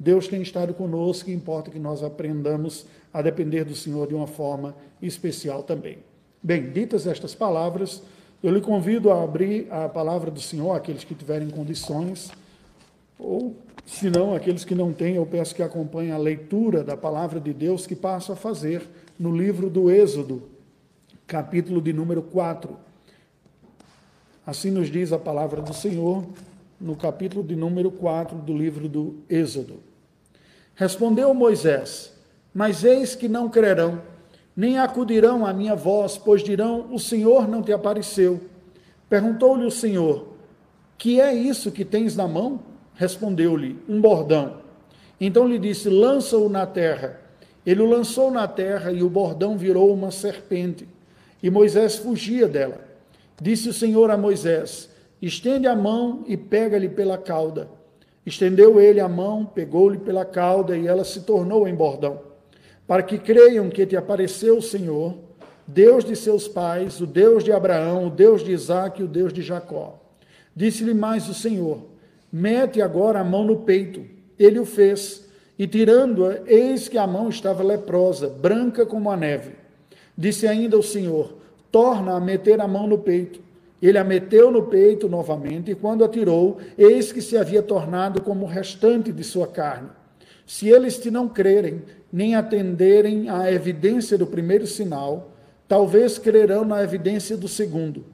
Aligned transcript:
Deus 0.00 0.26
tem 0.26 0.40
estado 0.40 0.72
conosco 0.72 1.28
e 1.28 1.34
importa 1.34 1.70
que 1.70 1.78
nós 1.78 2.02
aprendamos 2.02 2.86
a 3.12 3.20
depender 3.20 3.64
do 3.64 3.74
Senhor 3.74 4.08
de 4.08 4.14
uma 4.14 4.26
forma 4.26 4.74
especial 5.02 5.62
também. 5.62 5.98
Bem, 6.42 6.70
ditas 6.70 7.06
estas 7.06 7.34
palavras, 7.34 8.02
eu 8.42 8.50
lhe 8.50 8.62
convido 8.62 9.10
a 9.10 9.22
abrir 9.22 9.70
a 9.70 9.90
palavra 9.90 10.30
do 10.30 10.40
Senhor, 10.40 10.72
aqueles 10.72 11.04
que 11.04 11.14
tiverem 11.14 11.50
condições, 11.50 12.32
ou, 13.18 13.54
se 13.84 14.08
não, 14.08 14.34
aqueles 14.34 14.64
que 14.64 14.74
não 14.74 14.90
têm, 14.90 15.16
eu 15.16 15.26
peço 15.26 15.54
que 15.54 15.62
acompanhem 15.62 16.12
a 16.12 16.16
leitura 16.16 16.82
da 16.82 16.96
palavra 16.96 17.38
de 17.38 17.52
Deus 17.52 17.86
que 17.86 17.94
passo 17.94 18.32
a 18.32 18.36
fazer 18.36 18.82
no 19.18 19.36
livro 19.36 19.68
do 19.68 19.90
Êxodo, 19.90 20.44
capítulo 21.26 21.82
de 21.82 21.92
número 21.92 22.22
4. 22.22 22.74
Assim 24.46 24.70
nos 24.70 24.90
diz 24.90 25.12
a 25.12 25.18
palavra 25.18 25.60
do 25.60 25.74
Senhor 25.74 26.24
no 26.80 26.96
capítulo 26.96 27.44
de 27.44 27.54
número 27.54 27.90
4 27.90 28.38
do 28.38 28.56
livro 28.56 28.88
do 28.88 29.16
Êxodo. 29.28 29.89
Respondeu 30.74 31.32
Moisés: 31.34 32.12
Mas 32.54 32.84
eis 32.84 33.14
que 33.14 33.28
não 33.28 33.48
crerão 33.48 34.00
nem 34.60 34.78
acudirão 34.78 35.46
à 35.46 35.54
minha 35.54 35.74
voz, 35.74 36.18
pois 36.18 36.42
dirão: 36.42 36.92
O 36.92 36.98
Senhor 36.98 37.48
não 37.48 37.62
te 37.62 37.72
apareceu. 37.72 38.40
Perguntou-lhe 39.08 39.64
o 39.64 39.70
Senhor: 39.70 40.34
Que 40.98 41.18
é 41.18 41.32
isso 41.32 41.72
que 41.72 41.84
tens 41.84 42.14
na 42.14 42.28
mão? 42.28 42.60
Respondeu-lhe: 42.94 43.78
Um 43.88 44.00
bordão. 44.02 44.58
Então 45.20 45.48
lhe 45.48 45.58
disse: 45.58 45.88
Lança-o 45.88 46.48
na 46.50 46.66
terra. 46.66 47.20
Ele 47.64 47.80
o 47.80 47.88
lançou 47.88 48.30
na 48.30 48.46
terra 48.48 48.92
e 48.92 49.02
o 49.02 49.08
bordão 49.08 49.56
virou 49.56 49.92
uma 49.94 50.10
serpente. 50.10 50.86
E 51.42 51.50
Moisés 51.50 51.96
fugia 51.96 52.46
dela. 52.46 52.80
Disse 53.40 53.68
o 53.70 53.72
Senhor 53.72 54.10
a 54.10 54.16
Moisés: 54.18 54.90
Estende 55.22 55.66
a 55.66 55.74
mão 55.74 56.22
e 56.26 56.36
pega-lhe 56.36 56.88
pela 56.90 57.16
cauda. 57.16 57.68
Estendeu 58.24 58.80
ele 58.80 59.00
a 59.00 59.08
mão, 59.08 59.44
pegou-lhe 59.44 59.98
pela 59.98 60.24
cauda 60.24 60.76
e 60.76 60.86
ela 60.86 61.04
se 61.04 61.22
tornou 61.22 61.66
em 61.66 61.74
bordão 61.74 62.30
para 62.90 63.04
que 63.04 63.18
creiam 63.18 63.70
que 63.70 63.86
te 63.86 63.96
apareceu 63.96 64.58
o 64.58 64.62
Senhor, 64.62 65.16
Deus 65.64 66.04
de 66.04 66.16
seus 66.16 66.48
pais, 66.48 67.00
o 67.00 67.06
Deus 67.06 67.44
de 67.44 67.52
Abraão, 67.52 68.08
o 68.08 68.10
Deus 68.10 68.42
de 68.42 68.50
Isaac 68.50 69.00
e 69.00 69.04
o 69.04 69.06
Deus 69.06 69.32
de 69.32 69.42
Jacó. 69.42 70.02
Disse-lhe 70.56 70.92
mais 70.92 71.28
o 71.28 71.32
Senhor: 71.32 71.84
Mete 72.32 72.82
agora 72.82 73.20
a 73.20 73.24
mão 73.24 73.44
no 73.44 73.58
peito. 73.60 74.04
Ele 74.36 74.58
o 74.58 74.64
fez, 74.64 75.24
e 75.56 75.68
tirando-a, 75.68 76.40
eis 76.48 76.88
que 76.88 76.98
a 76.98 77.06
mão 77.06 77.28
estava 77.28 77.62
leprosa, 77.62 78.28
branca 78.28 78.84
como 78.84 79.08
a 79.08 79.16
neve. 79.16 79.52
Disse 80.18 80.48
ainda 80.48 80.76
o 80.76 80.82
Senhor: 80.82 81.34
Torna 81.70 82.16
a 82.16 82.20
meter 82.20 82.60
a 82.60 82.66
mão 82.66 82.88
no 82.88 82.98
peito. 82.98 83.40
Ele 83.82 83.96
a 83.96 84.04
meteu 84.04 84.50
no 84.50 84.64
peito 84.64 85.08
novamente, 85.08 85.70
e 85.70 85.74
quando 85.74 86.04
a 86.04 86.08
tirou, 86.08 86.58
eis 86.76 87.12
que 87.12 87.22
se 87.22 87.36
havia 87.36 87.62
tornado 87.62 88.20
como 88.20 88.44
o 88.44 88.48
restante 88.48 89.10
de 89.10 89.24
sua 89.24 89.46
carne. 89.46 89.88
Se 90.46 90.68
eles 90.68 90.98
te 90.98 91.10
não 91.10 91.28
crerem, 91.28 91.82
nem 92.12 92.34
atenderem 92.34 93.30
à 93.30 93.50
evidência 93.50 94.18
do 94.18 94.26
primeiro 94.26 94.66
sinal, 94.66 95.32
talvez 95.66 96.18
crerão 96.18 96.64
na 96.64 96.82
evidência 96.82 97.36
do 97.36 97.48
segundo. 97.48 98.04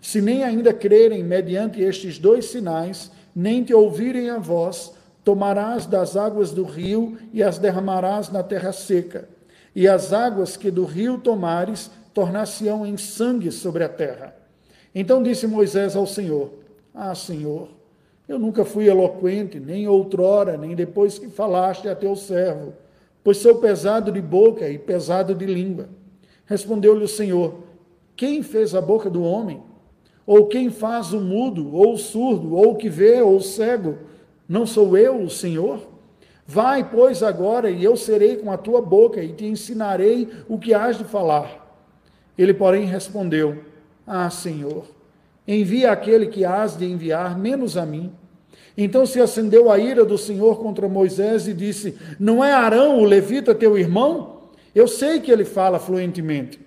Se 0.00 0.20
nem 0.20 0.42
ainda 0.42 0.72
crerem 0.72 1.22
mediante 1.22 1.80
estes 1.80 2.18
dois 2.18 2.46
sinais, 2.46 3.12
nem 3.36 3.62
te 3.62 3.72
ouvirem 3.72 4.30
a 4.30 4.38
voz, 4.38 4.92
tomarás 5.22 5.86
das 5.86 6.16
águas 6.16 6.50
do 6.50 6.64
rio 6.64 7.16
e 7.32 7.42
as 7.42 7.58
derramarás 7.58 8.28
na 8.28 8.42
terra 8.42 8.72
seca. 8.72 9.28
E 9.74 9.86
as 9.86 10.12
águas 10.12 10.56
que 10.56 10.70
do 10.70 10.84
rio 10.84 11.18
tomares 11.18 11.90
tornar-se-ão 12.12 12.84
em 12.84 12.96
sangue 12.96 13.52
sobre 13.52 13.84
a 13.84 13.88
terra. 13.88 14.41
Então 14.94 15.22
disse 15.22 15.46
Moisés 15.46 15.96
ao 15.96 16.06
Senhor: 16.06 16.50
Ah, 16.94 17.14
Senhor, 17.14 17.68
eu 18.28 18.38
nunca 18.38 18.64
fui 18.64 18.88
eloquente, 18.88 19.58
nem 19.58 19.88
outrora, 19.88 20.56
nem 20.56 20.74
depois 20.74 21.18
que 21.18 21.28
falaste 21.28 21.88
a 21.88 21.94
teu 21.94 22.16
servo 22.16 22.74
pois 23.24 23.38
sou 23.38 23.56
pesado 23.56 24.10
de 24.10 24.20
boca 24.20 24.68
e 24.68 24.78
pesado 24.78 25.34
de 25.34 25.46
língua. 25.46 25.88
Respondeu-lhe 26.46 27.04
o 27.04 27.08
Senhor: 27.08 27.54
Quem 28.16 28.42
fez 28.42 28.74
a 28.74 28.80
boca 28.80 29.08
do 29.08 29.22
homem? 29.22 29.62
Ou 30.24 30.46
quem 30.46 30.70
faz 30.70 31.12
o 31.12 31.20
mudo, 31.20 31.74
ou 31.74 31.94
o 31.94 31.98
surdo, 31.98 32.54
ou 32.54 32.72
o 32.72 32.76
que 32.76 32.88
vê, 32.88 33.20
ou 33.20 33.36
o 33.36 33.42
cego? 33.42 33.98
Não 34.48 34.64
sou 34.64 34.96
eu, 34.96 35.20
o 35.20 35.30
Senhor? 35.30 35.80
Vai, 36.46 36.88
pois, 36.88 37.22
agora, 37.22 37.70
e 37.70 37.82
eu 37.82 37.96
serei 37.96 38.36
com 38.36 38.50
a 38.50 38.56
tua 38.56 38.80
boca, 38.80 39.22
e 39.22 39.32
te 39.32 39.46
ensinarei 39.46 40.28
o 40.48 40.58
que 40.58 40.74
has 40.74 40.96
de 40.96 41.04
falar. 41.04 41.60
Ele, 42.36 42.54
porém, 42.54 42.84
respondeu: 42.84 43.64
Ah, 44.06 44.30
Senhor, 44.30 44.84
envia 45.46 45.92
aquele 45.92 46.26
que 46.26 46.44
has 46.44 46.76
de 46.76 46.84
enviar, 46.84 47.38
menos 47.38 47.76
a 47.76 47.86
mim. 47.86 48.12
Então 48.76 49.04
se 49.04 49.20
acendeu 49.20 49.70
a 49.70 49.78
ira 49.78 50.04
do 50.04 50.16
Senhor 50.16 50.58
contra 50.60 50.88
Moisés 50.88 51.46
e 51.46 51.52
disse: 51.52 51.96
Não 52.18 52.42
é 52.42 52.52
Arão, 52.52 53.00
o 53.00 53.04
levita, 53.04 53.54
teu 53.54 53.76
irmão? 53.76 54.42
Eu 54.74 54.88
sei 54.88 55.20
que 55.20 55.30
ele 55.30 55.44
fala 55.44 55.78
fluentemente. 55.78 56.58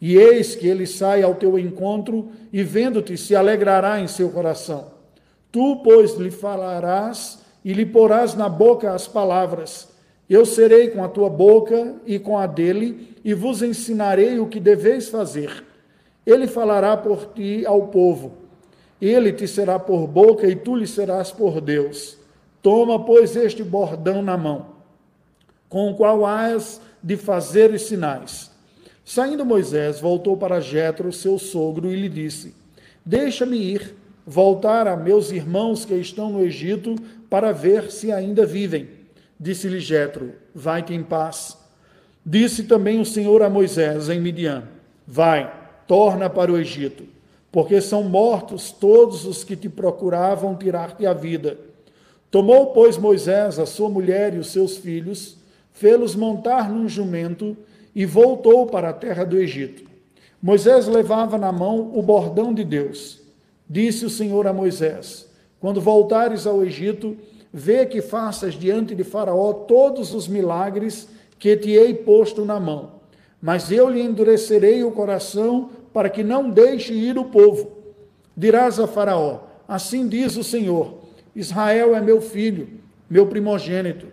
E 0.00 0.16
eis 0.16 0.56
que 0.56 0.66
ele 0.66 0.86
sai 0.86 1.22
ao 1.22 1.34
teu 1.34 1.56
encontro 1.58 2.30
e, 2.52 2.62
vendo-te, 2.64 3.16
se 3.16 3.36
alegrará 3.36 4.00
em 4.00 4.08
seu 4.08 4.30
coração. 4.30 4.90
Tu, 5.52 5.76
pois, 5.84 6.14
lhe 6.14 6.30
falarás 6.30 7.40
e 7.64 7.72
lhe 7.72 7.86
porás 7.86 8.34
na 8.34 8.48
boca 8.48 8.92
as 8.92 9.06
palavras. 9.06 9.88
Eu 10.28 10.44
serei 10.44 10.88
com 10.88 11.04
a 11.04 11.08
tua 11.08 11.28
boca 11.28 11.94
e 12.06 12.18
com 12.18 12.38
a 12.38 12.46
dele, 12.46 13.16
e 13.24 13.34
vos 13.34 13.62
ensinarei 13.62 14.40
o 14.40 14.46
que 14.46 14.58
deveis 14.58 15.08
fazer. 15.08 15.64
Ele 16.26 16.46
falará 16.46 16.96
por 16.96 17.32
ti 17.34 17.66
ao 17.66 17.88
povo 17.88 18.42
ele 19.02 19.32
te 19.32 19.48
será 19.48 19.80
por 19.80 20.06
boca 20.06 20.46
e 20.46 20.54
tu 20.54 20.76
lhe 20.76 20.86
serás 20.86 21.32
por 21.32 21.60
Deus. 21.60 22.16
Toma, 22.62 23.04
pois, 23.04 23.34
este 23.34 23.64
bordão 23.64 24.22
na 24.22 24.36
mão, 24.36 24.66
com 25.68 25.90
o 25.90 25.96
qual 25.96 26.24
has 26.24 26.80
de 27.02 27.16
fazer 27.16 27.72
os 27.72 27.82
sinais. 27.82 28.52
Saindo 29.04 29.44
Moisés, 29.44 29.98
voltou 29.98 30.36
para 30.36 30.60
Jetro, 30.60 31.12
seu 31.12 31.36
sogro, 31.36 31.90
e 31.90 31.96
lhe 31.96 32.08
disse: 32.08 32.54
Deixa-me 33.04 33.56
ir, 33.56 33.96
voltar 34.24 34.86
a 34.86 34.96
meus 34.96 35.32
irmãos 35.32 35.84
que 35.84 35.94
estão 35.94 36.30
no 36.30 36.44
Egito, 36.44 36.94
para 37.28 37.50
ver 37.50 37.90
se 37.90 38.12
ainda 38.12 38.46
vivem. 38.46 38.88
Disse-lhe 39.40 39.80
Jetro: 39.80 40.32
Vai-te 40.54 40.94
em 40.94 41.02
paz. 41.02 41.58
Disse 42.24 42.62
também 42.62 43.00
o 43.00 43.04
Senhor 43.04 43.42
a 43.42 43.50
Moisés 43.50 44.08
em 44.08 44.20
Midian: 44.20 44.62
Vai, 45.04 45.61
torna 45.92 46.30
para 46.30 46.50
o 46.50 46.56
Egito 46.56 47.04
porque 47.52 47.82
são 47.82 48.02
mortos 48.02 48.72
todos 48.72 49.26
os 49.26 49.44
que 49.44 49.54
te 49.54 49.68
procuravam 49.68 50.56
tirar-te 50.56 51.04
a 51.04 51.12
vida. 51.12 51.58
Tomou, 52.30 52.68
pois, 52.68 52.96
Moisés 52.96 53.58
a 53.58 53.66
sua 53.66 53.90
mulher 53.90 54.34
e 54.34 54.38
os 54.38 54.50
seus 54.50 54.78
filhos, 54.78 55.36
fê-los 55.70 56.16
montar 56.16 56.70
num 56.70 56.88
jumento 56.88 57.54
e 57.94 58.06
voltou 58.06 58.66
para 58.66 58.88
a 58.88 58.92
terra 58.94 59.22
do 59.22 59.36
Egito. 59.36 59.84
Moisés 60.42 60.88
levava 60.88 61.36
na 61.36 61.52
mão 61.52 61.92
o 61.94 62.00
bordão 62.00 62.54
de 62.54 62.64
Deus. 62.64 63.20
Disse 63.68 64.06
o 64.06 64.10
Senhor 64.10 64.46
a 64.46 64.52
Moisés: 64.52 65.28
Quando 65.60 65.78
voltares 65.78 66.46
ao 66.46 66.64
Egito, 66.64 67.18
vê 67.52 67.84
que 67.84 68.00
faças 68.00 68.54
diante 68.54 68.94
de 68.94 69.04
Faraó 69.04 69.52
todos 69.52 70.14
os 70.14 70.26
milagres 70.26 71.06
que 71.38 71.54
te 71.54 71.72
hei 71.72 71.92
posto 71.92 72.46
na 72.46 72.58
mão. 72.58 73.02
Mas 73.42 73.70
eu 73.70 73.90
lhe 73.90 74.00
endurecerei 74.00 74.82
o 74.84 74.92
coração 74.92 75.68
para 75.92 76.08
que 76.08 76.22
não 76.22 76.50
deixe 76.50 76.92
ir 76.92 77.18
o 77.18 77.24
povo. 77.24 77.72
Dirás 78.36 78.78
a 78.80 78.86
Faraó: 78.86 79.40
Assim 79.68 80.08
diz 80.08 80.36
o 80.36 80.44
Senhor: 80.44 80.98
Israel 81.34 81.94
é 81.94 82.00
meu 82.00 82.20
filho, 82.20 82.68
meu 83.08 83.26
primogênito. 83.26 84.06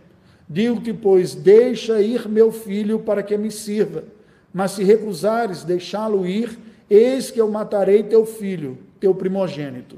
Digo-te, 0.47 0.93
pois, 0.93 1.35
deixa 1.35 2.01
ir 2.01 2.27
meu 2.27 2.51
filho 2.51 2.99
para 2.99 3.21
que 3.21 3.37
me 3.37 3.51
sirva. 3.51 4.03
Mas 4.51 4.71
se 4.71 4.83
recusares 4.83 5.63
deixá-lo 5.63 6.25
ir, 6.25 6.57
eis 6.89 7.29
que 7.29 7.39
eu 7.39 7.51
matarei 7.51 8.01
teu 8.01 8.25
filho, 8.25 8.79
teu 8.99 9.13
primogênito. 9.13 9.97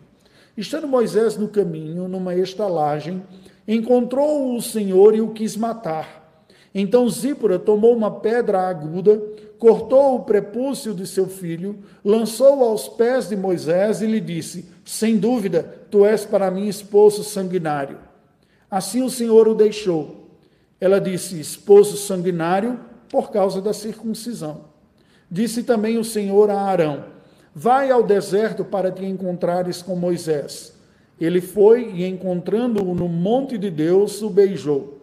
Estando 0.58 0.88
Moisés 0.88 1.38
no 1.38 1.48
caminho, 1.48 2.10
numa 2.10 2.36
estalagem, 2.36 3.24
encontrou 3.66 4.54
o 4.54 4.62
Senhor 4.62 5.16
e 5.16 5.22
o 5.22 5.30
quis 5.30 5.56
matar. 5.56 6.22
Então 6.76 7.10
Zípora 7.10 7.58
tomou 7.58 7.96
uma 7.96 8.12
pedra 8.12 8.68
aguda, 8.68 9.22
cortou 9.62 10.16
o 10.16 10.24
prepúcio 10.24 10.92
de 10.92 11.06
seu 11.06 11.28
filho, 11.28 11.84
lançou 12.04 12.64
aos 12.64 12.90
pés 12.90 13.30
de 13.30 13.36
Moisés 13.36 14.02
e 14.02 14.08
lhe 14.08 14.20
disse: 14.20 14.66
Sem 14.84 15.20
dúvida, 15.20 15.62
tu 15.92 16.04
és 16.04 16.26
para 16.26 16.50
mim 16.50 16.68
esposo 16.68 17.24
sanguinário. 17.24 18.00
Assim 18.72 19.04
o 19.04 19.10
Senhor 19.10 19.48
o 19.48 19.54
deixou. 19.54 20.32
Ela 20.80 21.00
disse: 21.00 21.40
Esposo 21.40 21.96
sanguinário, 21.96 22.80
por 23.08 23.30
causa 23.30 23.62
da 23.62 23.72
circuncisão. 23.72 24.62
Disse 25.30 25.62
também 25.62 26.00
o 26.00 26.04
Senhor 26.04 26.50
a 26.50 26.60
Arão: 26.60 27.06
Vai 27.54 27.92
ao 27.92 28.02
deserto 28.02 28.66
para 28.66 28.92
te 28.92 29.06
encontrares 29.06 29.84
com 29.84 29.96
Moisés. 29.96 30.74
Ele 31.20 31.40
foi 31.40 31.88
e, 31.94 32.04
encontrando-o 32.04 32.96
no 32.96 33.08
monte 33.08 33.60
de 33.60 33.70
Deus, 33.70 34.24
o 34.24 34.30
beijou. 34.32 35.02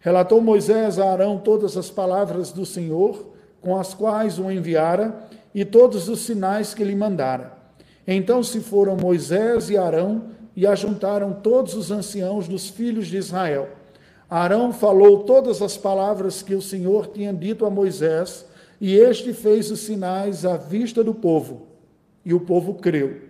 Relatou 0.00 0.40
Moisés 0.40 0.98
a 0.98 1.08
Arão 1.08 1.38
todas 1.38 1.76
as 1.76 1.88
palavras 1.88 2.50
do 2.50 2.66
Senhor 2.66 3.30
com 3.62 3.78
as 3.78 3.94
quais 3.94 4.38
o 4.38 4.50
enviara 4.50 5.14
e 5.54 5.64
todos 5.64 6.08
os 6.08 6.20
sinais 6.20 6.74
que 6.74 6.84
lhe 6.84 6.94
mandara. 6.94 7.52
Então 8.06 8.42
se 8.42 8.60
foram 8.60 8.96
Moisés 8.96 9.70
e 9.70 9.78
Arão 9.78 10.24
e 10.54 10.66
ajuntaram 10.66 11.32
todos 11.32 11.74
os 11.74 11.90
anciãos 11.90 12.46
dos 12.46 12.68
filhos 12.68 13.06
de 13.06 13.16
Israel. 13.16 13.68
Arão 14.28 14.72
falou 14.72 15.24
todas 15.24 15.62
as 15.62 15.76
palavras 15.76 16.42
que 16.42 16.54
o 16.54 16.62
Senhor 16.62 17.08
tinha 17.08 17.32
dito 17.32 17.64
a 17.64 17.70
Moisés, 17.70 18.46
e 18.80 18.96
este 18.96 19.32
fez 19.32 19.70
os 19.70 19.80
sinais 19.80 20.44
à 20.44 20.56
vista 20.56 21.04
do 21.04 21.14
povo. 21.14 21.66
E 22.24 22.34
o 22.34 22.40
povo 22.40 22.74
creu. 22.74 23.20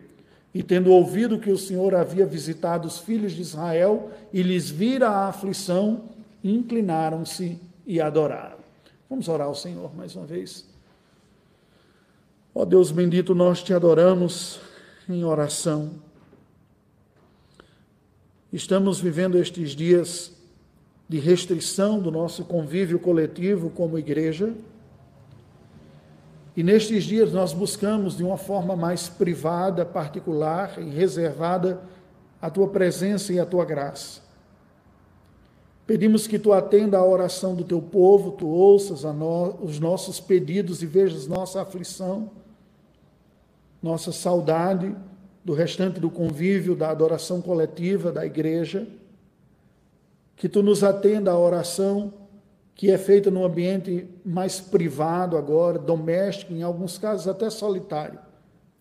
E 0.55 0.63
tendo 0.63 0.93
ouvido 0.93 1.39
que 1.39 1.51
o 1.51 1.59
Senhor 1.59 1.95
havia 1.95 2.25
visitado 2.25 2.87
os 2.87 2.99
filhos 2.99 3.33
de 3.33 3.43
Israel 3.43 4.11
e 4.33 4.43
lhes 4.43 4.71
vira 4.71 5.09
a 5.09 5.29
aflição, 5.29 6.03
inclinaram-se 6.43 7.59
e 7.87 8.01
adoraram. 8.01 8.62
Vamos 9.13 9.29
orar 9.29 9.47
ao 9.47 9.55
Senhor 9.55 9.95
mais 9.95 10.17
uma 10.17 10.25
vez. 10.25 10.65
Ó 12.55 12.65
Deus 12.65 12.91
bendito, 12.91 13.35
nós 13.35 13.63
te 13.63 13.75
adoramos 13.75 14.59
em 15.07 15.23
oração. 15.23 15.91
Estamos 18.51 18.99
vivendo 19.01 19.37
estes 19.37 19.73
dias 19.73 20.33
de 21.07 21.19
restrição 21.19 22.01
do 22.01 22.11
nosso 22.11 22.47
convívio 22.47 22.99
coletivo 22.99 23.69
como 23.69 23.99
igreja. 23.99 24.55
E 26.57 26.63
nestes 26.63 27.05
dias 27.05 27.35
nós 27.35 27.53
buscamos 27.53 28.17
de 28.17 28.25
uma 28.25 28.39
forma 28.39 28.75
mais 28.75 29.11
privada, 29.11 29.85
particular 29.85 30.79
e 30.79 30.89
reservada 30.89 31.83
a 32.41 32.49
tua 32.49 32.69
presença 32.69 33.31
e 33.31 33.39
a 33.39 33.45
tua 33.45 33.67
graça. 33.67 34.23
Pedimos 35.87 36.27
que 36.27 36.39
tu 36.39 36.53
atenda 36.53 36.97
a 36.99 37.05
oração 37.05 37.55
do 37.55 37.65
teu 37.65 37.83
povo, 37.83 38.33
tu 38.33 38.47
ouças 38.47 39.03
no, 39.03 39.57
os 39.63 39.81
nossos 39.81 40.21
pedidos 40.21 40.83
e 40.83 40.87
vejas 40.87 41.27
nossa 41.27 41.61
aflição, 41.61 42.31
nossa 43.83 44.13
saudade 44.13 44.95
do 45.45 45.53
restante 45.53 45.99
do 45.99 46.09
convívio, 46.09 46.77
da 46.77 46.91
adoração 46.91 47.43
coletiva 47.43 48.13
da 48.13 48.25
igreja 48.25 48.87
que 50.43 50.49
tu 50.49 50.61
nos 50.61 50.83
atenda 50.83 51.31
à 51.31 51.39
oração 51.39 52.13
que 52.75 52.91
é 52.91 52.99
feita 52.99 53.31
num 53.31 53.45
ambiente 53.45 54.09
mais 54.25 54.59
privado 54.59 55.37
agora, 55.37 55.79
doméstico, 55.79 56.53
em 56.53 56.65
alguns 56.65 56.99
casos 56.99 57.29
até 57.29 57.49
solitário, 57.49 58.19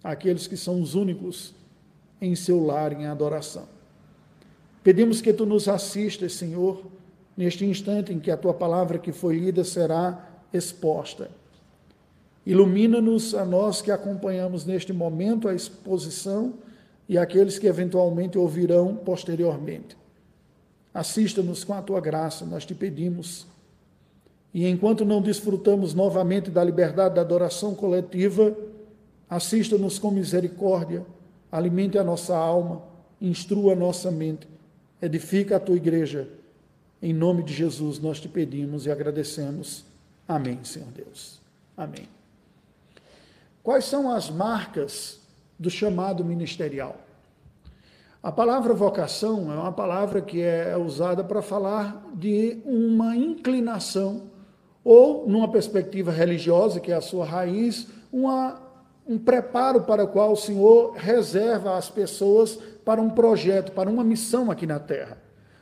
aqueles 0.04 0.48
que 0.48 0.58
são 0.58 0.82
os 0.82 0.96
únicos 0.96 1.54
em 2.20 2.34
seu 2.36 2.66
lar 2.66 2.94
em 2.94 3.06
adoração. 3.06 3.68
Pedimos 4.84 5.22
que 5.22 5.32
tu 5.32 5.46
nos 5.46 5.68
assistas, 5.68 6.34
Senhor, 6.34 6.84
neste 7.38 7.66
instante 7.66 8.12
em 8.12 8.20
que 8.20 8.32
a 8.32 8.38
tua 8.38 8.54
palavra 8.54 8.98
que 8.98 9.12
foi 9.12 9.38
lida 9.38 9.64
será 9.64 10.28
exposta. 10.52 11.30
Ilumina-nos 12.46 13.36
a 13.36 13.46
nós 13.46 13.82
que 13.82 13.92
acompanhamos 13.92 14.66
neste 14.66 14.92
momento 14.92 15.48
a 15.48 15.54
exposição 15.54 16.56
e 17.08 17.18
aqueles 17.18 17.60
que 17.60 17.68
eventualmente 17.68 18.38
ouvirão 18.38 18.96
posteriormente. 18.96 19.96
Assista-nos 20.94 21.64
com 21.64 21.74
a 21.74 21.82
tua 21.82 22.02
graça, 22.02 22.46
nós 22.46 22.66
te 22.66 22.74
pedimos. 22.74 23.46
E 24.54 24.68
enquanto 24.68 25.06
não 25.06 25.22
desfrutamos 25.22 25.94
novamente 25.94 26.50
da 26.50 26.64
liberdade 26.64 27.16
da 27.16 27.22
adoração 27.22 27.76
coletiva, 27.76 28.56
assista-nos 29.30 30.00
com 30.00 30.12
misericórdia, 30.12 31.06
alimente 31.52 31.98
a 31.98 32.04
nossa 32.04 32.36
alma, 32.36 32.82
instrua 33.22 33.74
a 33.74 33.76
nossa 33.76 34.10
mente, 34.12 34.48
edifica 35.02 35.58
a 35.58 35.60
tua 35.60 35.76
igreja. 35.76 36.30
Em 37.02 37.14
nome 37.14 37.44
de 37.44 37.54
Jesus 37.54 38.00
nós 38.00 38.20
te 38.20 38.30
pedimos 38.30 38.86
e 38.86 38.92
agradecemos. 38.92 39.84
Amém, 40.28 40.64
Senhor 40.64 40.90
Deus. 40.90 41.42
Amém. 41.76 42.08
Quais 43.64 43.86
são 43.86 44.12
as 44.12 44.30
marcas 44.30 45.20
do 45.58 45.70
chamado 45.70 46.24
ministerial? 46.24 46.96
A 48.24 48.32
palavra 48.32 48.74
vocação 48.74 49.52
é 49.52 49.56
uma 49.56 49.72
palavra 49.72 50.22
que 50.22 50.42
é 50.42 50.78
usada 50.78 51.24
para 51.24 51.42
falar 51.42 52.06
de 52.14 52.60
uma 52.64 53.16
inclinação, 53.16 54.30
ou, 54.84 55.28
numa 55.28 55.48
perspectiva 55.48 56.12
religiosa, 56.12 56.80
que 56.80 56.92
é 56.92 56.96
a 56.96 57.02
sua 57.02 57.26
raiz, 57.26 57.88
uma, 58.12 58.62
um 59.08 59.18
preparo 59.18 59.82
para 59.82 60.04
o 60.04 60.08
qual 60.08 60.34
o 60.34 60.38
Senhor 60.38 60.94
reserva 60.94 61.78
as 61.78 61.90
pessoas 61.90 62.60
para 62.84 63.02
um 63.02 63.10
projeto, 63.10 63.72
para 63.72 63.90
uma 63.90 64.04
missão 64.04 64.50
aqui 64.52 64.66
na 64.66 64.80
terra. 64.80 65.18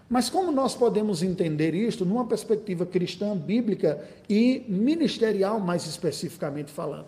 Mas 0.10 0.30
como 0.30 0.51
nós 0.51 0.74
podemos 0.74 1.21
entender 1.21 1.75
isto 1.75 2.04
numa 2.04 2.25
perspectiva 2.25 2.86
cristã, 2.86 3.38
bíblica 3.38 4.04
e 4.27 4.66
ministerial, 4.68 5.60
mais 5.60 5.86
especificamente 5.86 6.71
falando? 6.71 7.07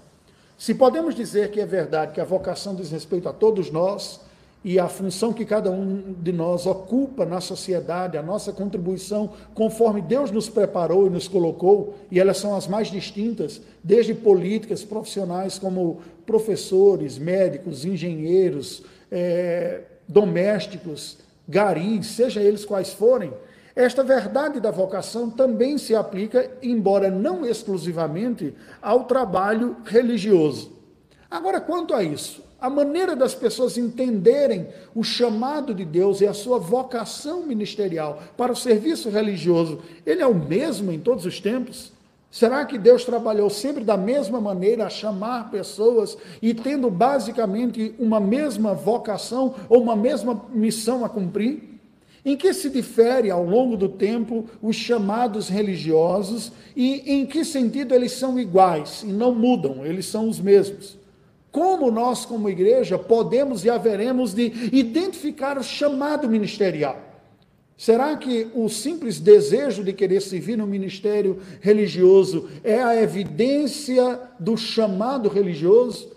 Se 0.58 0.76
podemos 0.76 1.16
dizer 1.16 1.50
que 1.50 1.60
é 1.60 1.66
verdade 1.66 2.14
que 2.14 2.22
a 2.22 2.26
vocação 2.26 2.76
diz 2.76 2.92
respeito 2.92 3.28
a 3.28 3.34
todos 3.34 3.72
nós, 3.72 4.22
e 4.64 4.78
a 4.78 4.88
função 4.88 5.34
que 5.34 5.44
cada 5.44 5.72
um 5.72 6.14
de 6.22 6.32
nós 6.32 6.68
ocupa 6.68 7.26
na 7.26 7.42
sociedade, 7.42 8.18
a 8.18 8.22
nossa 8.22 8.54
contribuição, 8.54 9.32
conforme 9.56 10.02
Deus 10.02 10.30
nos 10.30 10.48
preparou 10.48 11.08
e 11.08 11.10
nos 11.10 11.28
colocou, 11.28 11.96
e 12.12 12.20
elas 12.20 12.38
são 12.38 12.56
as 12.56 12.68
mais 12.68 12.92
distintas, 12.92 13.60
desde 13.84 14.14
políticas, 14.14 14.84
profissionais 14.84 15.58
como 15.58 16.02
professores, 16.28 17.18
médicos, 17.18 17.84
engenheiros, 17.86 18.84
é, 19.12 19.82
domésticos, 20.08 21.18
garis, 21.48 22.08
seja 22.08 22.42
eles 22.42 22.66
quais 22.66 22.94
forem. 22.94 23.34
Esta 23.76 24.04
verdade 24.04 24.60
da 24.60 24.72
vocação 24.72 25.30
também 25.30 25.78
se 25.78 25.96
aplica, 25.96 26.52
embora 26.62 27.10
não 27.10 27.46
exclusivamente, 27.46 28.54
ao 28.82 29.06
trabalho 29.06 29.78
religioso. 29.86 30.74
Agora, 31.30 31.62
quanto 31.62 31.94
a 31.94 32.04
isso, 32.04 32.44
a 32.60 32.70
maneira 32.70 33.16
das 33.16 33.34
pessoas 33.34 33.78
entenderem 33.78 34.68
o 34.94 35.04
chamado 35.04 35.74
de 35.74 35.86
Deus 35.86 36.22
e 36.22 36.28
a 36.28 36.34
sua 36.34 36.60
vocação 36.60 37.46
ministerial 37.46 38.22
para 38.38 38.52
o 38.52 38.56
serviço 38.56 39.10
religioso, 39.10 39.80
ele 40.06 40.22
é 40.22 40.28
o 40.28 40.36
mesmo 40.36 40.92
em 40.92 41.00
todos 41.00 41.26
os 41.26 41.40
tempos? 41.40 41.94
Será 42.32 42.64
que 42.64 42.78
Deus 42.78 43.04
trabalhou 43.04 43.50
sempre 43.50 43.84
da 43.84 43.98
mesma 43.98 44.40
maneira 44.40 44.86
a 44.86 44.90
chamar 44.90 45.52
pessoas 45.52 46.18
e 46.42 46.54
tendo 46.54 46.90
basicamente 46.90 47.94
uma 48.00 48.22
mesma 48.22 48.74
vocação 48.74 49.54
ou 49.68 49.82
uma 49.82 49.98
mesma 49.98 50.46
missão 50.54 51.04
a 51.04 51.10
cumprir? 51.10 51.82
Em 52.24 52.38
que 52.38 52.54
se 52.54 52.70
difere 52.70 53.30
ao 53.30 53.44
longo 53.44 53.76
do 53.76 53.90
tempo 53.90 54.46
os 54.62 54.78
chamados 54.78 55.50
religiosos 55.50 56.54
e 56.74 57.14
em 57.14 57.26
que 57.26 57.44
sentido 57.44 57.94
eles 57.94 58.14
são 58.14 58.40
iguais 58.40 59.04
e 59.04 59.08
não 59.08 59.36
mudam, 59.36 59.86
eles 59.86 60.06
são 60.06 60.30
os 60.30 60.40
mesmos? 60.40 60.98
Como 61.52 61.92
nós, 61.92 62.24
como 62.24 62.50
igreja, 62.50 62.98
podemos 62.98 63.66
e 63.66 63.70
haveremos 63.70 64.34
de 64.34 64.54
identificar 64.72 65.58
o 65.58 65.64
chamado 65.64 66.30
ministerial? 66.30 67.11
Será 67.82 68.16
que 68.16 68.48
o 68.54 68.70
simples 68.70 69.20
desejo 69.20 69.84
de 69.84 69.92
querer 69.92 70.22
servir 70.22 70.56
no 70.56 70.68
ministério 70.68 71.40
religioso 71.60 72.48
é 72.64 72.80
a 72.80 73.02
evidência 73.02 74.20
do 74.40 74.56
chamado 74.56 75.28
religioso? 75.28 76.12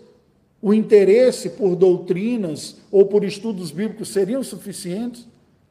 O 0.61 0.75
interesse 0.75 1.49
por 1.49 1.75
doutrinas 1.75 2.75
ou 2.91 3.07
por 3.07 3.23
estudos 3.23 3.71
bíblicos 3.71 4.09
seriam 4.09 4.43
suficientes? 4.43 5.25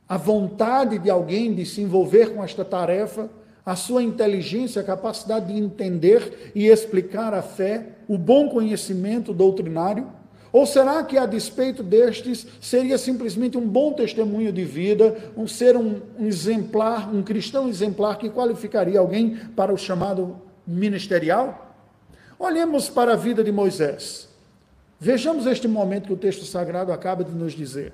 A 0.08 0.16
vontade 0.16 0.98
de 0.98 1.08
alguém 1.08 1.54
de 1.54 1.64
se 1.64 1.80
envolver 1.80 2.34
com 2.34 2.42
esta 2.42 2.64
tarefa? 2.64 3.30
a 3.64 3.76
sua 3.76 4.02
inteligência, 4.02 4.82
a 4.82 4.84
capacidade 4.84 5.46
de 5.46 5.58
entender 5.58 6.52
e 6.54 6.66
explicar 6.66 7.32
a 7.32 7.40
fé, 7.40 7.90
o 8.06 8.18
bom 8.18 8.48
conhecimento 8.48 9.32
doutrinário? 9.32 10.06
Ou 10.54 10.64
será 10.64 11.02
que, 11.02 11.18
a 11.18 11.26
despeito 11.26 11.82
destes, 11.82 12.46
seria 12.60 12.96
simplesmente 12.96 13.58
um 13.58 13.68
bom 13.68 13.92
testemunho 13.92 14.52
de 14.52 14.64
vida, 14.64 15.32
um 15.36 15.48
ser 15.48 15.76
um, 15.76 16.00
um 16.16 16.26
exemplar, 16.28 17.12
um 17.12 17.24
cristão 17.24 17.68
exemplar 17.68 18.18
que 18.18 18.30
qualificaria 18.30 19.00
alguém 19.00 19.34
para 19.56 19.74
o 19.74 19.76
chamado 19.76 20.40
ministerial? 20.64 21.74
Olhemos 22.38 22.88
para 22.88 23.14
a 23.14 23.16
vida 23.16 23.42
de 23.42 23.50
Moisés. 23.50 24.28
Vejamos 25.00 25.44
este 25.46 25.66
momento 25.66 26.06
que 26.06 26.12
o 26.12 26.16
texto 26.16 26.44
sagrado 26.44 26.92
acaba 26.92 27.24
de 27.24 27.32
nos 27.32 27.52
dizer. 27.52 27.92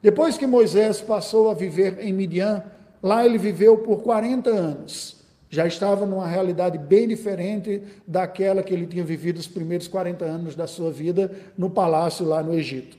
Depois 0.00 0.38
que 0.38 0.46
Moisés 0.46 1.02
passou 1.02 1.50
a 1.50 1.54
viver 1.54 1.98
em 2.00 2.10
Midian, 2.10 2.64
Lá 3.02 3.26
ele 3.26 3.36
viveu 3.36 3.78
por 3.78 4.00
40 4.02 4.48
anos. 4.48 5.16
Já 5.54 5.66
estava 5.66 6.06
numa 6.06 6.26
realidade 6.26 6.78
bem 6.78 7.06
diferente 7.06 7.82
daquela 8.06 8.62
que 8.62 8.72
ele 8.72 8.86
tinha 8.86 9.04
vivido 9.04 9.36
os 9.36 9.46
primeiros 9.46 9.86
40 9.86 10.24
anos 10.24 10.56
da 10.56 10.66
sua 10.66 10.90
vida 10.90 11.30
no 11.58 11.68
palácio 11.68 12.24
lá 12.24 12.42
no 12.42 12.54
Egito. 12.54 12.96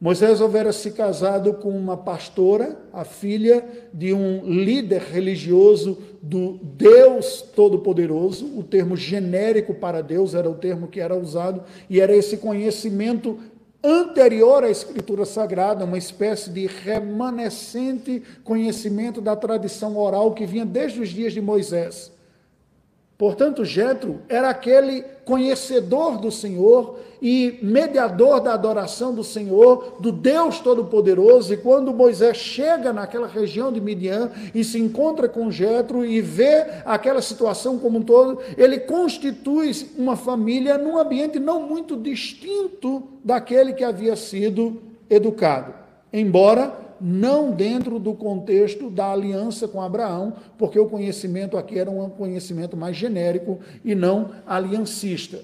Moisés 0.00 0.40
houvera 0.40 0.72
se 0.72 0.90
casado 0.90 1.54
com 1.54 1.70
uma 1.70 1.96
pastora, 1.96 2.76
a 2.92 3.04
filha 3.04 3.64
de 3.94 4.12
um 4.12 4.44
líder 4.44 5.02
religioso 5.02 5.98
do 6.20 6.58
Deus 6.60 7.40
Todo-Poderoso. 7.54 8.58
O 8.58 8.64
termo 8.64 8.96
genérico 8.96 9.72
para 9.72 10.02
Deus 10.02 10.34
era 10.34 10.50
o 10.50 10.56
termo 10.56 10.88
que 10.88 10.98
era 10.98 11.16
usado, 11.16 11.62
e 11.88 12.00
era 12.00 12.12
esse 12.12 12.38
conhecimento 12.38 13.38
anterior 13.82 14.62
à 14.62 14.70
Escritura 14.70 15.24
Sagrada, 15.24 15.84
uma 15.84 15.98
espécie 15.98 16.50
de 16.50 16.66
remanescente 16.66 18.22
conhecimento 18.44 19.20
da 19.20 19.34
tradição 19.34 19.96
oral 19.96 20.32
que 20.34 20.46
vinha 20.46 20.64
desde 20.64 21.00
os 21.00 21.08
dias 21.08 21.32
de 21.32 21.40
Moisés. 21.40 22.11
Portanto, 23.22 23.64
Jetro 23.64 24.18
era 24.28 24.50
aquele 24.50 25.04
conhecedor 25.24 26.18
do 26.18 26.28
Senhor 26.28 26.98
e 27.22 27.56
mediador 27.62 28.40
da 28.40 28.52
adoração 28.52 29.14
do 29.14 29.22
Senhor, 29.22 29.98
do 30.00 30.10
Deus 30.10 30.58
Todo-Poderoso. 30.58 31.54
E 31.54 31.56
quando 31.56 31.94
Moisés 31.94 32.36
chega 32.36 32.92
naquela 32.92 33.28
região 33.28 33.72
de 33.72 33.80
Midian 33.80 34.32
e 34.52 34.64
se 34.64 34.76
encontra 34.80 35.28
com 35.28 35.52
Jetro 35.52 36.04
e 36.04 36.20
vê 36.20 36.66
aquela 36.84 37.22
situação 37.22 37.78
como 37.78 38.00
um 38.00 38.02
todo, 38.02 38.40
ele 38.58 38.80
constitui 38.80 39.70
uma 39.96 40.16
família 40.16 40.76
num 40.76 40.98
ambiente 40.98 41.38
não 41.38 41.62
muito 41.62 41.96
distinto 41.96 43.04
daquele 43.24 43.72
que 43.72 43.84
havia 43.84 44.16
sido 44.16 44.82
educado. 45.08 45.72
Embora 46.12 46.81
não 47.02 47.50
dentro 47.50 47.98
do 47.98 48.14
contexto 48.14 48.88
da 48.88 49.10
aliança 49.10 49.66
com 49.66 49.82
Abraão, 49.82 50.34
porque 50.56 50.78
o 50.78 50.88
conhecimento 50.88 51.56
aqui 51.56 51.78
era 51.78 51.90
um 51.90 52.08
conhecimento 52.08 52.76
mais 52.76 52.96
genérico 52.96 53.58
e 53.84 53.94
não 53.94 54.30
aliancista. 54.46 55.40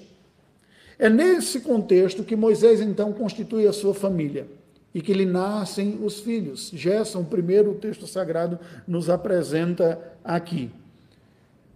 É 0.97 1.09
nesse 1.09 1.61
contexto 1.61 2.23
que 2.23 2.35
Moisés 2.35 2.81
então 2.81 3.11
constitui 3.11 3.67
a 3.67 3.73
sua 3.73 3.93
família 3.93 4.47
e 4.93 5.01
que 5.01 5.13
lhe 5.13 5.25
nascem 5.25 5.99
os 6.03 6.19
filhos. 6.19 6.71
Gerson, 6.73 7.21
o 7.21 7.25
primeiro 7.25 7.73
texto 7.75 8.07
sagrado, 8.07 8.57
nos 8.87 9.09
apresenta 9.09 9.99
aqui. 10.23 10.71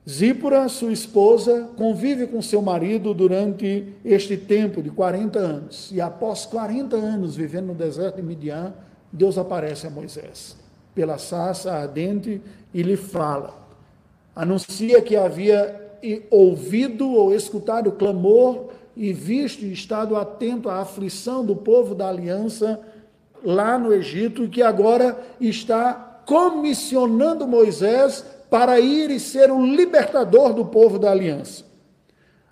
Zípora, 0.09 0.67
sua 0.67 0.91
esposa, 0.91 1.69
convive 1.77 2.27
com 2.27 2.41
seu 2.41 2.61
marido 2.61 3.13
durante 3.13 3.87
este 4.03 4.35
tempo 4.35 4.81
de 4.81 4.89
40 4.89 5.39
anos. 5.39 5.89
E 5.93 6.01
após 6.01 6.45
40 6.45 6.97
anos 6.97 7.37
vivendo 7.37 7.67
no 7.67 7.75
deserto 7.75 8.17
de 8.17 8.21
Midian, 8.21 8.73
Deus 9.13 9.37
aparece 9.37 9.85
a 9.85 9.91
Moisés 9.91 10.57
pela 10.95 11.19
sarça 11.19 11.71
ardente 11.71 12.41
e 12.73 12.81
lhe 12.81 12.97
fala. 12.97 13.53
Anuncia 14.35 15.01
que 15.03 15.15
havia 15.15 15.99
ouvido 16.31 17.07
ou 17.11 17.33
escutado 17.33 17.91
o 17.91 17.93
clamor 17.93 18.69
e 18.97 19.13
visto 19.13 19.63
e 19.63 19.71
estado 19.71 20.15
atento 20.15 20.67
à 20.67 20.81
aflição 20.81 21.45
do 21.45 21.55
povo 21.55 21.93
da 21.93 22.09
aliança 22.09 22.79
lá 23.43 23.77
no 23.77 23.93
Egito 23.93 24.45
e 24.45 24.49
que 24.49 24.63
agora 24.63 25.19
está 25.39 26.21
comissionando 26.25 27.47
Moisés 27.47 28.25
para 28.49 28.79
ir 28.79 29.11
e 29.11 29.19
ser 29.19 29.51
o 29.51 29.63
libertador 29.63 30.53
do 30.53 30.65
povo 30.65 30.97
da 30.97 31.11
aliança. 31.11 31.65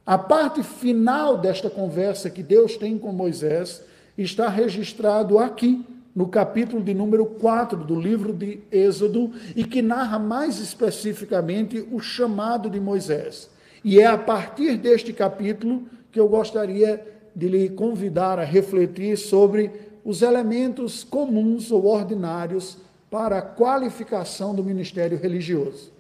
A 0.05 0.17
parte 0.17 0.61
final 0.61 1.37
desta 1.37 1.69
conversa 1.69 2.29
que 2.29 2.43
Deus 2.43 2.75
tem 2.77 2.97
com 2.97 3.11
Moisés 3.11 3.83
está 4.17 4.49
registrado 4.49 5.39
aqui 5.39 5.85
no 6.15 6.27
capítulo 6.27 6.83
de 6.83 6.93
número 6.93 7.25
4 7.25 7.83
do 7.83 7.99
livro 7.99 8.33
de 8.33 8.59
Êxodo 8.71 9.31
e 9.55 9.63
que 9.63 9.81
narra 9.81 10.19
mais 10.19 10.59
especificamente 10.59 11.87
o 11.91 11.99
chamado 11.99 12.69
de 12.69 12.79
Moisés. 12.79 13.49
E 13.83 13.99
é 13.99 14.05
a 14.05 14.17
partir 14.17 14.77
deste 14.77 15.13
capítulo 15.13 15.83
que 16.11 16.19
eu 16.19 16.27
gostaria 16.27 17.03
de 17.35 17.47
lhe 17.47 17.69
convidar 17.69 18.37
a 18.37 18.43
refletir 18.43 19.17
sobre 19.17 19.71
os 20.03 20.21
elementos 20.21 21.03
comuns 21.03 21.71
ou 21.71 21.85
ordinários 21.85 22.77
para 23.09 23.37
a 23.37 23.41
qualificação 23.41 24.53
do 24.53 24.63
ministério 24.63 25.17
religioso. 25.17 25.91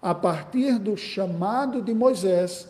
A 0.00 0.14
partir 0.14 0.78
do 0.78 0.96
chamado 0.96 1.82
de 1.82 1.92
Moisés, 1.92 2.68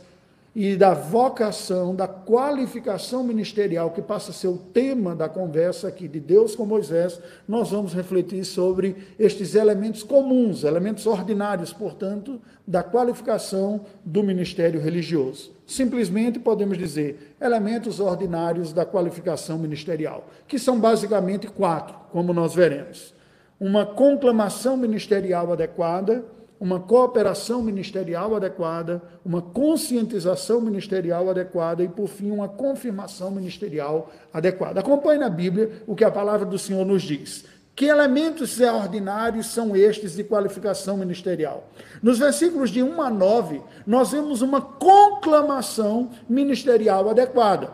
e 0.59 0.75
da 0.75 0.95
vocação, 0.95 1.95
da 1.95 2.09
qualificação 2.09 3.23
ministerial, 3.23 3.91
que 3.91 4.01
passa 4.01 4.31
a 4.31 4.35
ser 4.35 4.49
o 4.49 4.57
tema 4.57 5.15
da 5.15 5.29
conversa 5.29 5.89
aqui 5.89 6.09
de 6.09 6.19
Deus 6.19 6.57
com 6.57 6.65
Moisés, 6.65 7.21
nós 7.47 7.73
vamos 7.73 7.93
refletir 7.93 8.43
sobre 8.43 8.97
estes 9.19 9.55
elementos 9.55 10.03
comuns, 10.03 10.65
elementos 10.65 11.05
ordinários, 11.07 11.75
portanto, 11.75 12.41
da 12.67 12.83
qualificação 12.83 13.83
do 14.03 14.23
ministério 14.23 14.81
religioso. 14.81 15.53
Simplesmente 15.67 16.39
podemos 16.39 16.79
dizer 16.79 17.37
elementos 17.39 18.01
ordinários 18.01 18.73
da 18.73 18.87
qualificação 18.87 19.59
ministerial, 19.59 20.27
que 20.49 20.59
são 20.59 20.81
basicamente 20.81 21.49
quatro, 21.49 21.95
como 22.11 22.33
nós 22.33 22.55
veremos. 22.55 23.15
Uma 23.61 23.85
conclamação 23.85 24.75
ministerial 24.75 25.53
adequada, 25.53 26.25
uma 26.59 26.81
cooperação 26.81 27.63
ministerial 27.63 28.35
adequada, 28.35 29.03
uma 29.25 29.43
conscientização 29.43 30.61
ministerial 30.61 31.29
adequada 31.29 31.83
e, 31.83 31.89
por 31.89 32.09
fim, 32.09 32.31
uma 32.31 32.49
confirmação 32.49 33.31
ministerial 33.31 34.11
adequada. 34.33 34.81
Acompanhe 34.81 35.21
na 35.21 35.29
Bíblia 35.29 35.83
o 35.87 35.95
que 35.95 36.05
a 36.05 36.11
palavra 36.11 36.47
do 36.47 36.59
Senhor 36.59 36.85
nos 36.85 37.03
diz. 37.03 37.45
Que 37.75 37.85
elementos 37.85 38.59
ordinários 38.59 39.49
são 39.49 39.77
estes 39.77 40.17
de 40.17 40.25
qualificação 40.25 40.97
ministerial? 40.97 41.69
Nos 42.03 42.19
versículos 42.19 42.71
de 42.71 42.83
1 42.83 43.03
a 43.03 43.11
9, 43.11 43.61
nós 43.87 44.13
vemos 44.13 44.41
uma 44.41 44.63
conclamação 44.63 46.09
ministerial 46.27 47.11
adequada. 47.11 47.71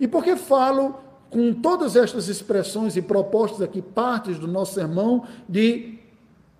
E 0.00 0.08
por 0.08 0.24
que 0.24 0.34
falo 0.34 0.96
com 1.30 1.54
todas 1.54 1.94
estas 1.94 2.28
expressões 2.28 2.96
e 2.96 3.02
propostas 3.02 3.62
aqui, 3.62 3.80
partes 3.80 4.36
do 4.36 4.48
nosso 4.48 4.74
sermão, 4.74 5.24
de 5.48 5.96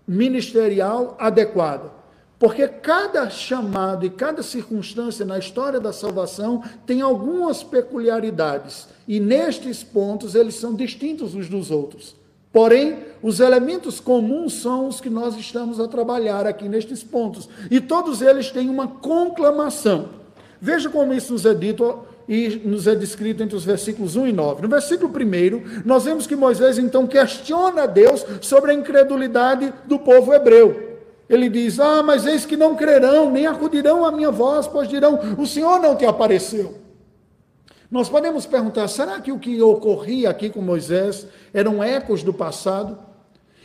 ministerial 0.07 1.17
adequada. 1.19 1.91
Porque 2.39 2.69
cada 2.69 3.31
chamado 3.31 4.05
e 4.05 4.11
cada 4.11 4.43
circunstância 4.43 5.25
na 5.25 5.39
história 5.39 5.81
da 5.81 5.93
salvação 5.93 6.63
tem 6.85 7.01
algumas 7.01 7.63
peculiaridades, 7.63 8.89
e 9.09 9.19
nestes 9.19 9.83
pontos 9.83 10.35
eles 10.35 10.55
são 10.55 10.75
distintos 10.75 11.35
uns 11.35 11.49
dos 11.49 11.71
outros. 11.71 12.15
Porém, 12.53 12.99
os 13.23 13.41
elementos 13.41 14.01
comuns 14.01 14.55
são 14.55 14.89
os 14.89 15.01
que 15.01 15.11
nós 15.11 15.37
estamos 15.37 15.81
a 15.81 15.89
trabalhar 15.89 16.47
aqui 16.47 16.69
nestes 16.69 17.03
pontos, 17.03 17.49
e 17.71 17.81
todos 17.81 18.21
eles 18.21 18.51
têm 18.51 18.69
uma 18.69 18.87
conclamação. 18.89 20.11
Veja 20.61 20.91
como 20.91 21.15
isso 21.15 21.33
nos 21.33 21.47
é 21.47 21.55
dito 21.55 22.06
e 22.29 22.61
nos 22.65 22.87
é 22.87 22.95
descrito 22.95 23.43
entre 23.43 23.57
os 23.57 23.65
versículos 23.65 24.17
1 24.17 24.27
e 24.29 24.33
9. 24.33 24.63
No 24.63 24.69
versículo 24.69 25.11
1, 25.11 25.83
nós 25.85 26.05
vemos 26.05 26.27
que 26.27 26.35
Moisés 26.35 26.79
então 26.79 27.07
questiona 27.07 27.87
Deus 27.87 28.25
sobre 28.41 28.73
a 28.73 28.75
incredulidade 28.75 29.73
do 29.85 29.99
povo 29.99 30.33
hebreu. 30.35 30.99
Ele 31.29 31.49
diz: 31.49 31.79
Ah, 31.81 32.03
mas 32.03 32.27
eis 32.27 32.45
que 32.45 32.57
não 32.57 32.77
crerão, 32.77 33.31
nem 33.31 33.47
acudirão 33.47 34.05
à 34.05 34.13
minha 34.13 34.31
voz, 34.31 34.67
pois 34.67 34.89
dirão: 34.89 35.19
O 35.39 35.47
Senhor 35.47 35.81
não 35.81 35.97
te 35.97 36.05
apareceu. 36.05 36.75
Nós 37.91 38.09
podemos 38.09 38.47
perguntar: 38.47 38.89
será 38.89 39.21
que 39.21 39.33
o 39.33 39.39
que 39.39 39.61
ocorria 39.61 40.31
aqui 40.31 40.51
com 40.51 40.61
Moisés 40.61 41.27
eram 41.53 41.83
ecos 41.83 42.23
do 42.23 42.33
passado? 42.33 42.99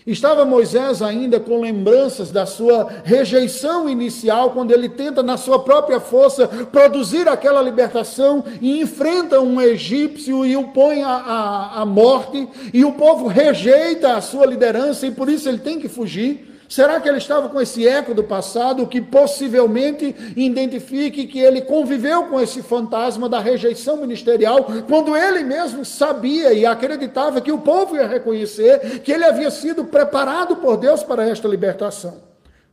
Estava 0.06 0.44
Moisés 0.44 1.02
ainda 1.02 1.40
com 1.40 1.62
lembranças 1.62 2.32
da 2.32 2.46
sua 2.46 2.90
rejeição 3.04 3.88
inicial, 3.88 4.50
quando 4.50 4.72
ele 4.72 4.90
tenta, 4.90 5.22
na 5.22 5.38
sua 5.38 5.60
própria 5.60 6.00
força, 6.00 6.48
produzir 6.48 7.28
aquela 7.28 7.62
libertação 7.62 8.44
e 8.60 8.82
enfrenta 8.82 9.40
um 9.40 9.62
egípcio 9.62 10.44
e 10.46 10.58
o 10.58 10.70
põe 10.70 11.04
à, 11.04 11.84
morte, 11.86 12.48
e 12.74 12.84
o 12.84 12.94
povo 12.94 13.28
rejeita 13.28 14.16
a 14.16 14.22
sua 14.22 14.46
liderança 14.46 15.06
e 15.06 15.12
por 15.12 15.30
isso 15.30 15.48
ele 15.48 15.60
tem 15.60 15.80
que 15.80 15.88
fugir. 15.88 16.51
Será 16.72 17.02
que 17.02 17.10
ele 17.10 17.18
estava 17.18 17.50
com 17.50 17.60
esse 17.60 17.86
eco 17.86 18.14
do 18.14 18.24
passado 18.24 18.88
que 18.88 19.02
possivelmente 19.02 20.16
identifique 20.38 21.28
que 21.28 21.38
ele 21.38 21.60
conviveu 21.60 22.28
com 22.28 22.40
esse 22.40 22.62
fantasma 22.62 23.28
da 23.28 23.42
rejeição 23.42 23.98
ministerial, 23.98 24.66
quando 24.88 25.14
ele 25.14 25.44
mesmo 25.44 25.84
sabia 25.84 26.54
e 26.54 26.66
acreditava 26.66 27.42
que 27.42 27.52
o 27.52 27.58
povo 27.58 27.98
ia 27.98 28.08
reconhecer 28.08 29.02
que 29.02 29.12
ele 29.12 29.26
havia 29.26 29.52
sido 29.52 29.84
preparado 29.84 30.56
por 30.56 30.78
Deus 30.78 31.04
para 31.04 31.28
esta 31.28 31.46
libertação? 31.46 32.24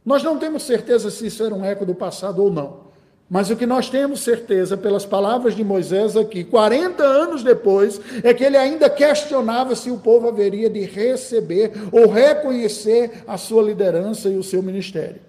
Nós 0.07 0.23
não 0.23 0.38
temos 0.38 0.62
certeza 0.62 1.11
se 1.11 1.26
isso 1.26 1.43
era 1.43 1.52
um 1.52 1.64
eco 1.64 1.85
do 1.85 1.93
passado 1.93 2.40
ou 2.40 2.52
não. 2.52 2.88
Mas 3.31 3.51
o 3.51 3.57
que 3.57 3.67
nós 3.67 3.91
temos 3.91 4.21
certeza, 4.21 4.75
pelas 4.75 5.05
palavras 5.05 5.55
de 5.55 5.63
Moisés 5.63 6.17
aqui, 6.17 6.45
40 6.45 7.03
anos 7.03 7.43
depois, 7.43 8.01
é 8.23 8.33
que 8.33 8.43
ele 8.43 8.57
ainda 8.57 8.89
questionava 8.89 9.75
se 9.75 9.91
o 9.91 9.99
povo 9.99 10.29
haveria 10.29 10.71
de 10.71 10.81
receber 10.81 11.73
ou 11.93 12.09
reconhecer 12.09 13.25
a 13.27 13.37
sua 13.37 13.63
liderança 13.63 14.31
e 14.31 14.37
o 14.37 14.43
seu 14.43 14.63
ministério. 14.63 15.21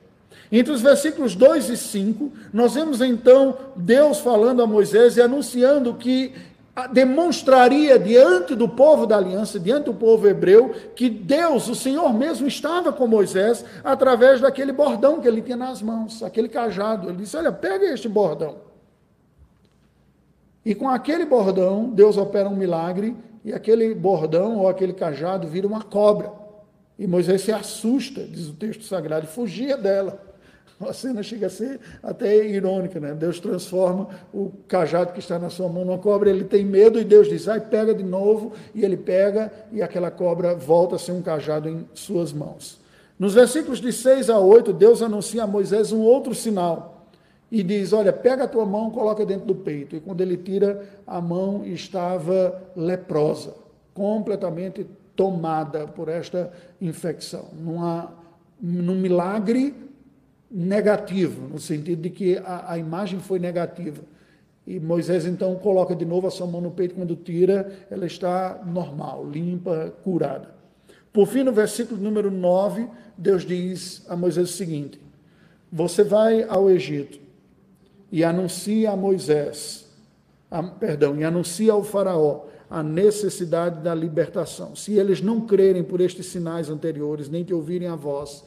Entre 0.51 0.71
os 0.71 0.81
versículos 0.81 1.35
2 1.35 1.69
e 1.69 1.77
5, 1.77 2.31
nós 2.51 2.73
vemos 2.73 3.01
então 3.01 3.55
Deus 3.75 4.19
falando 4.19 4.63
a 4.63 4.67
Moisés 4.67 5.15
e 5.17 5.21
anunciando 5.21 5.93
que 5.93 6.33
demonstraria 6.87 7.97
diante 7.97 8.55
do 8.55 8.67
povo 8.67 9.05
da 9.05 9.17
aliança, 9.17 9.59
diante 9.59 9.85
do 9.85 9.93
povo 9.93 10.27
hebreu, 10.27 10.73
que 10.95 11.09
Deus, 11.09 11.67
o 11.67 11.75
Senhor 11.75 12.13
mesmo, 12.13 12.47
estava 12.47 12.91
com 12.91 13.07
Moisés 13.07 13.65
através 13.83 14.41
daquele 14.41 14.71
bordão 14.71 15.19
que 15.19 15.27
ele 15.27 15.41
tinha 15.41 15.57
nas 15.57 15.81
mãos, 15.81 16.21
aquele 16.23 16.49
cajado. 16.49 17.09
Ele 17.09 17.17
disse: 17.17 17.35
Olha, 17.35 17.51
pega 17.51 17.85
este 17.85 18.07
bordão. 18.07 18.57
E 20.65 20.75
com 20.75 20.87
aquele 20.89 21.25
bordão, 21.25 21.89
Deus 21.89 22.17
opera 22.17 22.47
um 22.47 22.55
milagre, 22.55 23.15
e 23.43 23.53
aquele 23.53 23.95
bordão 23.95 24.57
ou 24.57 24.67
aquele 24.67 24.93
cajado 24.93 25.47
vira 25.47 25.65
uma 25.65 25.81
cobra. 25.81 26.31
E 26.97 27.07
Moisés 27.07 27.41
se 27.41 27.51
assusta, 27.51 28.23
diz 28.25 28.49
o 28.49 28.53
texto 28.53 28.83
sagrado, 28.83 29.25
e 29.25 29.29
fugia 29.29 29.77
dela. 29.77 30.28
A 30.87 30.93
cena 30.93 31.21
chega 31.21 31.47
a 31.47 31.49
ser 31.49 31.79
até 32.01 32.45
irônica, 32.47 32.99
né? 32.99 33.13
Deus 33.13 33.39
transforma 33.39 34.07
o 34.33 34.51
cajado 34.67 35.11
que 35.11 35.19
está 35.19 35.37
na 35.37 35.49
sua 35.49 35.67
mão 35.67 35.83
numa 35.83 35.97
cobra, 35.97 36.29
ele 36.29 36.45
tem 36.45 36.63
medo 36.65 36.99
e 36.99 37.03
Deus 37.03 37.27
diz, 37.27 37.47
ai, 37.47 37.59
pega 37.59 37.93
de 37.93 38.03
novo, 38.03 38.53
e 38.73 38.85
ele 38.85 38.97
pega 38.97 39.51
e 39.71 39.81
aquela 39.81 40.09
cobra 40.09 40.55
volta 40.55 40.95
a 40.95 40.99
ser 40.99 41.11
um 41.11 41.21
cajado 41.21 41.67
em 41.67 41.85
suas 41.93 42.31
mãos. 42.31 42.79
Nos 43.17 43.33
versículos 43.33 43.81
de 43.81 43.91
6 43.91 44.29
a 44.29 44.39
8, 44.39 44.71
Deus 44.71 45.01
anuncia 45.01 45.43
a 45.43 45.47
Moisés 45.47 45.91
um 45.91 45.99
outro 45.99 46.33
sinal, 46.33 46.95
e 47.51 47.63
diz: 47.63 47.93
Olha, 47.93 48.13
pega 48.13 48.43
a 48.43 48.47
tua 48.47 48.65
mão, 48.65 48.91
coloca 48.91 49.25
dentro 49.25 49.47
do 49.47 49.55
peito. 49.55 49.95
E 49.95 49.99
quando 49.99 50.21
ele 50.21 50.37
tira, 50.37 50.87
a 51.05 51.19
mão 51.19 51.65
estava 51.65 52.61
leprosa, 52.75 53.55
completamente 53.91 54.85
tomada 55.15 55.87
por 55.87 56.07
esta 56.07 56.51
infecção. 56.79 57.47
Numa, 57.53 58.13
num 58.61 58.95
milagre 58.95 59.88
negativo, 60.49 61.47
no 61.47 61.59
sentido 61.59 62.01
de 62.01 62.09
que 62.09 62.37
a, 62.37 62.73
a 62.73 62.77
imagem 62.77 63.19
foi 63.19 63.39
negativa. 63.39 64.01
E 64.65 64.79
Moisés 64.79 65.25
então 65.25 65.55
coloca 65.55 65.95
de 65.95 66.05
novo 66.05 66.27
a 66.27 66.31
sua 66.31 66.47
mão 66.47 66.61
no 66.61 66.71
peito, 66.71 66.95
quando 66.95 67.15
tira, 67.15 67.71
ela 67.89 68.05
está 68.05 68.61
normal, 68.65 69.27
limpa, 69.27 69.93
curada. 70.03 70.53
Por 71.11 71.27
fim, 71.27 71.43
no 71.43 71.51
versículo 71.51 71.99
número 71.99 72.29
9, 72.29 72.87
Deus 73.17 73.45
diz 73.45 74.05
a 74.07 74.15
Moisés 74.15 74.49
o 74.49 74.53
seguinte: 74.53 74.99
Você 75.71 76.03
vai 76.03 76.43
ao 76.43 76.69
Egito 76.69 77.19
e 78.11 78.23
anuncia 78.23 78.91
a 78.91 78.95
Moisés, 78.95 79.87
a, 80.49 80.61
perdão, 80.61 81.17
e 81.17 81.23
anuncia 81.23 81.73
ao 81.73 81.83
Faraó 81.83 82.45
a 82.69 82.83
necessidade 82.83 83.81
da 83.81 83.95
libertação. 83.95 84.75
Se 84.75 84.93
eles 84.93 85.21
não 85.21 85.41
crerem 85.41 85.83
por 85.83 85.99
estes 85.99 86.27
sinais 86.27 86.69
anteriores, 86.69 87.27
nem 87.27 87.43
te 87.43 87.53
ouvirem 87.53 87.87
a 87.87 87.95
voz, 87.95 88.45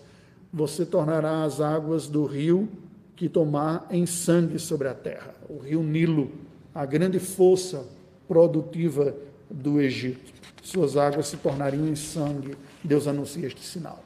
você 0.52 0.84
tornará 0.84 1.44
as 1.44 1.60
águas 1.60 2.06
do 2.06 2.24
rio 2.24 2.68
que 3.16 3.28
tomar 3.28 3.86
em 3.90 4.04
sangue 4.04 4.58
sobre 4.58 4.88
a 4.88 4.94
terra. 4.94 5.34
O 5.48 5.58
rio 5.58 5.82
Nilo, 5.82 6.30
a 6.74 6.84
grande 6.84 7.18
força 7.18 7.86
produtiva 8.28 9.14
do 9.50 9.80
Egito. 9.80 10.32
Suas 10.62 10.96
águas 10.96 11.28
se 11.28 11.36
tornariam 11.36 11.88
em 11.88 11.96
sangue. 11.96 12.56
Deus 12.84 13.06
anuncia 13.06 13.46
este 13.46 13.64
sinal. 13.64 14.02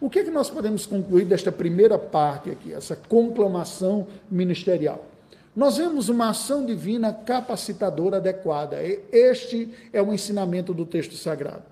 O 0.00 0.08
que 0.08 0.20
é 0.20 0.24
que 0.24 0.30
nós 0.30 0.48
podemos 0.48 0.86
concluir 0.86 1.26
desta 1.26 1.52
primeira 1.52 1.98
parte 1.98 2.50
aqui, 2.50 2.72
essa 2.72 2.96
conclamação 2.96 4.06
ministerial? 4.30 5.06
Nós 5.54 5.76
vemos 5.76 6.08
uma 6.08 6.30
ação 6.30 6.64
divina 6.64 7.12
capacitadora 7.12 8.16
adequada. 8.16 8.78
Este 9.12 9.68
é 9.92 10.00
o 10.00 10.12
ensinamento 10.12 10.72
do 10.72 10.86
texto 10.86 11.16
sagrado. 11.16 11.64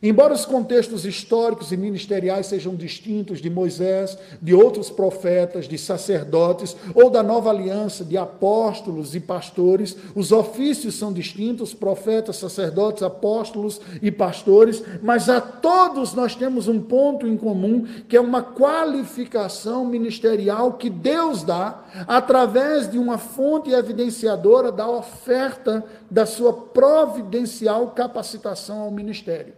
Embora 0.00 0.32
os 0.32 0.44
contextos 0.44 1.04
históricos 1.04 1.72
e 1.72 1.76
ministeriais 1.76 2.46
sejam 2.46 2.76
distintos 2.76 3.40
de 3.40 3.50
Moisés, 3.50 4.16
de 4.40 4.54
outros 4.54 4.90
profetas, 4.90 5.66
de 5.66 5.76
sacerdotes 5.76 6.76
ou 6.94 7.10
da 7.10 7.20
nova 7.20 7.50
aliança 7.50 8.04
de 8.04 8.16
apóstolos 8.16 9.16
e 9.16 9.20
pastores, 9.20 9.96
os 10.14 10.30
ofícios 10.30 10.94
são 10.94 11.12
distintos, 11.12 11.74
profetas, 11.74 12.36
sacerdotes, 12.36 13.02
apóstolos 13.02 13.80
e 14.00 14.10
pastores, 14.10 14.82
mas 15.02 15.28
a 15.28 15.40
todos 15.40 16.14
nós 16.14 16.36
temos 16.36 16.68
um 16.68 16.80
ponto 16.80 17.26
em 17.26 17.36
comum, 17.36 17.84
que 18.08 18.16
é 18.16 18.20
uma 18.20 18.42
qualificação 18.42 19.84
ministerial 19.84 20.74
que 20.74 20.88
Deus 20.88 21.42
dá 21.42 21.82
através 22.06 22.88
de 22.88 22.98
uma 22.98 23.18
fonte 23.18 23.70
evidenciadora 23.70 24.70
da 24.70 24.88
oferta 24.88 25.84
da 26.08 26.24
sua 26.24 26.52
providencial 26.52 27.88
capacitação 27.88 28.82
ao 28.82 28.90
ministério. 28.92 29.54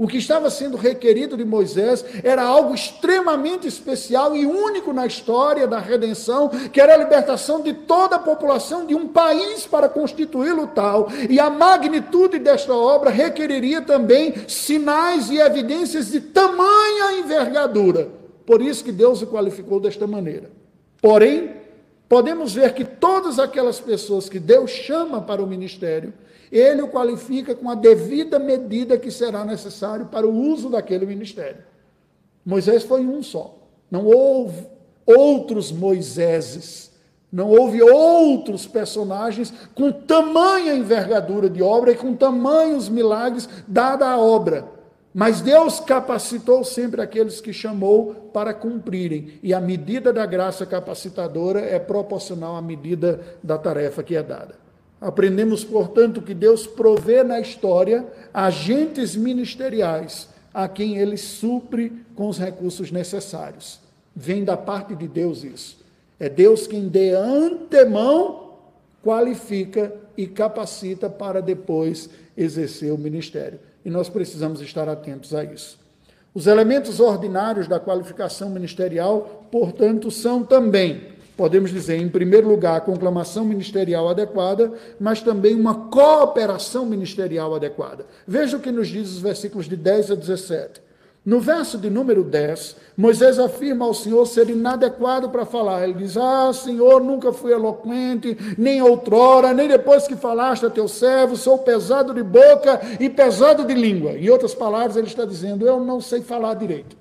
O 0.00 0.08
que 0.08 0.16
estava 0.16 0.48
sendo 0.48 0.78
requerido 0.78 1.36
de 1.36 1.44
Moisés 1.44 2.02
era 2.24 2.42
algo 2.42 2.74
extremamente 2.74 3.68
especial 3.68 4.34
e 4.34 4.46
único 4.46 4.94
na 4.94 5.04
história 5.04 5.68
da 5.68 5.78
redenção, 5.78 6.48
que 6.48 6.80
era 6.80 6.94
a 6.94 6.96
libertação 6.96 7.60
de 7.60 7.74
toda 7.74 8.16
a 8.16 8.18
população 8.18 8.86
de 8.86 8.94
um 8.94 9.06
país 9.06 9.66
para 9.66 9.90
constituí-lo 9.90 10.68
tal. 10.68 11.08
E 11.28 11.38
a 11.38 11.50
magnitude 11.50 12.38
desta 12.38 12.72
obra 12.72 13.10
requeriria 13.10 13.82
também 13.82 14.32
sinais 14.48 15.28
e 15.28 15.36
evidências 15.36 16.10
de 16.10 16.22
tamanha 16.22 17.18
envergadura. 17.18 18.08
Por 18.46 18.62
isso 18.62 18.82
que 18.82 18.92
Deus 18.92 19.20
o 19.20 19.26
qualificou 19.26 19.80
desta 19.80 20.06
maneira. 20.06 20.50
Porém, 21.02 21.56
podemos 22.08 22.54
ver 22.54 22.72
que 22.72 22.86
todas 22.86 23.38
aquelas 23.38 23.78
pessoas 23.78 24.30
que 24.30 24.38
Deus 24.38 24.70
chama 24.70 25.20
para 25.20 25.42
o 25.42 25.46
ministério, 25.46 26.14
ele 26.50 26.82
o 26.82 26.88
qualifica 26.88 27.54
com 27.54 27.70
a 27.70 27.74
devida 27.74 28.38
medida 28.38 28.98
que 28.98 29.10
será 29.10 29.44
necessário 29.44 30.06
para 30.06 30.26
o 30.26 30.34
uso 30.34 30.68
daquele 30.68 31.06
ministério. 31.06 31.62
Moisés 32.44 32.82
foi 32.82 33.04
um 33.06 33.22
só. 33.22 33.56
Não 33.90 34.06
houve 34.06 34.66
outros 35.06 35.70
Moiséses. 35.70 36.90
Não 37.32 37.48
houve 37.48 37.80
outros 37.80 38.66
personagens 38.66 39.52
com 39.74 39.92
tamanha 39.92 40.74
envergadura 40.74 41.48
de 41.48 41.62
obra 41.62 41.92
e 41.92 41.96
com 41.96 42.14
tamanhos 42.14 42.88
milagres 42.88 43.48
dada 43.68 44.08
a 44.08 44.18
obra. 44.18 44.64
Mas 45.14 45.40
Deus 45.40 45.80
capacitou 45.80 46.64
sempre 46.64 47.00
aqueles 47.00 47.40
que 47.40 47.52
chamou 47.52 48.14
para 48.32 48.52
cumprirem. 48.54 49.38
E 49.42 49.54
a 49.54 49.60
medida 49.60 50.12
da 50.12 50.26
graça 50.26 50.66
capacitadora 50.66 51.60
é 51.60 51.78
proporcional 51.78 52.56
à 52.56 52.62
medida 52.62 53.20
da 53.42 53.58
tarefa 53.58 54.02
que 54.02 54.16
é 54.16 54.22
dada. 54.22 54.59
Aprendemos, 55.00 55.64
portanto, 55.64 56.20
que 56.20 56.34
Deus 56.34 56.66
provê 56.66 57.22
na 57.22 57.40
história 57.40 58.06
agentes 58.34 59.16
ministeriais 59.16 60.28
a 60.52 60.68
quem 60.68 60.98
ele 60.98 61.16
supre 61.16 61.92
com 62.14 62.28
os 62.28 62.38
recursos 62.38 62.90
necessários. 62.90 63.80
Vem 64.14 64.44
da 64.44 64.56
parte 64.56 64.94
de 64.94 65.08
Deus 65.08 65.42
isso. 65.42 65.78
É 66.18 66.28
Deus 66.28 66.66
quem 66.66 66.88
de 66.88 67.12
antemão 67.14 68.50
qualifica 69.02 69.94
e 70.16 70.26
capacita 70.26 71.08
para 71.08 71.40
depois 71.40 72.10
exercer 72.36 72.92
o 72.92 72.98
ministério. 72.98 73.58
E 73.82 73.88
nós 73.88 74.10
precisamos 74.10 74.60
estar 74.60 74.86
atentos 74.88 75.34
a 75.34 75.42
isso. 75.42 75.78
Os 76.34 76.46
elementos 76.46 77.00
ordinários 77.00 77.66
da 77.66 77.80
qualificação 77.80 78.50
ministerial, 78.50 79.46
portanto, 79.50 80.10
são 80.10 80.44
também 80.44 81.08
podemos 81.40 81.70
dizer, 81.70 81.96
em 81.96 82.06
primeiro 82.06 82.46
lugar, 82.46 82.76
a 82.76 82.80
conclamação 82.82 83.46
ministerial 83.46 84.10
adequada, 84.10 84.74
mas 85.00 85.22
também 85.22 85.54
uma 85.54 85.74
cooperação 85.88 86.84
ministerial 86.84 87.54
adequada. 87.54 88.04
Veja 88.26 88.58
o 88.58 88.60
que 88.60 88.70
nos 88.70 88.88
diz 88.88 89.08
os 89.08 89.20
versículos 89.20 89.66
de 89.66 89.74
10 89.74 90.10
a 90.10 90.14
17. 90.16 90.82
No 91.24 91.40
verso 91.40 91.78
de 91.78 91.88
número 91.88 92.22
10, 92.22 92.76
Moisés 92.94 93.38
afirma 93.38 93.86
ao 93.86 93.94
Senhor 93.94 94.26
ser 94.26 94.50
inadequado 94.50 95.30
para 95.30 95.46
falar. 95.46 95.82
Ele 95.84 95.94
diz: 95.94 96.14
Ah, 96.18 96.52
Senhor, 96.52 97.02
nunca 97.02 97.32
fui 97.32 97.52
eloquente, 97.52 98.36
nem 98.58 98.82
outrora, 98.82 99.54
nem 99.54 99.66
depois 99.66 100.06
que 100.06 100.16
falaste 100.16 100.66
a 100.66 100.70
teu 100.70 100.88
servo, 100.88 101.38
sou 101.38 101.56
pesado 101.56 102.12
de 102.12 102.22
boca 102.22 102.82
e 103.00 103.08
pesado 103.08 103.64
de 103.64 103.72
língua. 103.72 104.12
Em 104.12 104.28
outras 104.28 104.54
palavras, 104.54 104.96
ele 104.96 105.06
está 105.06 105.24
dizendo: 105.24 105.66
Eu 105.66 105.80
não 105.80 106.02
sei 106.02 106.20
falar 106.20 106.52
direito. 106.52 106.99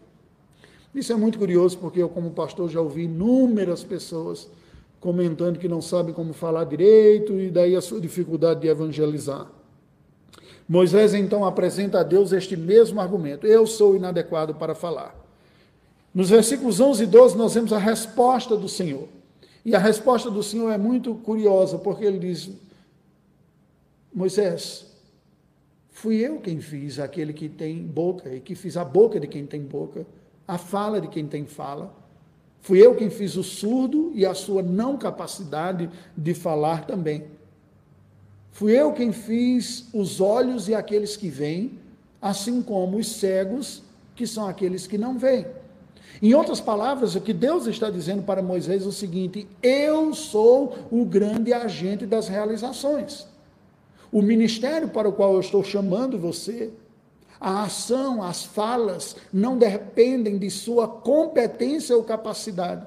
Isso 0.93 1.13
é 1.13 1.15
muito 1.15 1.37
curioso, 1.37 1.77
porque 1.77 2.01
eu, 2.01 2.09
como 2.09 2.31
pastor, 2.31 2.69
já 2.69 2.81
ouvi 2.81 3.03
inúmeras 3.03 3.83
pessoas 3.83 4.49
comentando 4.99 5.59
que 5.59 5.67
não 5.67 5.81
sabem 5.81 6.13
como 6.13 6.33
falar 6.33 6.65
direito 6.65 7.39
e 7.39 7.49
daí 7.49 7.75
a 7.75 7.81
sua 7.81 8.01
dificuldade 8.01 8.61
de 8.61 8.67
evangelizar. 8.67 9.47
Moisés 10.67 11.13
então 11.13 11.45
apresenta 11.45 11.99
a 11.99 12.03
Deus 12.03 12.31
este 12.31 12.57
mesmo 12.57 12.99
argumento: 12.99 13.47
Eu 13.47 13.65
sou 13.65 13.95
inadequado 13.95 14.55
para 14.55 14.75
falar. 14.75 15.15
Nos 16.13 16.29
versículos 16.29 16.79
11 16.79 17.03
e 17.03 17.07
12, 17.07 17.37
nós 17.37 17.53
vemos 17.53 17.71
a 17.71 17.77
resposta 17.77 18.57
do 18.57 18.67
Senhor. 18.67 19.07
E 19.63 19.75
a 19.75 19.79
resposta 19.79 20.29
do 20.29 20.41
Senhor 20.41 20.71
é 20.71 20.77
muito 20.77 21.13
curiosa, 21.15 21.77
porque 21.77 22.03
ele 22.03 22.19
diz: 22.19 22.49
Moisés, 24.13 24.87
fui 25.91 26.17
eu 26.17 26.39
quem 26.39 26.59
fiz 26.59 26.99
aquele 26.99 27.31
que 27.31 27.47
tem 27.47 27.83
boca 27.83 28.33
e 28.33 28.39
que 28.39 28.55
fiz 28.55 28.75
a 28.75 28.83
boca 28.83 29.19
de 29.19 29.27
quem 29.27 29.45
tem 29.45 29.61
boca 29.61 30.05
a 30.49 30.57
fala 30.57 30.99
de 30.99 31.07
quem 31.07 31.27
tem 31.27 31.45
fala. 31.45 31.93
Fui 32.59 32.83
eu 32.83 32.95
quem 32.95 33.11
fiz 33.11 33.35
o 33.35 33.43
surdo 33.43 34.11
e 34.15 34.25
a 34.25 34.33
sua 34.33 34.63
não 34.63 34.97
capacidade 34.97 35.87
de 36.17 36.33
falar 36.33 36.87
também. 36.87 37.25
Fui 38.51 38.71
eu 38.71 38.91
quem 38.91 39.11
fiz 39.11 39.87
os 39.93 40.19
olhos 40.19 40.67
e 40.67 40.73
aqueles 40.73 41.15
que 41.15 41.29
veem, 41.29 41.77
assim 42.19 42.63
como 42.63 42.97
os 42.97 43.11
cegos, 43.17 43.83
que 44.15 44.25
são 44.25 44.47
aqueles 44.47 44.87
que 44.87 44.97
não 44.97 45.19
veem. 45.19 45.45
Em 46.19 46.33
outras 46.33 46.59
palavras, 46.59 47.13
o 47.13 47.21
que 47.21 47.31
Deus 47.31 47.67
está 47.67 47.91
dizendo 47.91 48.23
para 48.23 48.41
Moisés 48.41 48.83
é 48.83 48.87
o 48.87 48.91
seguinte: 48.91 49.47
eu 49.61 50.15
sou 50.15 50.79
o 50.89 51.05
grande 51.05 51.53
agente 51.53 52.07
das 52.07 52.27
realizações. 52.27 53.27
O 54.11 54.19
ministério 54.23 54.89
para 54.89 55.07
o 55.07 55.13
qual 55.13 55.35
eu 55.35 55.41
estou 55.41 55.63
chamando 55.63 56.17
você 56.17 56.71
a 57.39 57.63
ação, 57.63 58.21
as 58.21 58.43
falas 58.43 59.15
não 59.31 59.57
dependem 59.57 60.37
de 60.37 60.49
sua 60.49 60.87
competência 60.87 61.95
ou 61.95 62.03
capacidade. 62.03 62.85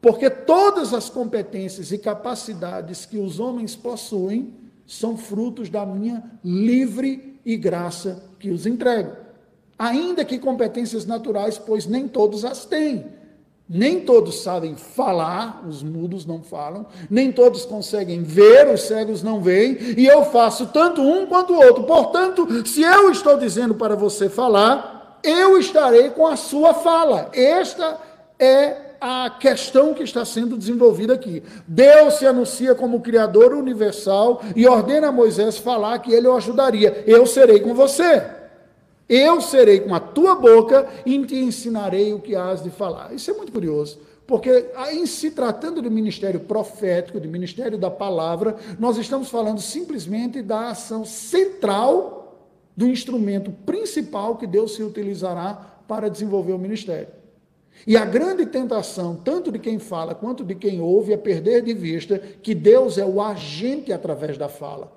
Porque 0.00 0.28
todas 0.28 0.92
as 0.92 1.08
competências 1.10 1.90
e 1.90 1.98
capacidades 1.98 3.06
que 3.06 3.18
os 3.18 3.40
homens 3.40 3.74
possuem 3.74 4.54
são 4.86 5.16
frutos 5.16 5.70
da 5.70 5.84
minha 5.84 6.22
livre 6.44 7.40
e 7.44 7.56
graça 7.56 8.22
que 8.38 8.50
os 8.50 8.66
entrego. 8.66 9.16
Ainda 9.78 10.24
que 10.24 10.38
competências 10.38 11.04
naturais, 11.04 11.58
pois 11.58 11.86
nem 11.86 12.06
todos 12.06 12.44
as 12.44 12.64
têm. 12.64 13.06
Nem 13.68 14.00
todos 14.00 14.42
sabem 14.42 14.76
falar, 14.76 15.64
os 15.66 15.82
mudos 15.82 16.26
não 16.26 16.42
falam, 16.42 16.84
nem 17.08 17.32
todos 17.32 17.64
conseguem 17.64 18.22
ver, 18.22 18.68
os 18.68 18.82
cegos 18.82 19.22
não 19.22 19.40
veem, 19.40 19.78
e 19.96 20.06
eu 20.06 20.22
faço 20.26 20.66
tanto 20.66 21.00
um 21.00 21.24
quanto 21.24 21.54
o 21.54 21.64
outro. 21.64 21.84
Portanto, 21.84 22.46
se 22.66 22.82
eu 22.82 23.10
estou 23.10 23.38
dizendo 23.38 23.74
para 23.74 23.96
você 23.96 24.28
falar, 24.28 25.18
eu 25.22 25.58
estarei 25.58 26.10
com 26.10 26.26
a 26.26 26.36
sua 26.36 26.74
fala. 26.74 27.30
Esta 27.32 27.98
é 28.38 28.76
a 29.00 29.30
questão 29.30 29.94
que 29.94 30.02
está 30.02 30.24
sendo 30.24 30.56
desenvolvida 30.56 31.14
aqui. 31.14 31.42
Deus 31.66 32.14
se 32.14 32.26
anuncia 32.26 32.74
como 32.74 33.00
Criador 33.00 33.52
universal 33.52 34.42
e 34.54 34.66
ordena 34.66 35.08
a 35.08 35.12
Moisés 35.12 35.58
falar 35.58 35.98
que 35.98 36.12
ele 36.12 36.28
o 36.28 36.36
ajudaria. 36.36 37.04
Eu 37.06 37.26
serei 37.26 37.60
com 37.60 37.74
você. 37.74 38.22
Eu 39.08 39.40
serei 39.40 39.80
com 39.80 39.94
a 39.94 40.00
tua 40.00 40.34
boca 40.34 40.88
e 41.04 41.24
te 41.24 41.36
ensinarei 41.36 42.12
o 42.14 42.20
que 42.20 42.34
has 42.34 42.62
de 42.62 42.70
falar. 42.70 43.12
Isso 43.14 43.30
é 43.30 43.34
muito 43.34 43.52
curioso. 43.52 43.98
Porque 44.26 44.70
em 44.92 45.04
se 45.04 45.30
tratando 45.30 45.82
de 45.82 45.90
ministério 45.90 46.40
profético, 46.40 47.20
de 47.20 47.28
ministério 47.28 47.76
da 47.76 47.90
palavra, 47.90 48.56
nós 48.78 48.96
estamos 48.96 49.28
falando 49.28 49.60
simplesmente 49.60 50.40
da 50.40 50.70
ação 50.70 51.04
central 51.04 52.50
do 52.74 52.88
instrumento 52.88 53.50
principal 53.50 54.36
que 54.36 54.46
Deus 54.46 54.74
se 54.74 54.82
utilizará 54.82 55.78
para 55.86 56.08
desenvolver 56.08 56.52
o 56.52 56.58
ministério. 56.58 57.08
E 57.86 57.96
a 57.96 58.04
grande 58.04 58.46
tentação, 58.46 59.16
tanto 59.16 59.52
de 59.52 59.58
quem 59.58 59.78
fala 59.78 60.14
quanto 60.14 60.42
de 60.42 60.54
quem 60.54 60.80
ouve, 60.80 61.12
é 61.12 61.16
perder 61.16 61.62
de 61.62 61.74
vista 61.74 62.18
que 62.18 62.54
Deus 62.54 62.96
é 62.96 63.04
o 63.04 63.20
agente 63.20 63.92
através 63.92 64.38
da 64.38 64.48
fala. 64.48 64.90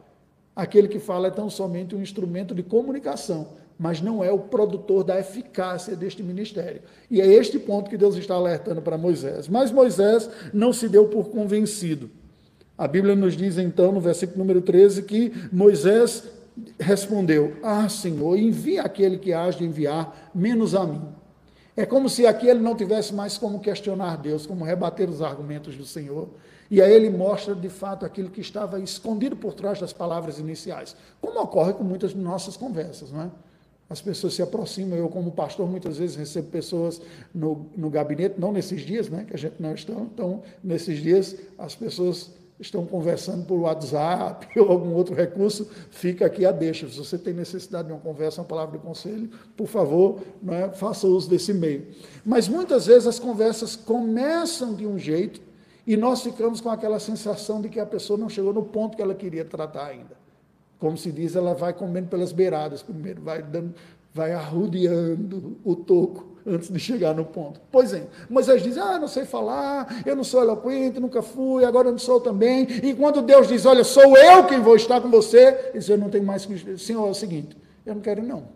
Aquele 0.56 0.88
que 0.88 1.00
fala 1.00 1.28
é 1.28 1.32
tão 1.32 1.50
somente 1.50 1.96
um 1.96 2.02
instrumento 2.02 2.56
de 2.56 2.63
comunicação, 2.63 3.50
mas 3.78 4.02
não 4.02 4.24
é 4.24 4.32
o 4.32 4.40
produtor 4.40 5.04
da 5.04 5.20
eficácia 5.20 5.96
deste 5.96 6.24
ministério. 6.24 6.82
E 7.10 7.22
é 7.22 7.28
este 7.28 7.60
ponto 7.60 7.90
que 7.90 7.98
Deus 7.98 8.16
está 8.16 8.34
alertando 8.36 8.82
para 8.82 8.98
Moisés. 8.98 9.48
Mas 9.48 9.72
Moisés 9.72 10.30
não 10.54 10.74
se 10.74 10.90
deu 10.90 11.06
por 11.08 11.30
convencido. 11.30 12.10
A 12.78 12.88
Bíblia 12.88 13.16
nos 13.16 13.36
diz 13.36 13.58
então, 13.58 13.92
no 13.92 14.00
versículo 14.00 14.40
número 14.40 14.62
13, 14.62 15.04
que 15.04 15.32
Moisés 15.52 16.24
respondeu: 16.80 17.56
Ah, 17.63 17.88
Senhor, 17.90 18.38
envia 18.38 18.84
aquele 18.84 19.18
que 19.18 19.34
hás 19.34 19.56
de 19.56 19.63
enviar, 19.63 20.32
menos 20.34 20.74
a 20.74 20.86
mim. 20.86 21.02
É 21.76 21.86
como 21.86 22.10
se 22.10 22.26
aqui 22.26 22.48
ele 22.48 22.60
não 22.60 22.76
tivesse 22.76 23.13
mais 23.13 23.38
como 23.38 23.60
questionar 23.60 24.18
Deus, 24.18 24.48
como 24.48 24.66
rebater 24.66 25.08
os 25.08 25.22
argumentos 25.22 25.76
do 25.76 25.86
Senhor. 25.86 26.30
E 26.70 26.82
aí 26.82 26.92
ele 26.92 27.10
mostra 27.10 27.56
de 27.56 27.70
fato 27.70 28.06
aquilo 28.06 28.30
que 28.30 28.42
estava 28.42 28.80
escondido 28.80 29.36
por 29.36 29.54
trás 29.54 29.80
das 29.80 29.94
palavras 29.94 30.40
iniciais, 30.40 30.96
como 31.22 31.40
ocorre 31.40 31.74
com 31.74 31.84
muitas 31.84 32.12
de 32.12 32.18
nossas 32.18 32.58
conversas, 32.58 33.12
não 33.12 33.22
é? 33.22 33.30
As 33.89 34.02
pessoas 34.02 34.34
se 34.34 34.41
aproximam, 34.41 34.97
eu 34.97 35.08
como 35.08 35.32
pastor 35.32 35.67
muitas 35.67 35.97
vezes 35.97 36.15
recebo 36.15 36.50
pessoas 36.50 37.02
no, 37.34 37.67
no 37.76 37.89
gabinete, 37.89 38.36
não 38.38 38.52
nesses 38.52 38.82
dias, 38.82 39.10
né, 39.10 39.26
que 39.26 39.34
a 39.34 39.38
gente 39.38 39.62
não 39.62 39.73
está, 39.73 39.93
então 39.93 40.43
nesses 40.62 41.02
dias 41.02 41.38
as 41.58 41.73
pessoas 41.73 42.32
estão 42.60 42.86
conversando 42.86 43.45
por 43.45 43.60
WhatsApp 43.60 44.47
ou 44.60 44.71
algum 44.71 44.93
outro 44.93 45.15
recurso, 45.15 45.69
fica 45.89 46.26
aqui 46.26 46.45
a 46.45 46.52
deixa. 46.52 46.88
Se 46.88 46.97
você 46.97 47.17
tem 47.17 47.34
necessidade 47.34 47.88
de 47.88 47.93
uma 47.93 48.00
conversa, 48.00 48.41
uma 48.41 48.47
palavra 48.47 48.78
de 48.78 48.84
conselho, 48.84 49.30
por 49.56 49.67
favor, 49.67 50.19
é, 50.50 50.69
faça 50.69 51.08
uso 51.08 51.30
desse 51.30 51.54
meio. 51.54 51.88
Mas 52.26 52.47
muitas 52.47 52.88
vezes 52.88 53.08
as 53.08 53.19
conversas 53.19 53.76
começam 53.76 54.73
de 54.73 54.86
um 54.86 54.97
jeito 54.97 55.39
e 55.86 55.95
nós 55.95 56.21
ficamos 56.21 56.60
com 56.60 56.69
aquela 56.69 57.00
sensação 57.00 57.62
de 57.62 57.69
que 57.69 57.80
a 57.80 57.86
pessoa 57.86 58.17
não 58.17 58.28
chegou 58.28 58.54
no 58.54 58.63
ponto 58.63 58.97
que 58.97 59.02
ela 59.02 59.15
queria 59.15 59.45
tratar 59.45 59.86
ainda. 59.86 60.27
Como 60.80 60.98
se 60.98 61.12
diz, 61.12 61.36
ela 61.36 61.54
vai 61.54 61.74
comendo 61.74 62.08
pelas 62.08 62.32
beiradas 62.32 62.84
primeiro, 62.84 63.22
vai, 63.22 63.42
dando, 63.42 63.74
vai 64.13 64.34
arrodeando 64.34 65.58
o 65.63 65.76
toco 65.76 66.38
antes 66.46 66.72
de 66.72 66.80
chegar 66.80 67.13
no 67.13 67.26
ponto. 67.26 67.60
Pois 67.72 67.94
é, 67.94 68.08
Moisés 68.30 68.63
diz: 68.63 68.78
Ah, 68.78 68.98
não 68.98 69.08
sei 69.08 69.26
falar, 69.26 70.04
eu 70.06 70.16
não 70.16 70.24
sou 70.24 70.42
eloquente, 70.42 71.00
nunca 71.00 71.22
fui, 71.22 71.66
agora 71.66 71.92
não 71.92 71.98
sou 71.98 72.22
também. 72.22 72.68
E 72.84 72.94
quando 72.94 73.22
Deus 73.22 73.48
diz: 73.48 73.66
Olha, 73.66 73.84
sou 73.84 74.18
eu 74.18 74.46
quem 74.46 74.62
vou 74.62 74.76
estar 74.76 75.02
com 75.02 75.10
você, 75.10 75.48
ele 75.70 75.80
diz: 75.80 75.90
Eu 75.90 75.98
não 75.98 76.10
tenho 76.10 76.26
mais 76.26 76.46
que. 76.46 76.78
Senhor, 76.78 77.06
é 77.08 77.12
o 77.12 77.13
seguinte, 77.13 77.58
eu 77.86 77.96
não 77.96 78.02
quero, 78.02 78.24
não. 78.24 78.48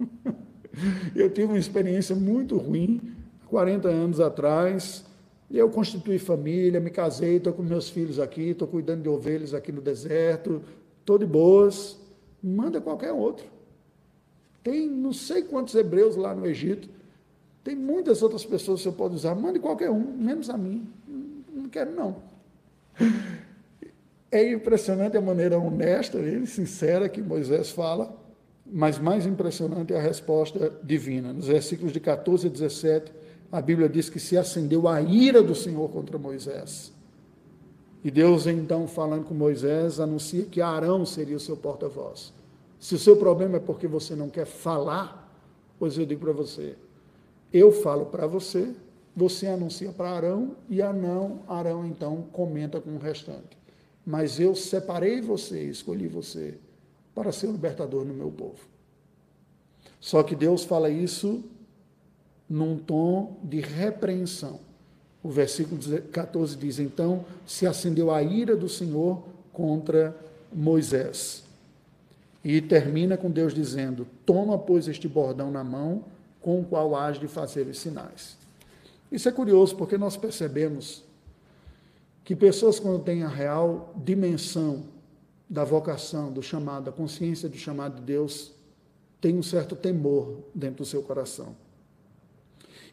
eu 1.14 1.30
tive 1.30 1.46
uma 1.46 1.58
experiência 1.58 2.16
muito 2.16 2.56
ruim, 2.56 3.00
40 3.48 3.88
anos 3.88 4.20
atrás. 4.20 5.04
Eu 5.48 5.70
constituí 5.70 6.18
família, 6.18 6.80
me 6.80 6.90
casei, 6.90 7.36
estou 7.36 7.52
com 7.52 7.62
meus 7.62 7.88
filhos 7.88 8.18
aqui, 8.18 8.50
estou 8.50 8.66
cuidando 8.66 9.02
de 9.02 9.08
ovelhas 9.08 9.54
aqui 9.54 9.70
no 9.70 9.80
deserto, 9.80 10.60
estou 11.06 11.16
de 11.16 11.24
boas. 11.24 11.96
Manda 12.42 12.80
qualquer 12.80 13.12
outro. 13.12 13.46
Tem 14.62 14.88
não 14.88 15.12
sei 15.12 15.42
quantos 15.42 15.76
hebreus 15.76 16.16
lá 16.16 16.34
no 16.34 16.44
Egito. 16.44 16.88
Tem 17.62 17.76
muitas 17.76 18.22
outras 18.22 18.44
pessoas 18.44 18.80
que 18.80 18.88
você 18.88 18.96
pode 18.96 19.14
usar, 19.14 19.34
mande 19.34 19.58
qualquer 19.58 19.90
um, 19.90 20.00
menos 20.00 20.50
a 20.50 20.58
mim. 20.58 20.88
Não 21.52 21.68
quero, 21.68 21.92
não. 21.94 22.16
É 24.30 24.52
impressionante 24.52 25.16
a 25.16 25.20
maneira 25.20 25.58
honesta 25.58 26.18
e 26.18 26.46
sincera 26.46 27.08
que 27.08 27.22
Moisés 27.22 27.70
fala, 27.70 28.14
mas 28.64 28.98
mais 28.98 29.24
impressionante 29.24 29.92
é 29.92 29.98
a 29.98 30.02
resposta 30.02 30.72
divina. 30.82 31.32
Nos 31.32 31.46
versículos 31.46 31.92
de 31.92 32.00
14 32.00 32.48
a 32.48 32.50
17, 32.50 33.12
a 33.50 33.60
Bíblia 33.60 33.88
diz 33.88 34.10
que 34.10 34.18
se 34.18 34.36
acendeu 34.36 34.88
a 34.88 35.00
ira 35.00 35.42
do 35.42 35.54
Senhor 35.54 35.88
contra 35.90 36.18
Moisés. 36.18 36.92
E 38.06 38.10
Deus, 38.12 38.46
então, 38.46 38.86
falando 38.86 39.24
com 39.24 39.34
Moisés, 39.34 39.98
anuncia 39.98 40.44
que 40.44 40.60
Arão 40.60 41.04
seria 41.04 41.36
o 41.36 41.40
seu 41.40 41.56
porta-voz. 41.56 42.32
Se 42.78 42.94
o 42.94 42.98
seu 43.00 43.16
problema 43.16 43.56
é 43.56 43.58
porque 43.58 43.88
você 43.88 44.14
não 44.14 44.30
quer 44.30 44.46
falar, 44.46 45.28
pois 45.76 45.98
eu 45.98 46.06
digo 46.06 46.20
para 46.20 46.32
você, 46.32 46.76
eu 47.52 47.72
falo 47.72 48.06
para 48.06 48.28
você, 48.28 48.72
você 49.16 49.48
anuncia 49.48 49.90
para 49.90 50.08
Arão 50.08 50.54
e 50.70 50.80
Anão, 50.80 51.40
Arão 51.48 51.84
então 51.84 52.22
comenta 52.30 52.80
com 52.80 52.90
o 52.90 52.98
restante. 53.00 53.58
Mas 54.06 54.38
eu 54.38 54.54
separei 54.54 55.20
você, 55.20 55.64
escolhi 55.64 56.06
você 56.06 56.56
para 57.12 57.32
ser 57.32 57.48
o 57.48 57.52
libertador 57.52 58.04
no 58.04 58.14
meu 58.14 58.30
povo. 58.30 58.68
Só 59.98 60.22
que 60.22 60.36
Deus 60.36 60.62
fala 60.62 60.88
isso 60.90 61.42
num 62.48 62.78
tom 62.78 63.36
de 63.42 63.58
repreensão. 63.58 64.60
O 65.26 65.28
versículo 65.28 65.80
14 66.12 66.56
diz: 66.56 66.78
Então 66.78 67.24
se 67.44 67.66
acendeu 67.66 68.12
a 68.12 68.22
ira 68.22 68.54
do 68.54 68.68
Senhor 68.68 69.24
contra 69.52 70.16
Moisés. 70.52 71.42
E 72.44 72.60
termina 72.60 73.16
com 73.16 73.28
Deus 73.28 73.52
dizendo: 73.52 74.06
Toma, 74.24 74.56
pois, 74.56 74.86
este 74.86 75.08
bordão 75.08 75.50
na 75.50 75.64
mão 75.64 76.04
com 76.40 76.60
o 76.60 76.64
qual 76.64 76.94
hás 76.94 77.18
de 77.18 77.26
fazer 77.26 77.66
os 77.66 77.80
sinais. 77.80 78.36
Isso 79.10 79.28
é 79.28 79.32
curioso 79.32 79.74
porque 79.74 79.98
nós 79.98 80.16
percebemos 80.16 81.02
que 82.22 82.36
pessoas, 82.36 82.78
quando 82.78 83.02
têm 83.02 83.24
a 83.24 83.28
real 83.28 83.92
dimensão 83.96 84.84
da 85.50 85.64
vocação, 85.64 86.30
do 86.30 86.40
chamado, 86.40 86.84
da 86.84 86.92
consciência 86.92 87.48
do 87.48 87.56
chamado 87.56 87.96
de 87.96 88.02
Deus, 88.02 88.52
têm 89.20 89.36
um 89.36 89.42
certo 89.42 89.74
temor 89.74 90.38
dentro 90.54 90.84
do 90.84 90.86
seu 90.86 91.02
coração. 91.02 91.65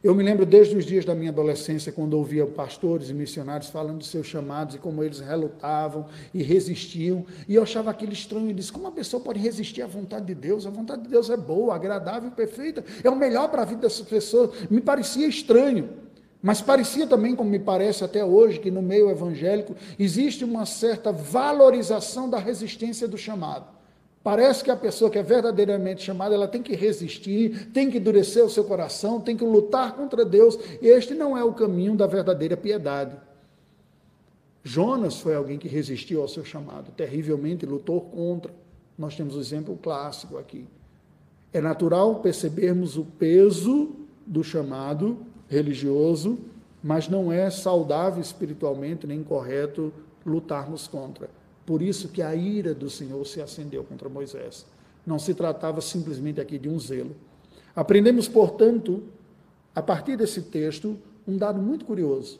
Eu 0.03 0.13
me 0.13 0.21
lembro 0.21 0.45
desde 0.45 0.75
os 0.75 0.85
dias 0.85 1.05
da 1.05 1.15
minha 1.15 1.31
adolescência, 1.31 1.89
quando 1.89 2.15
ouvia 2.15 2.45
pastores 2.45 3.09
e 3.09 3.13
missionários 3.13 3.69
falando 3.69 3.99
dos 3.99 4.09
seus 4.09 4.27
chamados 4.27 4.75
e 4.75 4.77
como 4.77 5.01
eles 5.01 5.21
relutavam 5.21 6.07
e 6.33 6.43
resistiam. 6.43 7.25
E 7.47 7.55
eu 7.55 7.63
achava 7.63 7.89
aquilo 7.89 8.11
estranho 8.11 8.49
e 8.49 8.53
disse: 8.53 8.69
como 8.69 8.83
uma 8.83 8.91
pessoa 8.91 9.23
pode 9.23 9.39
resistir 9.39 9.81
à 9.81 9.87
vontade 9.87 10.25
de 10.25 10.35
Deus? 10.35 10.65
A 10.65 10.69
vontade 10.69 11.03
de 11.03 11.07
Deus 11.07 11.29
é 11.29 11.37
boa, 11.37 11.73
agradável 11.73 12.29
perfeita. 12.31 12.83
É 13.01 13.09
o 13.09 13.15
melhor 13.15 13.47
para 13.49 13.61
a 13.61 13.65
vida 13.65 13.83
dessas 13.83 14.05
pessoas. 14.05 14.49
Me 14.69 14.81
parecia 14.81 15.25
estranho. 15.25 15.89
Mas 16.41 16.59
parecia 16.59 17.07
também, 17.07 17.33
como 17.33 17.49
me 17.49 17.59
parece 17.59 18.03
até 18.03 18.25
hoje, 18.25 18.59
que 18.59 18.69
no 18.69 18.81
meio 18.81 19.09
evangélico 19.09 19.73
existe 19.97 20.43
uma 20.43 20.65
certa 20.65 21.13
valorização 21.13 22.29
da 22.29 22.37
resistência 22.37 23.07
do 23.07 23.17
chamado. 23.17 23.72
Parece 24.23 24.63
que 24.63 24.71
a 24.71 24.75
pessoa 24.75 25.11
que 25.11 25.19
é 25.19 25.23
verdadeiramente 25.23 26.01
chamada, 26.01 26.33
ela 26.33 26.47
tem 26.47 26.63
que 26.63 26.73
resistir, 26.75 27.71
tem 27.73 27.91
que 27.91 27.97
endurecer 27.97 28.43
o 28.43 28.49
seu 28.49 28.63
coração, 28.63 29.19
tem 29.19 29.35
que 29.35 29.43
lutar 29.43 29.97
contra 29.97 30.23
Deus. 30.23 30.57
Este 30.81 31.13
não 31.13 31.37
é 31.37 31.43
o 31.43 31.51
caminho 31.53 31.93
da 31.95 32.07
verdadeira 32.07 32.55
piedade. 32.55 33.17
Jonas 34.63 35.19
foi 35.19 35.35
alguém 35.35 35.59
que 35.59 35.67
resistiu 35.67 36.21
ao 36.21 36.27
seu 36.29 36.45
chamado, 36.45 36.89
terrivelmente 36.95 37.65
lutou 37.65 37.99
contra. 37.99 38.53
Nós 38.97 39.13
temos 39.13 39.35
o 39.35 39.39
um 39.39 39.41
exemplo 39.41 39.77
clássico 39.81 40.37
aqui. 40.37 40.65
É 41.51 41.59
natural 41.59 42.15
percebermos 42.21 42.97
o 42.97 43.03
peso 43.03 43.91
do 44.25 44.41
chamado 44.41 45.17
religioso, 45.49 46.39
mas 46.81 47.09
não 47.09 47.29
é 47.29 47.49
saudável 47.49 48.21
espiritualmente 48.21 49.05
nem 49.05 49.21
correto 49.21 49.91
lutarmos 50.25 50.87
contra. 50.87 51.29
Por 51.65 51.81
isso 51.81 52.09
que 52.09 52.21
a 52.21 52.35
ira 52.35 52.73
do 52.73 52.89
Senhor 52.89 53.25
se 53.25 53.41
acendeu 53.41 53.83
contra 53.83 54.09
Moisés. 54.09 54.65
Não 55.05 55.17
se 55.17 55.33
tratava 55.33 55.81
simplesmente 55.81 56.41
aqui 56.41 56.57
de 56.57 56.69
um 56.69 56.79
zelo. 56.79 57.15
Aprendemos, 57.75 58.27
portanto, 58.27 59.03
a 59.73 59.81
partir 59.81 60.17
desse 60.17 60.41
texto, 60.43 60.97
um 61.27 61.37
dado 61.37 61.61
muito 61.61 61.85
curioso: 61.85 62.39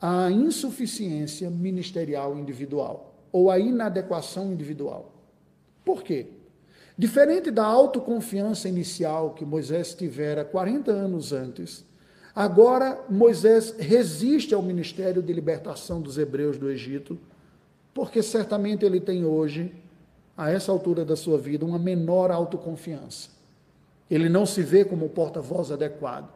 a 0.00 0.30
insuficiência 0.30 1.50
ministerial 1.50 2.38
individual, 2.38 3.14
ou 3.32 3.50
a 3.50 3.58
inadequação 3.58 4.52
individual. 4.52 5.12
Por 5.84 6.02
quê? 6.02 6.26
Diferente 6.96 7.50
da 7.50 7.64
autoconfiança 7.64 8.68
inicial 8.68 9.30
que 9.30 9.44
Moisés 9.44 9.94
tivera 9.94 10.44
40 10.44 10.90
anos 10.90 11.32
antes, 11.32 11.84
agora 12.34 13.02
Moisés 13.08 13.74
resiste 13.78 14.54
ao 14.54 14.62
ministério 14.62 15.22
de 15.22 15.32
libertação 15.32 16.00
dos 16.02 16.18
hebreus 16.18 16.58
do 16.58 16.70
Egito 16.70 17.18
porque 17.92 18.22
certamente 18.22 18.84
ele 18.84 19.00
tem 19.00 19.24
hoje, 19.24 19.74
a 20.36 20.50
essa 20.50 20.72
altura 20.72 21.04
da 21.04 21.16
sua 21.16 21.36
vida, 21.36 21.66
uma 21.66 21.78
menor 21.78 22.30
autoconfiança. 22.30 23.28
Ele 24.10 24.28
não 24.28 24.46
se 24.46 24.62
vê 24.62 24.84
como 24.84 25.06
o 25.06 25.10
porta-voz 25.10 25.70
adequado. 25.70 26.32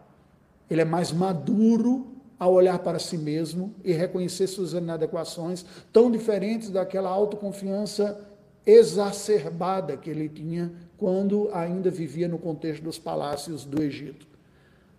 Ele 0.71 0.83
é 0.83 0.85
mais 0.85 1.11
maduro 1.11 2.07
a 2.38 2.47
olhar 2.49 2.79
para 2.81 2.99
si 2.99 3.17
mesmo 3.17 3.75
e 3.83 3.93
reconhecer 3.93 4.47
suas 4.47 4.73
inadequações, 4.73 5.64
tão 5.93 6.11
diferentes 6.11 6.71
daquela 6.71 7.09
autoconfiança 7.09 8.21
exacerbada 8.67 9.97
que 9.97 10.11
ele 10.11 10.29
tinha 10.29 10.73
quando 10.97 11.51
ainda 11.53 11.90
vivia 11.90 12.29
no 12.29 12.38
contexto 12.38 12.83
dos 12.83 12.99
palácios 12.99 13.64
do 13.64 13.83
Egito. 13.83 14.27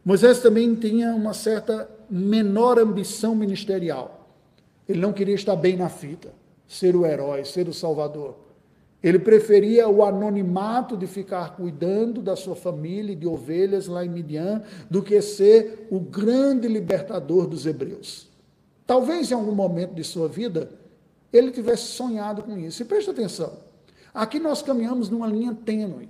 Moisés 0.04 0.40
também 0.40 0.76
tinha 0.76 1.16
uma 1.16 1.34
certa 1.34 1.90
menor 2.10 2.78
ambição 2.78 3.34
ministerial. 3.36 4.30
Ele 4.88 5.00
não 5.00 5.12
queria 5.12 5.34
estar 5.34 5.56
bem 5.56 5.76
na 5.76 5.90
fita, 5.90 6.32
ser 6.68 6.96
o 6.96 7.06
herói, 7.06 7.46
ser 7.46 7.68
o 7.68 7.74
salvador. 7.74 8.36
Ele 9.04 9.20
preferia 9.20 9.88
o 9.88 10.04
anonimato 10.04 10.98
de 10.98 11.06
ficar 11.06 11.56
cuidando 11.56 12.22
da 12.22 12.36
sua 12.36 12.56
família 12.56 13.14
e 13.14 13.16
de 13.16 13.28
ovelhas 13.28 13.86
lá 13.86 14.04
em 14.04 14.10
Midian 14.10 14.64
do 14.90 15.04
que 15.04 15.22
ser 15.22 15.88
o 15.92 16.00
grande 16.00 16.68
libertador 16.68 17.48
dos 17.48 17.66
hebreus. 17.68 18.28
Talvez 18.88 19.30
em 19.30 19.36
algum 19.36 19.54
momento 19.54 19.94
de 19.94 20.04
sua 20.04 20.28
vida 20.28 20.72
ele 21.32 21.52
tivesse 21.52 21.84
sonhado 21.84 22.42
com 22.42 22.58
isso. 22.58 22.82
E 22.82 22.86
preste 22.86 23.10
atenção, 23.10 23.60
aqui 24.14 24.40
nós 24.40 24.62
caminhamos 24.62 25.10
numa 25.10 25.28
linha 25.28 25.54
tênue. 25.54 26.10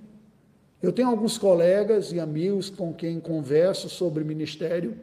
Eu 0.81 0.93
tenho 0.93 1.09
alguns 1.09 1.37
colegas 1.37 2.11
e 2.11 2.19
amigos 2.19 2.69
com 2.69 2.93
quem 2.93 3.19
converso 3.19 3.89
sobre 3.89 4.23
ministério 4.23 4.95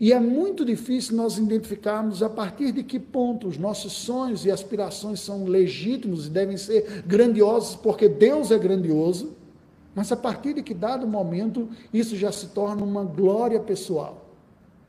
e 0.00 0.12
é 0.12 0.18
muito 0.18 0.64
difícil 0.64 1.16
nós 1.16 1.38
identificarmos 1.38 2.22
a 2.22 2.28
partir 2.28 2.72
de 2.72 2.82
que 2.82 2.98
ponto 2.98 3.46
os 3.46 3.58
nossos 3.58 3.92
sonhos 3.92 4.44
e 4.44 4.50
aspirações 4.50 5.20
são 5.20 5.44
legítimos 5.44 6.26
e 6.26 6.30
devem 6.30 6.56
ser 6.56 7.02
grandiosos, 7.06 7.76
porque 7.76 8.08
Deus 8.08 8.50
é 8.50 8.58
grandioso, 8.58 9.34
mas 9.94 10.10
a 10.10 10.16
partir 10.16 10.54
de 10.54 10.62
que 10.62 10.74
dado 10.74 11.06
momento 11.06 11.68
isso 11.92 12.16
já 12.16 12.32
se 12.32 12.48
torna 12.48 12.82
uma 12.82 13.04
glória 13.04 13.60
pessoal, 13.60 14.28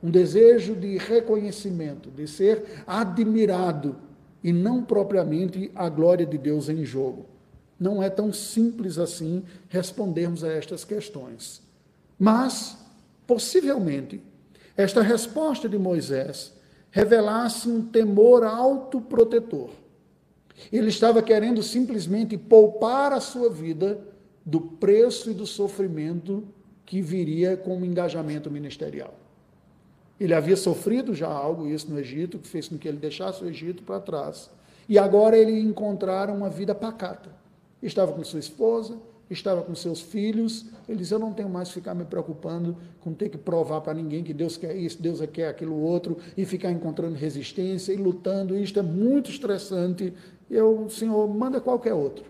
um 0.02 0.10
desejo 0.10 0.74
de 0.74 0.98
reconhecimento, 0.98 2.10
de 2.10 2.26
ser 2.26 2.82
admirado 2.86 3.96
e 4.42 4.52
não 4.52 4.82
propriamente 4.82 5.70
a 5.74 5.88
glória 5.88 6.26
de 6.26 6.36
Deus 6.36 6.68
em 6.68 6.84
jogo. 6.84 7.26
Não 7.78 8.02
é 8.02 8.08
tão 8.08 8.32
simples 8.32 8.98
assim 8.98 9.44
respondermos 9.68 10.42
a 10.42 10.48
estas 10.48 10.84
questões. 10.84 11.62
Mas, 12.18 12.76
possivelmente, 13.26 14.22
esta 14.76 15.02
resposta 15.02 15.68
de 15.68 15.78
Moisés 15.78 16.52
revelasse 16.90 17.68
um 17.68 17.82
temor 17.82 18.44
autoprotetor. 18.44 19.70
Ele 20.72 20.88
estava 20.88 21.22
querendo 21.22 21.62
simplesmente 21.62 22.36
poupar 22.36 23.12
a 23.12 23.20
sua 23.20 23.50
vida 23.50 23.98
do 24.44 24.60
preço 24.60 25.30
e 25.30 25.34
do 25.34 25.46
sofrimento 25.46 26.44
que 26.84 27.02
viria 27.02 27.56
com 27.56 27.78
o 27.78 27.84
engajamento 27.84 28.50
ministerial. 28.50 29.14
Ele 30.18 30.32
havia 30.32 30.56
sofrido 30.56 31.14
já 31.14 31.28
algo 31.28 31.68
isso 31.68 31.90
no 31.90 31.98
Egito, 31.98 32.38
que 32.38 32.48
fez 32.48 32.68
com 32.68 32.78
que 32.78 32.88
ele 32.88 32.96
deixasse 32.96 33.44
o 33.44 33.48
Egito 33.48 33.82
para 33.82 34.00
trás. 34.00 34.48
E 34.88 34.98
agora 34.98 35.36
ele 35.36 35.58
encontrara 35.60 36.32
uma 36.32 36.48
vida 36.48 36.74
pacata. 36.74 37.30
Estava 37.82 38.12
com 38.12 38.24
sua 38.24 38.40
esposa, 38.40 38.96
estava 39.30 39.62
com 39.62 39.74
seus 39.74 40.00
filhos, 40.00 40.66
ele 40.88 40.98
disse: 40.98 41.12
Eu 41.12 41.18
não 41.18 41.32
tenho 41.32 41.48
mais 41.48 41.68
que 41.68 41.74
ficar 41.74 41.94
me 41.94 42.04
preocupando 42.04 42.76
com 43.00 43.12
ter 43.12 43.28
que 43.28 43.36
provar 43.36 43.80
para 43.80 43.94
ninguém 43.94 44.22
que 44.22 44.32
Deus 44.32 44.56
quer 44.56 44.76
isso, 44.76 45.02
Deus 45.02 45.20
quer 45.32 45.48
aquilo 45.48 45.76
outro, 45.76 46.16
e 46.36 46.44
ficar 46.44 46.70
encontrando 46.70 47.16
resistência 47.16 47.92
e 47.92 47.96
lutando. 47.96 48.56
Isto 48.56 48.78
é 48.78 48.82
muito 48.82 49.30
estressante. 49.30 50.12
Eu, 50.48 50.88
Senhor, 50.88 51.28
manda 51.28 51.60
qualquer 51.60 51.94
outro. 51.94 52.24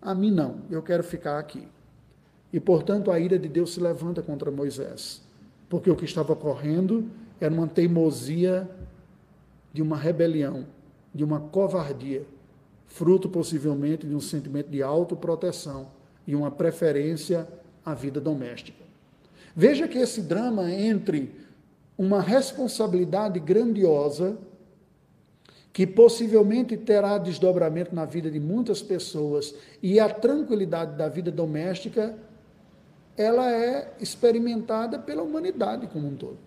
A 0.00 0.14
mim 0.14 0.30
não, 0.30 0.58
eu 0.70 0.82
quero 0.82 1.02
ficar 1.02 1.38
aqui. 1.38 1.66
E 2.52 2.60
portanto 2.60 3.10
a 3.10 3.18
ira 3.18 3.38
de 3.38 3.48
Deus 3.48 3.74
se 3.74 3.80
levanta 3.80 4.22
contra 4.22 4.50
Moisés, 4.50 5.20
porque 5.68 5.90
o 5.90 5.96
que 5.96 6.04
estava 6.04 6.32
ocorrendo 6.32 7.10
era 7.40 7.52
uma 7.52 7.66
teimosia 7.66 8.70
de 9.72 9.82
uma 9.82 9.96
rebelião, 9.96 10.64
de 11.12 11.24
uma 11.24 11.40
covardia, 11.40 12.22
fruto 12.86 13.28
possivelmente 13.28 14.06
de 14.06 14.14
um 14.14 14.20
sentimento 14.20 14.70
de 14.70 14.80
autoproteção 14.80 15.95
e 16.26 16.34
uma 16.34 16.50
preferência 16.50 17.46
à 17.84 17.94
vida 17.94 18.20
doméstica. 18.20 18.84
Veja 19.54 19.86
que 19.86 19.98
esse 19.98 20.20
drama 20.20 20.70
entre 20.70 21.30
uma 21.96 22.20
responsabilidade 22.20 23.40
grandiosa, 23.40 24.36
que 25.72 25.86
possivelmente 25.86 26.76
terá 26.76 27.16
desdobramento 27.16 27.94
na 27.94 28.04
vida 28.04 28.30
de 28.30 28.40
muitas 28.40 28.82
pessoas, 28.82 29.54
e 29.82 30.00
a 30.00 30.08
tranquilidade 30.08 30.96
da 30.96 31.08
vida 31.08 31.30
doméstica, 31.30 32.18
ela 33.16 33.50
é 33.50 33.94
experimentada 33.98 34.98
pela 34.98 35.22
humanidade 35.22 35.86
como 35.86 36.08
um 36.08 36.16
todo. 36.16 36.38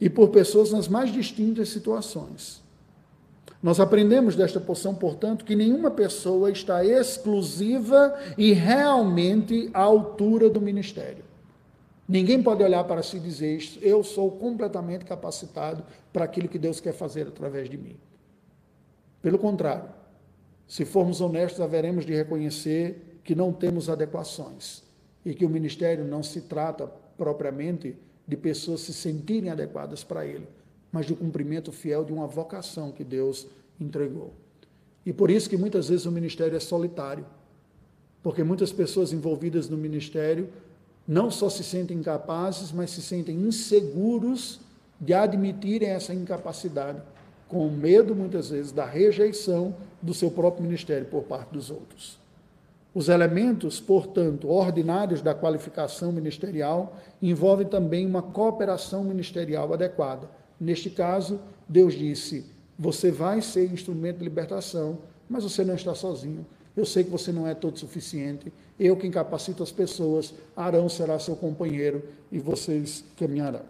E 0.00 0.08
por 0.08 0.30
pessoas 0.30 0.72
nas 0.72 0.88
mais 0.88 1.12
distintas 1.12 1.68
situações. 1.68 2.61
Nós 3.62 3.78
aprendemos 3.78 4.34
desta 4.34 4.58
porção, 4.58 4.94
portanto, 4.94 5.44
que 5.44 5.54
nenhuma 5.54 5.90
pessoa 5.90 6.50
está 6.50 6.84
exclusiva 6.84 8.18
e 8.36 8.52
realmente 8.52 9.70
à 9.72 9.82
altura 9.82 10.50
do 10.50 10.60
ministério. 10.60 11.24
Ninguém 12.08 12.42
pode 12.42 12.62
olhar 12.64 12.82
para 12.84 13.02
si 13.02 13.18
e 13.18 13.20
dizer: 13.20 13.62
Eu 13.80 14.02
sou 14.02 14.32
completamente 14.32 15.04
capacitado 15.04 15.84
para 16.12 16.24
aquilo 16.24 16.48
que 16.48 16.58
Deus 16.58 16.80
quer 16.80 16.92
fazer 16.92 17.28
através 17.28 17.70
de 17.70 17.78
mim. 17.78 17.96
Pelo 19.22 19.38
contrário, 19.38 19.88
se 20.66 20.84
formos 20.84 21.20
honestos, 21.20 21.60
haveremos 21.60 22.04
de 22.04 22.12
reconhecer 22.14 23.20
que 23.22 23.34
não 23.34 23.52
temos 23.52 23.88
adequações 23.88 24.82
e 25.24 25.32
que 25.34 25.46
o 25.46 25.48
ministério 25.48 26.04
não 26.04 26.22
se 26.22 26.40
trata 26.42 26.90
propriamente 27.16 27.96
de 28.26 28.36
pessoas 28.36 28.80
se 28.80 28.92
sentirem 28.92 29.50
adequadas 29.50 30.02
para 30.02 30.26
ele, 30.26 30.48
mas 30.92 31.06
do 31.06 31.16
cumprimento 31.16 31.72
fiel 31.72 32.04
de 32.04 32.12
uma 32.12 32.26
vocação 32.26 32.92
que 32.92 33.02
Deus 33.02 33.46
entregou. 33.80 34.34
E 35.04 35.12
por 35.12 35.30
isso 35.30 35.48
que 35.48 35.56
muitas 35.56 35.88
vezes 35.88 36.04
o 36.04 36.12
ministério 36.12 36.54
é 36.54 36.60
solitário, 36.60 37.24
porque 38.22 38.44
muitas 38.44 38.70
pessoas 38.70 39.12
envolvidas 39.12 39.68
no 39.68 39.76
ministério 39.76 40.48
não 41.08 41.30
só 41.30 41.48
se 41.48 41.64
sentem 41.64 41.96
incapazes, 41.96 42.70
mas 42.70 42.90
se 42.90 43.02
sentem 43.02 43.34
inseguros 43.36 44.60
de 45.00 45.12
admitirem 45.12 45.88
essa 45.88 46.14
incapacidade, 46.14 47.02
com 47.48 47.68
medo 47.68 48.14
muitas 48.14 48.50
vezes 48.50 48.70
da 48.70 48.86
rejeição 48.86 49.74
do 50.00 50.14
seu 50.14 50.30
próprio 50.30 50.62
ministério 50.62 51.06
por 51.06 51.24
parte 51.24 51.52
dos 51.52 51.70
outros. 51.70 52.20
Os 52.94 53.08
elementos, 53.08 53.80
portanto, 53.80 54.48
ordinários 54.48 55.22
da 55.22 55.34
qualificação 55.34 56.12
ministerial 56.12 56.96
envolvem 57.20 57.66
também 57.66 58.06
uma 58.06 58.22
cooperação 58.22 59.02
ministerial 59.02 59.72
adequada 59.72 60.28
Neste 60.62 60.88
caso, 60.88 61.40
Deus 61.68 61.92
disse: 61.92 62.46
Você 62.78 63.10
vai 63.10 63.42
ser 63.42 63.72
instrumento 63.72 64.18
de 64.18 64.24
libertação, 64.24 64.98
mas 65.28 65.42
você 65.42 65.64
não 65.64 65.74
está 65.74 65.92
sozinho. 65.92 66.46
Eu 66.76 66.86
sei 66.86 67.02
que 67.02 67.10
você 67.10 67.32
não 67.32 67.48
é 67.48 67.52
todo 67.52 67.76
suficiente. 67.80 68.52
Eu 68.78 68.96
que 68.96 69.04
incapacito 69.04 69.60
as 69.60 69.72
pessoas, 69.72 70.32
Arão 70.56 70.88
será 70.88 71.18
seu 71.18 71.34
companheiro 71.34 72.04
e 72.30 72.38
vocês 72.38 73.04
caminharão. 73.16 73.64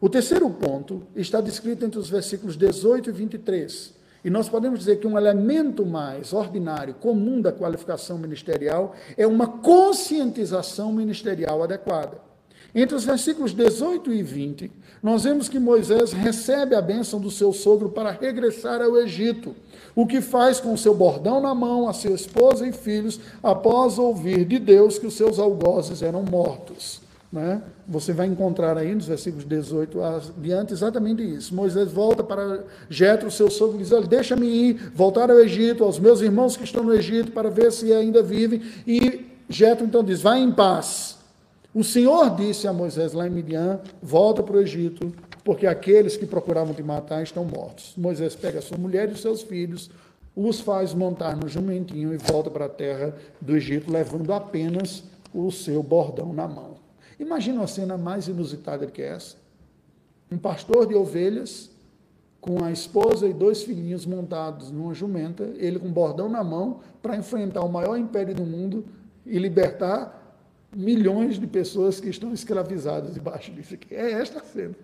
O 0.00 0.08
terceiro 0.08 0.50
ponto 0.50 1.04
está 1.14 1.40
descrito 1.40 1.84
entre 1.84 2.00
os 2.00 2.10
versículos 2.10 2.56
18 2.56 3.08
e 3.08 3.12
23. 3.12 3.94
E 4.24 4.30
nós 4.30 4.48
podemos 4.48 4.80
dizer 4.80 4.96
que 4.96 5.06
um 5.06 5.16
elemento 5.16 5.86
mais 5.86 6.32
ordinário, 6.32 6.94
comum 6.94 7.40
da 7.40 7.52
qualificação 7.52 8.18
ministerial, 8.18 8.96
é 9.16 9.28
uma 9.28 9.46
conscientização 9.46 10.92
ministerial 10.92 11.62
adequada. 11.62 12.29
Entre 12.74 12.94
os 12.94 13.04
versículos 13.04 13.52
18 13.52 14.12
e 14.12 14.22
20, 14.22 14.70
nós 15.02 15.24
vemos 15.24 15.48
que 15.48 15.58
Moisés 15.58 16.12
recebe 16.12 16.74
a 16.74 16.80
bênção 16.80 17.20
do 17.20 17.30
seu 17.30 17.52
sogro 17.52 17.88
para 17.88 18.10
regressar 18.12 18.80
ao 18.80 18.96
Egito, 18.96 19.56
o 19.94 20.06
que 20.06 20.20
faz 20.20 20.60
com 20.60 20.76
seu 20.76 20.94
bordão 20.94 21.40
na 21.40 21.54
mão 21.54 21.88
a 21.88 21.92
sua 21.92 22.12
esposa 22.12 22.66
e 22.66 22.72
filhos, 22.72 23.18
após 23.42 23.98
ouvir 23.98 24.44
de 24.44 24.58
Deus 24.58 24.98
que 24.98 25.06
os 25.06 25.14
seus 25.14 25.38
algozes 25.38 26.02
eram 26.02 26.22
mortos. 26.22 27.00
Né? 27.32 27.62
Você 27.86 28.12
vai 28.12 28.26
encontrar 28.26 28.76
aí 28.76 28.92
nos 28.92 29.06
versículos 29.06 29.44
18 29.44 30.02
adiante 30.02 30.72
exatamente 30.72 31.22
isso. 31.22 31.54
Moisés 31.54 31.90
volta 31.90 32.24
para 32.24 32.64
Jetro, 32.88 33.30
seu 33.30 33.48
sogro, 33.48 33.76
e 33.76 33.84
diz: 33.84 34.08
Deixa-me 34.08 34.46
ir, 34.46 34.90
voltar 34.94 35.30
ao 35.30 35.38
Egito, 35.38 35.84
aos 35.84 35.98
meus 35.98 36.20
irmãos 36.20 36.56
que 36.56 36.64
estão 36.64 36.82
no 36.82 36.92
Egito, 36.92 37.30
para 37.30 37.48
ver 37.48 37.70
se 37.70 37.92
ainda 37.92 38.20
vivem. 38.20 38.60
E 38.84 39.26
Jetro 39.48 39.86
então 39.86 40.02
diz: 40.02 40.20
Vai 40.20 40.40
em 40.40 40.50
paz. 40.50 41.19
O 41.72 41.84
Senhor 41.84 42.34
disse 42.34 42.66
a 42.66 42.72
Moisés 42.72 43.12
lá 43.12 43.26
em 43.28 43.30
Midian: 43.30 43.80
volta 44.02 44.42
para 44.42 44.56
o 44.56 44.60
Egito, 44.60 45.12
porque 45.44 45.66
aqueles 45.66 46.16
que 46.16 46.26
procuravam 46.26 46.74
te 46.74 46.82
matar 46.82 47.22
estão 47.22 47.44
mortos. 47.44 47.94
Moisés 47.96 48.34
pega 48.34 48.60
sua 48.60 48.76
mulher 48.76 49.10
e 49.10 49.16
seus 49.16 49.42
filhos, 49.42 49.88
os 50.34 50.60
faz 50.60 50.92
montar 50.92 51.36
no 51.36 51.48
jumentinho 51.48 52.12
e 52.12 52.16
volta 52.16 52.50
para 52.50 52.64
a 52.64 52.68
terra 52.68 53.14
do 53.40 53.56
Egito, 53.56 53.90
levando 53.90 54.32
apenas 54.32 55.04
o 55.32 55.50
seu 55.52 55.80
bordão 55.80 56.32
na 56.32 56.48
mão. 56.48 56.74
Imagina 57.20 57.60
uma 57.60 57.66
cena 57.68 57.96
mais 57.96 58.26
inusitada 58.26 58.86
que 58.86 59.02
essa. 59.02 59.36
Um 60.30 60.38
pastor 60.38 60.86
de 60.86 60.94
ovelhas, 60.94 61.70
com 62.40 62.64
a 62.64 62.72
esposa 62.72 63.28
e 63.28 63.32
dois 63.32 63.62
filhinhos 63.62 64.06
montados 64.06 64.70
numa 64.72 64.94
jumenta, 64.94 65.44
ele 65.56 65.78
com 65.78 65.90
bordão 65.90 66.28
na 66.28 66.42
mão, 66.42 66.80
para 67.00 67.16
enfrentar 67.16 67.62
o 67.62 67.68
maior 67.68 67.96
império 67.96 68.34
do 68.34 68.44
mundo 68.44 68.84
e 69.26 69.38
libertar 69.38 70.19
milhões 70.74 71.38
de 71.38 71.46
pessoas 71.46 72.00
que 72.00 72.08
estão 72.08 72.32
escravizadas 72.32 73.14
debaixo 73.14 73.50
disso 73.52 73.74
aqui. 73.74 73.94
É 73.94 74.12
esta 74.12 74.40
cena. 74.40 74.74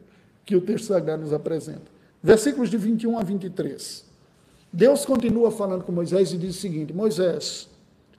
que 0.44 0.54
o 0.54 0.60
texto 0.60 0.86
sagrado 0.86 1.22
nos 1.22 1.32
apresenta. 1.32 1.90
Versículos 2.22 2.70
de 2.70 2.76
21 2.76 3.18
a 3.18 3.22
23. 3.22 4.04
Deus 4.72 5.04
continua 5.04 5.50
falando 5.50 5.82
com 5.82 5.90
Moisés 5.90 6.32
e 6.32 6.38
diz 6.38 6.56
o 6.56 6.60
seguinte: 6.60 6.92
Moisés, 6.92 7.68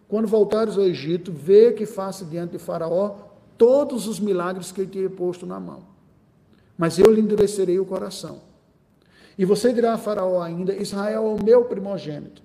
quando 0.08 0.28
voltares 0.28 0.78
ao 0.78 0.84
Egito, 0.84 1.32
vê 1.32 1.72
que 1.72 1.86
faça 1.86 2.26
diante 2.26 2.52
de 2.52 2.58
Faraó 2.58 3.16
todos 3.58 4.08
os 4.08 4.20
milagres 4.20 4.72
que 4.72 4.82
eu 4.82 4.88
te 4.88 5.08
posto 5.10 5.46
na 5.46 5.60
mão. 5.60 5.84
Mas 6.78 7.00
eu 7.00 7.12
lhe 7.12 7.22
endurecerei 7.22 7.80
o 7.80 7.86
coração. 7.86 8.42
E 9.38 9.46
você 9.46 9.72
dirá 9.72 9.94
a 9.94 9.98
Faraó 9.98 10.42
ainda: 10.42 10.76
Israel 10.76 11.26
é 11.26 11.30
o 11.30 11.44
meu 11.44 11.66
primogênito. 11.66 12.42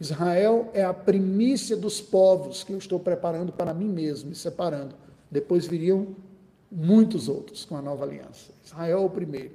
Israel 0.00 0.70
é 0.72 0.84
a 0.84 0.94
primícia 0.94 1.76
dos 1.76 2.00
povos 2.00 2.62
que 2.62 2.72
eu 2.72 2.78
estou 2.78 3.00
preparando 3.00 3.52
para 3.52 3.74
mim 3.74 3.88
mesmo 3.88 4.30
e 4.30 4.34
separando. 4.34 4.94
Depois 5.30 5.66
viriam 5.66 6.14
muitos 6.70 7.28
outros 7.28 7.64
com 7.64 7.76
a 7.76 7.82
nova 7.82 8.04
aliança. 8.04 8.52
Israel 8.64 8.98
é 8.98 9.04
o 9.04 9.10
primeiro. 9.10 9.54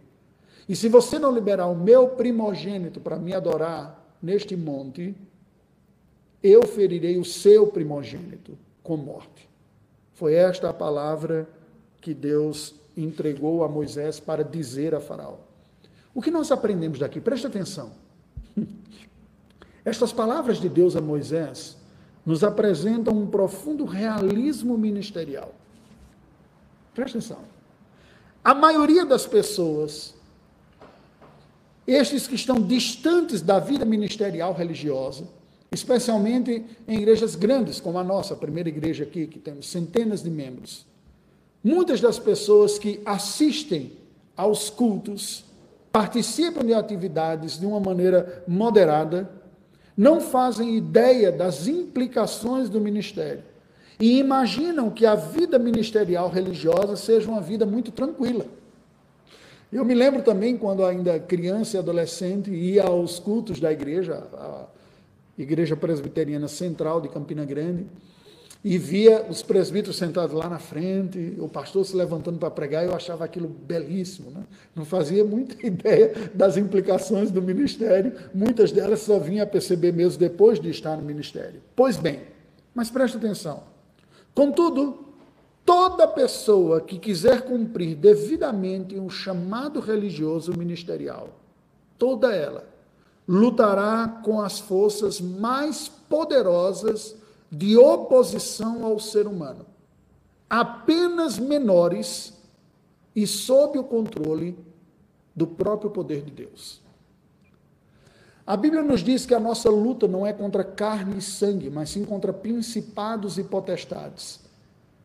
E 0.67 0.75
se 0.75 0.89
você 0.89 1.17
não 1.17 1.33
liberar 1.33 1.67
o 1.67 1.75
meu 1.75 2.09
primogênito 2.09 2.99
para 2.99 3.17
me 3.17 3.33
adorar 3.33 4.17
neste 4.21 4.55
monte, 4.55 5.15
eu 6.41 6.65
ferirei 6.67 7.17
o 7.17 7.25
seu 7.25 7.67
primogênito 7.67 8.57
com 8.81 8.97
morte. 8.97 9.49
Foi 10.13 10.33
esta 10.33 10.69
a 10.69 10.73
palavra 10.73 11.47
que 12.01 12.13
Deus 12.13 12.75
entregou 12.95 13.63
a 13.63 13.69
Moisés 13.69 14.19
para 14.19 14.43
dizer 14.43 14.93
a 14.93 14.99
Faraó. 14.99 15.37
O 16.13 16.21
que 16.21 16.29
nós 16.29 16.51
aprendemos 16.51 16.99
daqui? 16.99 17.19
Preste 17.19 17.47
atenção. 17.47 17.91
Estas 19.85 20.13
palavras 20.13 20.59
de 20.59 20.69
Deus 20.69 20.95
a 20.95 21.01
Moisés 21.01 21.77
nos 22.25 22.43
apresentam 22.43 23.17
um 23.17 23.27
profundo 23.27 23.83
realismo 23.85 24.77
ministerial. 24.77 25.53
Preste 26.93 27.17
atenção. 27.17 27.39
A 28.43 28.53
maioria 28.53 29.05
das 29.05 29.25
pessoas, 29.25 30.13
estes 31.85 32.27
que 32.27 32.35
estão 32.35 32.61
distantes 32.61 33.41
da 33.41 33.59
vida 33.59 33.83
ministerial 33.83 34.53
religiosa, 34.53 35.25
especialmente 35.71 36.63
em 36.87 36.97
igrejas 36.97 37.35
grandes, 37.35 37.79
como 37.79 37.97
a 37.97 38.03
nossa, 38.03 38.35
a 38.35 38.37
primeira 38.37 38.69
igreja 38.69 39.03
aqui, 39.03 39.27
que 39.27 39.39
temos 39.39 39.67
centenas 39.67 40.21
de 40.21 40.29
membros, 40.29 40.85
muitas 41.63 41.99
das 41.99 42.19
pessoas 42.19 42.77
que 42.77 43.01
assistem 43.05 43.93
aos 44.35 44.69
cultos, 44.69 45.45
participam 45.91 46.65
de 46.65 46.73
atividades 46.73 47.59
de 47.59 47.65
uma 47.65 47.79
maneira 47.79 48.43
moderada, 48.47 49.29
não 49.95 50.19
fazem 50.19 50.75
ideia 50.75 51.31
das 51.31 51.67
implicações 51.67 52.69
do 52.69 52.81
ministério 52.81 53.43
e 53.99 54.19
imaginam 54.19 54.89
que 54.89 55.05
a 55.05 55.15
vida 55.15 55.59
ministerial 55.59 56.29
religiosa 56.29 56.95
seja 56.95 57.29
uma 57.29 57.41
vida 57.41 57.65
muito 57.65 57.91
tranquila. 57.91 58.45
Eu 59.71 59.83
me 59.83 59.93
lembro 59.93 60.21
também, 60.21 60.57
quando 60.57 60.85
ainda 60.85 61.19
criança 61.19 61.77
e 61.77 61.79
adolescente, 61.79 62.51
ia 62.51 62.83
aos 62.83 63.19
cultos 63.19 63.59
da 63.59 63.71
igreja, 63.71 64.23
a 64.33 64.65
Igreja 65.37 65.75
Presbiteriana 65.75 66.47
Central 66.47 67.01
de 67.01 67.09
Campina 67.09 67.43
Grande, 67.43 67.87
e 68.63 68.77
via 68.77 69.25
os 69.29 69.43
presbíteros 69.43 69.97
sentados 69.97 70.33
lá 70.33 70.47
na 70.47 70.57
frente, 70.57 71.35
o 71.37 71.49
pastor 71.49 71.85
se 71.85 71.93
levantando 71.95 72.39
para 72.39 72.49
pregar, 72.49 72.85
eu 72.85 72.95
achava 72.95 73.25
aquilo 73.25 73.47
belíssimo. 73.47 74.31
Né? 74.31 74.43
Não 74.73 74.85
fazia 74.85 75.23
muita 75.25 75.55
ideia 75.67 76.13
das 76.33 76.55
implicações 76.55 77.29
do 77.29 77.41
ministério, 77.41 78.13
muitas 78.33 78.71
delas 78.71 79.01
só 79.01 79.19
vinha 79.19 79.43
a 79.43 79.47
perceber 79.47 79.91
mesmo 79.91 80.17
depois 80.17 80.61
de 80.61 80.69
estar 80.69 80.95
no 80.95 81.03
ministério. 81.03 81.61
Pois 81.75 81.97
bem, 81.97 82.21
mas 82.73 82.89
preste 82.89 83.17
atenção. 83.17 83.63
Contudo, 84.33 85.07
toda 85.65 86.07
pessoa 86.07 86.79
que 86.79 86.97
quiser 86.97 87.41
cumprir 87.41 87.95
devidamente 87.95 88.97
um 88.97 89.09
chamado 89.09 89.81
religioso 89.81 90.57
ministerial, 90.57 91.29
toda 91.97 92.33
ela, 92.33 92.63
lutará 93.27 94.21
com 94.23 94.41
as 94.41 94.59
forças 94.59 95.19
mais 95.19 95.89
poderosas 95.89 97.15
de 97.53 97.77
oposição 97.77 98.83
ao 98.83 98.99
ser 98.99 99.27
humano, 99.27 99.67
apenas 100.49 101.37
menores 101.37 102.33
e 103.15 103.27
sob 103.27 103.77
o 103.77 103.83
controle 103.83 104.57
do 105.35 105.45
próprio 105.45 105.91
poder 105.91 106.23
de 106.23 106.31
Deus. 106.31 106.81
A 108.45 108.57
Bíblia 108.57 108.81
nos 108.81 109.01
diz 109.01 109.27
que 109.27 109.35
a 109.35 109.39
nossa 109.39 109.69
luta 109.69 110.07
não 110.07 110.25
é 110.25 110.33
contra 110.33 110.63
carne 110.63 111.19
e 111.19 111.21
sangue, 111.21 111.69
mas 111.69 111.91
sim 111.91 112.03
contra 112.03 112.33
principados 112.33 113.37
e 113.37 113.43
potestades. 113.43 114.39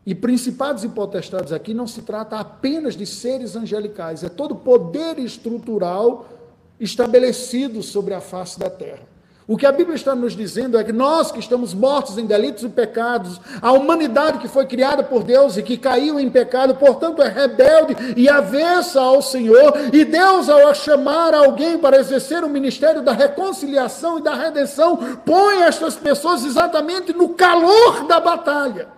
E 0.06 0.14
principados 0.14 0.84
e 0.84 0.88
potestades 0.88 1.52
aqui 1.52 1.74
não 1.74 1.86
se 1.86 2.00
trata 2.00 2.38
apenas 2.38 2.96
de 2.96 3.04
seres 3.04 3.56
angelicais, 3.56 4.24
é 4.24 4.28
todo 4.30 4.56
poder 4.56 5.18
estrutural 5.18 6.26
estabelecido 6.80 7.82
sobre 7.82 8.14
a 8.14 8.22
face 8.22 8.58
da 8.58 8.70
terra. 8.70 9.17
O 9.48 9.56
que 9.56 9.64
a 9.64 9.72
Bíblia 9.72 9.96
está 9.96 10.14
nos 10.14 10.36
dizendo 10.36 10.76
é 10.76 10.84
que 10.84 10.92
nós 10.92 11.32
que 11.32 11.38
estamos 11.38 11.72
mortos 11.72 12.18
em 12.18 12.26
delitos 12.26 12.64
e 12.64 12.68
pecados, 12.68 13.40
a 13.62 13.72
humanidade 13.72 14.40
que 14.40 14.46
foi 14.46 14.66
criada 14.66 15.02
por 15.02 15.24
Deus 15.24 15.56
e 15.56 15.62
que 15.62 15.78
caiu 15.78 16.20
em 16.20 16.28
pecado, 16.28 16.74
portanto 16.74 17.22
é 17.22 17.28
rebelde 17.28 17.96
e 18.14 18.28
avessa 18.28 19.00
ao 19.00 19.22
Senhor, 19.22 19.72
e 19.90 20.04
Deus, 20.04 20.50
ao 20.50 20.74
chamar 20.74 21.32
alguém 21.32 21.78
para 21.78 21.98
exercer 21.98 22.44
o 22.44 22.50
ministério 22.50 23.00
da 23.00 23.12
reconciliação 23.12 24.18
e 24.18 24.22
da 24.22 24.34
redenção, 24.34 24.98
põe 25.24 25.62
estas 25.62 25.96
pessoas 25.96 26.44
exatamente 26.44 27.14
no 27.14 27.30
calor 27.30 28.06
da 28.06 28.20
batalha, 28.20 28.88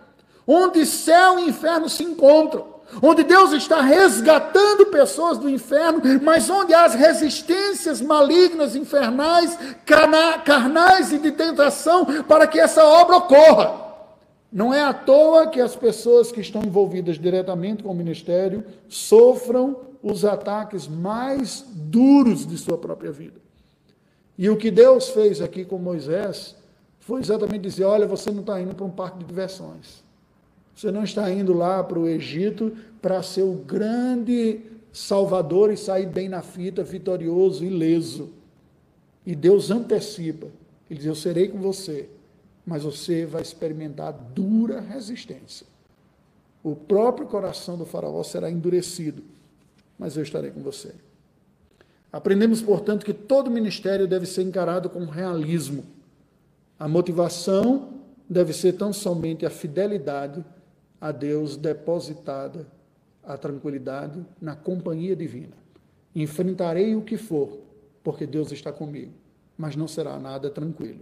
onde 0.44 0.84
céu 0.84 1.38
e 1.38 1.48
inferno 1.48 1.88
se 1.88 2.02
encontram 2.02 2.79
onde 3.02 3.22
Deus 3.22 3.52
está 3.52 3.80
resgatando 3.80 4.86
pessoas 4.86 5.38
do 5.38 5.48
inferno, 5.48 6.00
mas 6.22 6.48
onde 6.50 6.74
as 6.74 6.94
resistências 6.94 8.00
malignas, 8.00 8.74
infernais, 8.74 9.56
carnais 10.44 11.12
e 11.12 11.18
de 11.18 11.32
tentação 11.32 12.04
para 12.24 12.46
que 12.46 12.58
essa 12.58 12.84
obra 12.84 13.16
ocorra. 13.16 13.90
Não 14.52 14.74
é 14.74 14.82
à 14.82 14.92
toa 14.92 15.46
que 15.46 15.60
as 15.60 15.76
pessoas 15.76 16.32
que 16.32 16.40
estão 16.40 16.62
envolvidas 16.62 17.18
diretamente 17.18 17.82
com 17.82 17.90
o 17.90 17.94
ministério 17.94 18.64
sofram 18.88 19.76
os 20.02 20.24
ataques 20.24 20.88
mais 20.88 21.64
duros 21.68 22.46
de 22.46 22.58
sua 22.58 22.76
própria 22.76 23.12
vida. 23.12 23.40
E 24.36 24.48
o 24.48 24.56
que 24.56 24.70
Deus 24.70 25.10
fez 25.10 25.40
aqui 25.40 25.64
com 25.64 25.78
Moisés 25.78 26.56
foi 26.98 27.20
exatamente 27.20 27.62
dizer: 27.62 27.84
olha, 27.84 28.06
você 28.06 28.30
não 28.30 28.40
está 28.40 28.60
indo 28.60 28.74
para 28.74 28.86
um 28.86 28.90
parque 28.90 29.18
de 29.18 29.24
diversões. 29.24 30.02
Você 30.80 30.90
não 30.90 31.04
está 31.04 31.30
indo 31.30 31.52
lá 31.52 31.84
para 31.84 31.98
o 31.98 32.08
Egito 32.08 32.74
para 33.02 33.22
ser 33.22 33.42
o 33.42 33.52
grande 33.52 34.60
salvador 34.90 35.70
e 35.70 35.76
sair 35.76 36.06
bem 36.06 36.26
na 36.26 36.40
fita, 36.40 36.82
vitorioso, 36.82 37.62
ileso. 37.62 38.30
E 39.26 39.34
Deus 39.34 39.70
antecipa. 39.70 40.46
Ele 40.88 40.98
diz: 40.98 41.04
Eu 41.04 41.14
serei 41.14 41.48
com 41.48 41.58
você, 41.58 42.08
mas 42.64 42.82
você 42.82 43.26
vai 43.26 43.42
experimentar 43.42 44.10
dura 44.32 44.80
resistência. 44.80 45.66
O 46.62 46.74
próprio 46.74 47.26
coração 47.26 47.76
do 47.76 47.84
Faraó 47.84 48.22
será 48.22 48.50
endurecido, 48.50 49.22
mas 49.98 50.16
eu 50.16 50.22
estarei 50.22 50.50
com 50.50 50.62
você. 50.62 50.94
Aprendemos, 52.10 52.62
portanto, 52.62 53.04
que 53.04 53.12
todo 53.12 53.50
ministério 53.50 54.08
deve 54.08 54.24
ser 54.24 54.44
encarado 54.44 54.88
com 54.88 55.04
realismo. 55.04 55.84
A 56.78 56.88
motivação 56.88 58.00
deve 58.26 58.54
ser 58.54 58.72
tão 58.78 58.94
somente 58.94 59.44
a 59.44 59.50
fidelidade 59.50 60.42
a 61.00 61.12
Deus 61.12 61.56
depositada 61.56 62.66
a 63.24 63.36
tranquilidade 63.36 64.24
na 64.40 64.54
companhia 64.56 65.14
divina. 65.14 65.56
Enfrentarei 66.14 66.94
o 66.94 67.02
que 67.02 67.16
for, 67.16 67.58
porque 68.02 68.26
Deus 68.26 68.50
está 68.52 68.72
comigo, 68.72 69.12
mas 69.56 69.76
não 69.76 69.86
será 69.86 70.18
nada 70.18 70.50
tranquilo. 70.50 71.00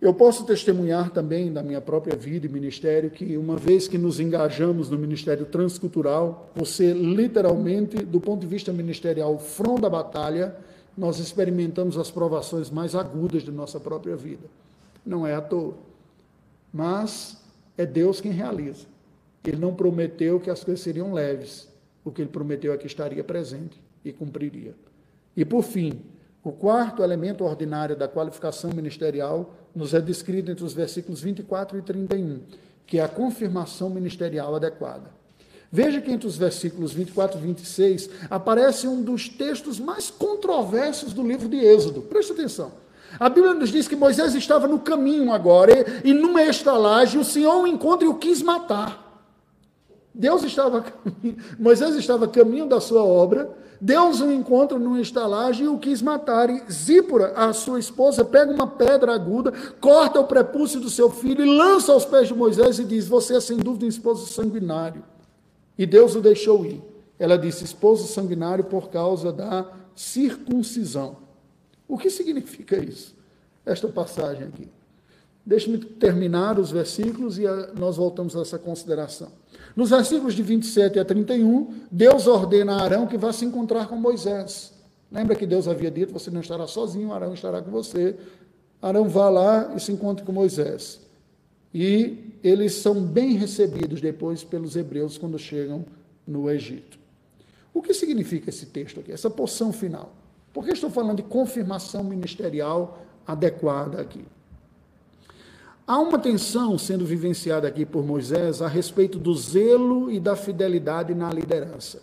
Eu 0.00 0.14
posso 0.14 0.44
testemunhar 0.44 1.10
também 1.10 1.52
da 1.52 1.60
minha 1.60 1.80
própria 1.80 2.14
vida 2.14 2.46
e 2.46 2.48
ministério 2.48 3.10
que, 3.10 3.36
uma 3.36 3.56
vez 3.56 3.88
que 3.88 3.98
nos 3.98 4.20
engajamos 4.20 4.88
no 4.88 4.96
ministério 4.96 5.44
transcultural, 5.44 6.52
você 6.54 6.92
literalmente, 6.92 8.04
do 8.04 8.20
ponto 8.20 8.40
de 8.40 8.46
vista 8.46 8.72
ministerial, 8.72 9.36
front 9.40 9.80
da 9.80 9.90
batalha, 9.90 10.54
nós 10.96 11.18
experimentamos 11.18 11.98
as 11.98 12.12
provações 12.12 12.70
mais 12.70 12.94
agudas 12.94 13.42
de 13.42 13.50
nossa 13.50 13.80
própria 13.80 14.14
vida. 14.14 14.46
Não 15.04 15.26
é 15.26 15.34
à 15.34 15.40
toa. 15.40 15.74
Mas 16.72 17.36
é 17.78 17.86
Deus 17.86 18.20
quem 18.20 18.32
realiza. 18.32 18.86
Ele 19.44 19.56
não 19.56 19.72
prometeu 19.72 20.38
que 20.40 20.50
as 20.50 20.62
coisas 20.62 20.82
seriam 20.82 21.12
leves. 21.12 21.68
O 22.04 22.10
que 22.10 22.20
ele 22.20 22.28
prometeu 22.28 22.72
é 22.72 22.76
que 22.76 22.86
estaria 22.86 23.22
presente 23.24 23.80
e 24.04 24.12
cumpriria. 24.12 24.74
E 25.36 25.44
por 25.44 25.62
fim, 25.62 26.02
o 26.42 26.52
quarto 26.52 27.02
elemento 27.02 27.44
ordinário 27.44 27.96
da 27.96 28.08
qualificação 28.08 28.70
ministerial 28.72 29.54
nos 29.74 29.94
é 29.94 30.00
descrito 30.00 30.50
entre 30.50 30.64
os 30.64 30.74
versículos 30.74 31.22
24 31.22 31.78
e 31.78 31.82
31, 31.82 32.40
que 32.86 32.98
é 32.98 33.02
a 33.02 33.08
confirmação 33.08 33.88
ministerial 33.88 34.54
adequada. 34.54 35.10
Veja 35.70 36.00
que 36.00 36.10
entre 36.10 36.26
os 36.26 36.36
versículos 36.36 36.92
24 36.92 37.38
e 37.38 37.42
26 37.42 38.10
aparece 38.30 38.88
um 38.88 39.02
dos 39.02 39.28
textos 39.28 39.78
mais 39.78 40.10
controversos 40.10 41.12
do 41.12 41.26
livro 41.26 41.48
de 41.48 41.58
Êxodo. 41.58 42.02
Preste 42.02 42.32
atenção. 42.32 42.72
A 43.18 43.28
Bíblia 43.28 43.54
nos 43.54 43.70
diz 43.70 43.86
que 43.86 43.96
Moisés 43.96 44.34
estava 44.34 44.66
no 44.66 44.78
caminho 44.78 45.32
agora, 45.32 45.72
e, 46.04 46.10
e 46.10 46.14
numa 46.14 46.42
estalagem 46.42 47.20
o 47.20 47.24
Senhor 47.24 47.62
o 47.62 47.66
encontra 47.66 48.04
e 48.04 48.08
o 48.08 48.14
quis 48.14 48.42
matar. 48.42 49.06
Deus 50.14 50.42
estava, 50.42 50.84
Moisés 51.58 51.94
estava 51.94 52.26
caminho 52.26 52.66
da 52.66 52.80
sua 52.80 53.04
obra, 53.04 53.56
Deus 53.80 54.20
o 54.20 54.32
encontra 54.32 54.76
numa 54.78 55.00
estalagem 55.00 55.66
e 55.66 55.68
o 55.68 55.78
quis 55.78 56.02
matar. 56.02 56.50
E 56.50 56.62
Zípora, 56.70 57.32
a 57.36 57.52
sua 57.52 57.78
esposa, 57.78 58.24
pega 58.24 58.52
uma 58.52 58.66
pedra 58.66 59.14
aguda, 59.14 59.52
corta 59.80 60.18
o 60.18 60.26
prepúcio 60.26 60.80
do 60.80 60.90
seu 60.90 61.08
filho 61.08 61.44
e 61.44 61.56
lança 61.56 61.92
aos 61.92 62.04
pés 62.04 62.26
de 62.26 62.34
Moisés 62.34 62.80
e 62.80 62.84
diz: 62.84 63.06
Você 63.06 63.36
é 63.36 63.40
sem 63.40 63.58
dúvida 63.58 63.86
um 63.86 63.88
esposo 63.88 64.26
sanguinário. 64.26 65.04
E 65.78 65.86
Deus 65.86 66.16
o 66.16 66.20
deixou 66.20 66.66
ir. 66.66 66.82
Ela 67.18 67.38
disse: 67.38 67.64
Esposo 67.64 68.08
sanguinário 68.08 68.64
por 68.64 68.90
causa 68.90 69.32
da 69.32 69.70
circuncisão. 69.94 71.27
O 71.88 71.96
que 71.96 72.10
significa 72.10 72.76
isso? 72.76 73.16
Esta 73.64 73.88
passagem 73.88 74.46
aqui. 74.46 74.68
Deixe-me 75.44 75.78
terminar 75.78 76.58
os 76.58 76.70
versículos 76.70 77.38
e 77.38 77.44
nós 77.74 77.96
voltamos 77.96 78.36
a 78.36 78.42
essa 78.42 78.58
consideração. 78.58 79.32
Nos 79.74 79.88
versículos 79.88 80.34
de 80.34 80.42
27 80.42 80.98
a 80.98 81.04
31, 81.06 81.86
Deus 81.90 82.26
ordena 82.26 82.74
a 82.74 82.82
Arão 82.82 83.06
que 83.06 83.16
vá 83.16 83.32
se 83.32 83.46
encontrar 83.46 83.88
com 83.88 83.96
Moisés. 83.96 84.74
Lembra 85.10 85.34
que 85.34 85.46
Deus 85.46 85.66
havia 85.66 85.90
dito: 85.90 86.12
você 86.12 86.30
não 86.30 86.42
estará 86.42 86.66
sozinho, 86.66 87.14
Arão 87.14 87.32
estará 87.32 87.62
com 87.62 87.70
você. 87.70 88.14
Arão 88.82 89.08
vá 89.08 89.30
lá 89.30 89.72
e 89.74 89.80
se 89.80 89.90
encontre 89.90 90.22
com 90.22 90.32
Moisés. 90.32 91.00
E 91.72 92.34
eles 92.42 92.74
são 92.74 93.02
bem 93.02 93.32
recebidos 93.32 94.02
depois 94.02 94.44
pelos 94.44 94.76
hebreus 94.76 95.16
quando 95.16 95.38
chegam 95.38 95.86
no 96.26 96.50
Egito. 96.50 96.98
O 97.72 97.80
que 97.80 97.94
significa 97.94 98.50
esse 98.50 98.66
texto 98.66 99.00
aqui, 99.00 99.12
essa 99.12 99.30
porção 99.30 99.72
final? 99.72 100.14
Por 100.58 100.64
que 100.64 100.72
estou 100.72 100.90
falando 100.90 101.18
de 101.18 101.22
confirmação 101.22 102.02
ministerial 102.02 102.98
adequada 103.24 104.00
aqui? 104.00 104.24
Há 105.86 106.00
uma 106.00 106.18
tensão 106.18 106.76
sendo 106.76 107.06
vivenciada 107.06 107.68
aqui 107.68 107.86
por 107.86 108.04
Moisés 108.04 108.60
a 108.60 108.66
respeito 108.66 109.20
do 109.20 109.32
zelo 109.36 110.10
e 110.10 110.18
da 110.18 110.34
fidelidade 110.34 111.14
na 111.14 111.30
liderança. 111.30 112.02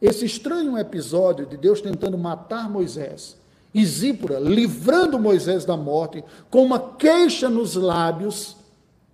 Esse 0.00 0.24
estranho 0.24 0.78
episódio 0.78 1.44
de 1.44 1.58
Deus 1.58 1.82
tentando 1.82 2.16
matar 2.16 2.70
Moisés 2.70 3.36
e 3.74 3.84
Zípora 3.84 4.38
livrando 4.38 5.18
Moisés 5.18 5.66
da 5.66 5.76
morte 5.76 6.24
com 6.48 6.64
uma 6.64 6.80
queixa 6.80 7.50
nos 7.50 7.74
lábios 7.74 8.56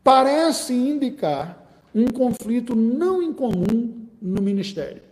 parece 0.05 0.75
indicar 0.75 1.61
um 1.93 2.07
conflito 2.07 2.77
não 2.77 3.21
incomum 3.21 4.07
no 4.23 4.41
ministério. 4.41 5.09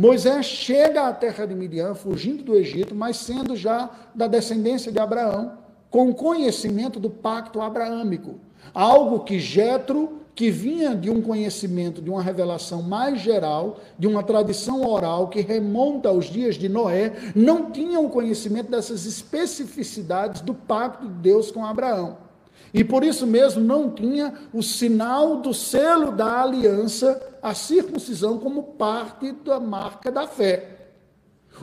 Moisés 0.00 0.46
chega 0.46 1.08
à 1.08 1.12
terra 1.12 1.44
de 1.44 1.54
Midian, 1.54 1.94
fugindo 1.94 2.42
do 2.42 2.54
Egito, 2.54 2.94
mas 2.94 3.18
sendo 3.18 3.54
já 3.54 3.90
da 4.14 4.26
descendência 4.26 4.90
de 4.90 4.98
Abraão 4.98 5.58
com 5.90 6.14
conhecimento 6.14 6.98
do 6.98 7.10
pacto 7.10 7.60
abraâmico, 7.60 8.36
algo 8.72 9.20
que 9.20 9.38
Jetro, 9.38 10.20
que 10.34 10.50
vinha 10.50 10.96
de 10.96 11.10
um 11.10 11.20
conhecimento, 11.20 12.00
de 12.00 12.08
uma 12.08 12.22
revelação 12.22 12.80
mais 12.80 13.20
geral, 13.20 13.78
de 13.98 14.06
uma 14.06 14.22
tradição 14.22 14.86
oral 14.86 15.28
que 15.28 15.42
remonta 15.42 16.08
aos 16.08 16.30
dias 16.30 16.54
de 16.54 16.66
Noé, 16.66 17.12
não 17.36 17.70
tinha 17.70 18.00
o 18.00 18.08
conhecimento 18.08 18.70
dessas 18.70 19.04
especificidades 19.04 20.40
do 20.40 20.54
pacto 20.54 21.06
de 21.06 21.12
Deus 21.12 21.50
com 21.50 21.62
Abraão. 21.62 22.29
E 22.72 22.84
por 22.84 23.02
isso 23.02 23.26
mesmo 23.26 23.62
não 23.62 23.90
tinha 23.90 24.32
o 24.52 24.62
sinal 24.62 25.36
do 25.38 25.52
selo 25.52 26.12
da 26.12 26.42
aliança, 26.42 27.20
a 27.42 27.54
circuncisão, 27.54 28.38
como 28.38 28.62
parte 28.62 29.32
da 29.32 29.58
marca 29.58 30.10
da 30.10 30.26
fé. 30.26 30.76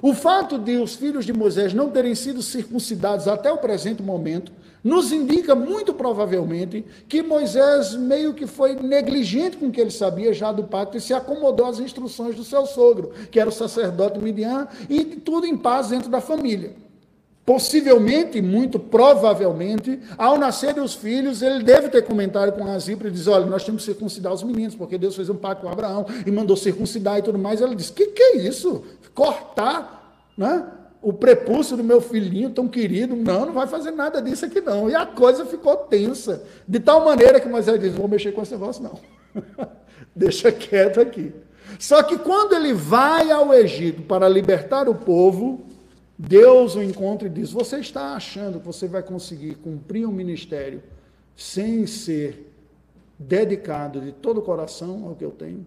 O 0.01 0.13
fato 0.13 0.57
de 0.59 0.77
os 0.77 0.95
filhos 0.95 1.25
de 1.25 1.33
Moisés 1.33 1.73
não 1.73 1.89
terem 1.89 2.13
sido 2.13 2.41
circuncidados 2.41 3.27
até 3.27 3.51
o 3.51 3.57
presente 3.57 4.03
momento 4.03 4.51
nos 4.83 5.11
indica 5.11 5.55
muito 5.55 5.93
provavelmente 5.93 6.85
que 7.09 7.21
Moisés 7.21 7.93
meio 7.95 8.33
que 8.33 8.45
foi 8.45 8.75
negligente 8.75 9.57
com 9.57 9.67
o 9.67 9.71
que 9.71 9.81
ele 9.81 9.91
sabia 9.91 10.31
já 10.33 10.51
do 10.51 10.63
pacto 10.63 10.97
e 10.97 11.01
se 11.01 11.13
acomodou 11.13 11.65
às 11.65 11.79
instruções 11.79 12.35
do 12.35 12.43
seu 12.43 12.65
sogro, 12.65 13.11
que 13.31 13.39
era 13.39 13.49
o 13.49 13.51
sacerdote 13.51 14.19
Midian, 14.19 14.67
e 14.89 15.03
tudo 15.03 15.45
em 15.45 15.57
paz 15.57 15.89
dentro 15.89 16.09
da 16.09 16.21
família. 16.21 16.86
Possivelmente, 17.47 18.41
muito 18.41 18.77
provavelmente, 18.77 20.01
ao 20.17 20.37
nascerem 20.37 20.83
os 20.83 20.95
filhos, 20.95 21.41
ele 21.41 21.63
deve 21.63 21.87
ter 21.87 22.01
comentado 22.01 22.51
com 22.51 22.67
Azipra 22.67 23.07
e 23.07 23.11
diz: 23.11 23.25
Olha, 23.25 23.45
nós 23.45 23.63
temos 23.63 23.85
que 23.85 23.93
circuncidar 23.93 24.33
os 24.33 24.43
meninos, 24.43 24.75
porque 24.75 24.97
Deus 24.97 25.15
fez 25.15 25.29
um 25.29 25.35
pacto 25.35 25.63
com 25.63 25.71
Abraão 25.71 26.05
e 26.25 26.29
mandou 26.29 26.57
circuncidar 26.57 27.19
e 27.19 27.21
tudo 27.21 27.39
mais. 27.39 27.61
Ela 27.61 27.73
disse: 27.73 27.93
Que 27.93 28.07
que 28.07 28.21
é 28.21 28.37
isso? 28.39 28.83
Cortar 29.15 30.27
né, 30.37 30.65
o 31.01 31.13
prepúcio 31.13 31.77
do 31.77 31.85
meu 31.85 32.01
filhinho 32.01 32.49
tão 32.49 32.67
querido? 32.67 33.15
Não, 33.15 33.45
não 33.45 33.53
vai 33.53 33.65
fazer 33.65 33.91
nada 33.91 34.21
disso 34.21 34.43
aqui 34.43 34.59
não. 34.59 34.89
E 34.89 34.95
a 34.95 35.05
coisa 35.05 35.45
ficou 35.45 35.73
tensa, 35.77 36.43
de 36.67 36.81
tal 36.81 37.05
maneira 37.05 37.39
que 37.39 37.47
Moisés 37.47 37.79
disse: 37.79 37.93
Não 37.93 38.01
vou 38.01 38.09
mexer 38.09 38.33
com 38.33 38.41
esse 38.41 38.51
negócio, 38.51 38.83
não. 38.83 38.99
Deixa 40.13 40.51
quieto 40.51 40.99
aqui. 40.99 41.33
Só 41.79 42.03
que 42.03 42.17
quando 42.17 42.55
ele 42.55 42.73
vai 42.73 43.31
ao 43.31 43.53
Egito 43.53 44.01
para 44.01 44.27
libertar 44.27 44.89
o 44.89 44.95
povo, 44.95 45.65
Deus 46.17 46.75
o 46.75 46.81
encontra 46.81 47.27
e 47.27 47.31
diz: 47.31 47.51
Você 47.51 47.77
está 47.77 48.15
achando 48.15 48.59
que 48.59 48.65
você 48.65 48.87
vai 48.87 49.03
conseguir 49.03 49.55
cumprir 49.55 50.07
um 50.07 50.11
ministério 50.11 50.81
sem 51.35 51.85
ser 51.85 52.51
dedicado 53.19 54.01
de 54.01 54.11
todo 54.11 54.39
o 54.39 54.43
coração 54.43 55.07
ao 55.07 55.15
que 55.15 55.23
eu 55.23 55.31
tenho? 55.31 55.65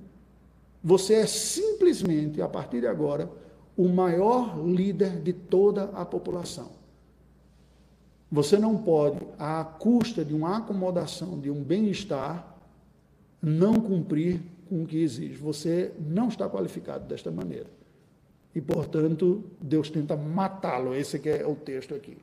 Você 0.82 1.14
é 1.14 1.26
simplesmente, 1.26 2.42
a 2.42 2.48
partir 2.48 2.80
de 2.80 2.86
agora, 2.86 3.30
o 3.76 3.88
maior 3.88 4.58
líder 4.66 5.20
de 5.20 5.32
toda 5.32 5.84
a 5.94 6.04
população. 6.04 6.80
Você 8.32 8.58
não 8.58 8.76
pode, 8.76 9.20
à 9.38 9.64
custa 9.64 10.24
de 10.24 10.34
uma 10.34 10.58
acomodação, 10.58 11.38
de 11.38 11.50
um 11.50 11.62
bem-estar, 11.62 12.56
não 13.42 13.74
cumprir 13.74 14.40
com 14.68 14.82
o 14.82 14.86
que 14.86 15.02
exige. 15.02 15.34
Você 15.34 15.92
não 15.98 16.28
está 16.28 16.48
qualificado 16.48 17.06
desta 17.06 17.30
maneira 17.30 17.79
e, 18.54 18.60
portanto, 18.60 19.44
Deus 19.60 19.90
tenta 19.90 20.16
matá-lo. 20.16 20.94
Esse 20.94 21.20
é 21.28 21.46
o 21.46 21.54
texto 21.54 21.94
aqui. 21.94 22.16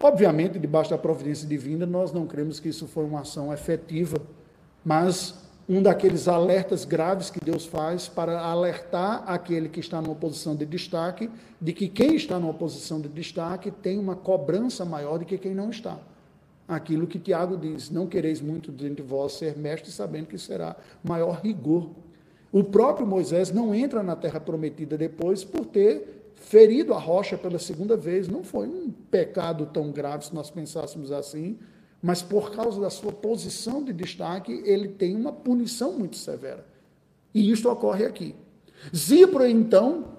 Obviamente, 0.00 0.58
debaixo 0.58 0.90
da 0.90 0.98
providência 0.98 1.46
divina, 1.46 1.84
nós 1.84 2.12
não 2.12 2.26
cremos 2.26 2.60
que 2.60 2.68
isso 2.68 2.86
foi 2.86 3.04
uma 3.04 3.20
ação 3.20 3.52
efetiva, 3.52 4.16
mas 4.84 5.34
um 5.68 5.82
daqueles 5.82 6.28
alertas 6.28 6.84
graves 6.84 7.30
que 7.30 7.40
Deus 7.44 7.66
faz 7.66 8.08
para 8.08 8.40
alertar 8.40 9.24
aquele 9.26 9.68
que 9.68 9.80
está 9.80 10.00
numa 10.00 10.14
posição 10.14 10.56
de 10.56 10.64
destaque, 10.64 11.28
de 11.60 11.72
que 11.72 11.88
quem 11.88 12.14
está 12.14 12.38
numa 12.38 12.54
posição 12.54 13.00
de 13.00 13.08
destaque 13.08 13.70
tem 13.70 13.98
uma 13.98 14.16
cobrança 14.16 14.84
maior 14.84 15.18
do 15.18 15.24
que 15.24 15.36
quem 15.36 15.54
não 15.54 15.68
está. 15.68 15.98
Aquilo 16.66 17.06
que 17.06 17.18
Tiago 17.18 17.56
diz: 17.56 17.90
não 17.90 18.06
quereis 18.06 18.40
muito 18.40 18.70
de 18.72 19.02
vós 19.02 19.32
ser 19.32 19.56
mestre, 19.56 19.90
sabendo 19.90 20.26
que 20.26 20.38
será 20.38 20.76
maior 21.02 21.40
rigor 21.42 21.90
o 22.50 22.64
próprio 22.64 23.06
Moisés 23.06 23.50
não 23.50 23.74
entra 23.74 24.02
na 24.02 24.16
terra 24.16 24.40
prometida 24.40 24.96
depois 24.96 25.44
por 25.44 25.66
ter 25.66 26.32
ferido 26.34 26.94
a 26.94 26.98
rocha 26.98 27.36
pela 27.36 27.58
segunda 27.58 27.96
vez. 27.96 28.28
Não 28.28 28.42
foi 28.42 28.66
um 28.66 28.90
pecado 29.10 29.66
tão 29.66 29.90
grave 29.90 30.26
se 30.26 30.34
nós 30.34 30.50
pensássemos 30.50 31.12
assim, 31.12 31.58
mas 32.02 32.22
por 32.22 32.50
causa 32.52 32.80
da 32.80 32.90
sua 32.90 33.12
posição 33.12 33.82
de 33.82 33.92
destaque, 33.92 34.62
ele 34.64 34.88
tem 34.88 35.14
uma 35.14 35.32
punição 35.32 35.92
muito 35.92 36.16
severa. 36.16 36.64
E 37.34 37.50
isto 37.50 37.68
ocorre 37.68 38.06
aqui. 38.06 38.34
Zipro, 38.94 39.44
então, 39.44 40.17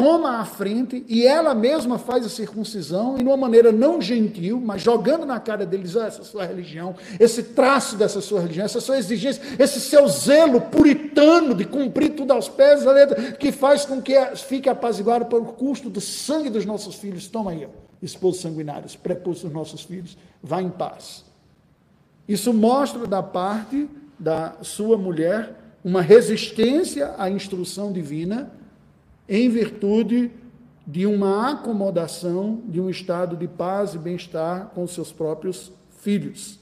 toma 0.00 0.38
a 0.38 0.46
frente 0.46 1.04
e 1.06 1.26
ela 1.26 1.54
mesma 1.54 1.98
faz 1.98 2.24
a 2.24 2.28
circuncisão, 2.30 3.16
e 3.16 3.18
de 3.18 3.26
uma 3.26 3.36
maneira 3.36 3.70
não 3.70 4.00
gentil, 4.00 4.58
mas 4.58 4.80
jogando 4.80 5.26
na 5.26 5.38
cara 5.38 5.66
deles 5.66 5.94
oh, 5.94 6.00
essa 6.00 6.24
sua 6.24 6.46
religião, 6.46 6.94
esse 7.18 7.42
traço 7.42 7.96
dessa 7.96 8.22
sua 8.22 8.40
religião, 8.40 8.64
essa 8.64 8.80
sua 8.80 8.96
exigência, 8.96 9.42
esse 9.58 9.78
seu 9.78 10.08
zelo 10.08 10.58
puritano 10.58 11.54
de 11.54 11.66
cumprir 11.66 12.14
tudo 12.14 12.32
aos 12.32 12.48
pés 12.48 12.82
da 12.82 12.92
letra, 12.92 13.32
que 13.32 13.52
faz 13.52 13.84
com 13.84 14.00
que 14.00 14.14
fique 14.36 14.70
apaziguado 14.70 15.26
pelo 15.26 15.44
custo 15.44 15.90
do 15.90 16.00
sangue 16.00 16.48
dos 16.48 16.64
nossos 16.64 16.94
filhos. 16.94 17.28
Toma 17.28 17.50
aí, 17.50 17.68
esposos 18.00 18.40
sanguinários, 18.40 18.96
prepúcios 18.96 19.44
dos 19.44 19.52
nossos 19.52 19.82
filhos, 19.82 20.16
vá 20.42 20.62
em 20.62 20.70
paz. 20.70 21.26
Isso 22.26 22.54
mostra 22.54 23.06
da 23.06 23.22
parte 23.22 23.86
da 24.18 24.54
sua 24.62 24.96
mulher 24.96 25.56
uma 25.84 26.00
resistência 26.00 27.14
à 27.18 27.28
instrução 27.28 27.92
divina 27.92 28.50
em 29.30 29.48
virtude 29.48 30.28
de 30.84 31.06
uma 31.06 31.52
acomodação 31.52 32.60
de 32.66 32.80
um 32.80 32.90
estado 32.90 33.36
de 33.36 33.46
paz 33.46 33.94
e 33.94 33.98
bem-estar 33.98 34.72
com 34.74 34.84
seus 34.88 35.12
próprios 35.12 35.70
filhos. 36.00 36.58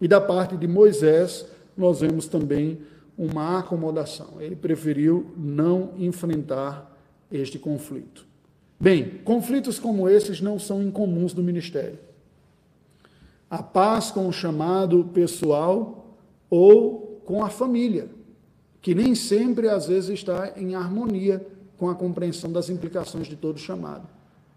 E 0.00 0.06
da 0.06 0.20
parte 0.20 0.56
de 0.56 0.68
Moisés, 0.68 1.44
nós 1.76 2.00
vemos 2.00 2.28
também 2.28 2.78
uma 3.18 3.58
acomodação. 3.58 4.40
Ele 4.40 4.54
preferiu 4.54 5.32
não 5.36 5.94
enfrentar 5.98 6.96
este 7.32 7.58
conflito. 7.58 8.24
Bem, 8.78 9.18
conflitos 9.24 9.80
como 9.80 10.08
esses 10.08 10.40
não 10.40 10.60
são 10.60 10.80
incomuns 10.80 11.34
no 11.34 11.42
ministério. 11.42 11.98
A 13.50 13.64
paz 13.64 14.12
com 14.12 14.28
o 14.28 14.32
chamado 14.32 15.10
pessoal 15.12 16.16
ou 16.48 17.20
com 17.24 17.44
a 17.44 17.48
família, 17.48 18.08
que 18.80 18.94
nem 18.94 19.16
sempre, 19.16 19.68
às 19.68 19.88
vezes, 19.88 20.10
está 20.10 20.52
em 20.56 20.76
harmonia 20.76 21.44
com 21.78 21.88
a 21.88 21.94
compreensão 21.94 22.50
das 22.50 22.68
implicações 22.68 23.26
de 23.26 23.36
todo 23.36 23.58
chamado. 23.58 24.06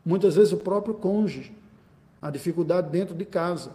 Muitas 0.03 0.35
vezes 0.35 0.53
o 0.53 0.57
próprio 0.57 0.93
cônjuge, 0.93 1.51
a 2.21 2.29
dificuldade 2.29 2.89
dentro 2.89 3.15
de 3.15 3.25
casa. 3.25 3.71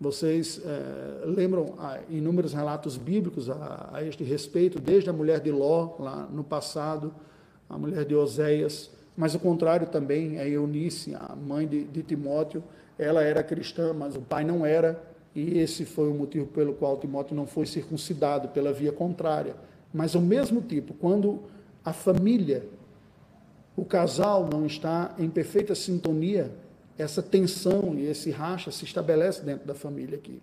Vocês 0.00 0.60
é, 0.64 1.24
lembram 1.24 1.74
ah, 1.78 2.00
inúmeros 2.10 2.52
relatos 2.52 2.96
bíblicos 2.96 3.48
a, 3.48 3.90
a, 3.94 4.04
este 4.04 4.22
respeito, 4.22 4.78
desde 4.78 5.08
a 5.08 5.12
mulher 5.12 5.40
de 5.40 5.50
Ló, 5.50 5.96
lá 5.98 6.28
no 6.30 6.44
passado, 6.44 7.14
a 7.68 7.78
mulher 7.78 8.04
de 8.04 8.14
Oséias, 8.14 8.90
mas 9.16 9.34
o 9.34 9.38
contrário 9.38 9.86
também 9.86 10.38
é 10.38 10.48
Eunice, 10.48 11.14
a 11.14 11.34
mãe 11.34 11.66
de, 11.66 11.84
de 11.84 12.02
Timóteo, 12.02 12.62
ela 12.98 13.22
era 13.22 13.42
cristã, 13.42 13.94
mas 13.94 14.14
o 14.14 14.20
pai 14.20 14.44
não 14.44 14.66
era, 14.66 15.02
e 15.34 15.58
esse 15.58 15.84
foi 15.84 16.08
o 16.08 16.14
motivo 16.14 16.46
pelo 16.46 16.74
qual 16.74 16.98
Timóteo 16.98 17.34
não 17.34 17.46
foi 17.46 17.64
circuncidado, 17.66 18.48
pela 18.48 18.72
via 18.72 18.92
contrária. 18.92 19.54
Mas 19.92 20.14
ao 20.14 20.20
mesmo 20.20 20.60
tipo, 20.60 20.92
quando 20.94 21.40
a 21.86 21.92
família, 21.92 22.68
o 23.76 23.84
casal 23.84 24.48
não 24.52 24.66
está 24.66 25.14
em 25.20 25.30
perfeita 25.30 25.72
sintonia, 25.72 26.50
essa 26.98 27.22
tensão 27.22 27.94
e 27.96 28.06
esse 28.06 28.28
racha 28.28 28.72
se 28.72 28.84
estabelece 28.84 29.44
dentro 29.44 29.64
da 29.64 29.74
família 29.74 30.18
aqui. 30.18 30.42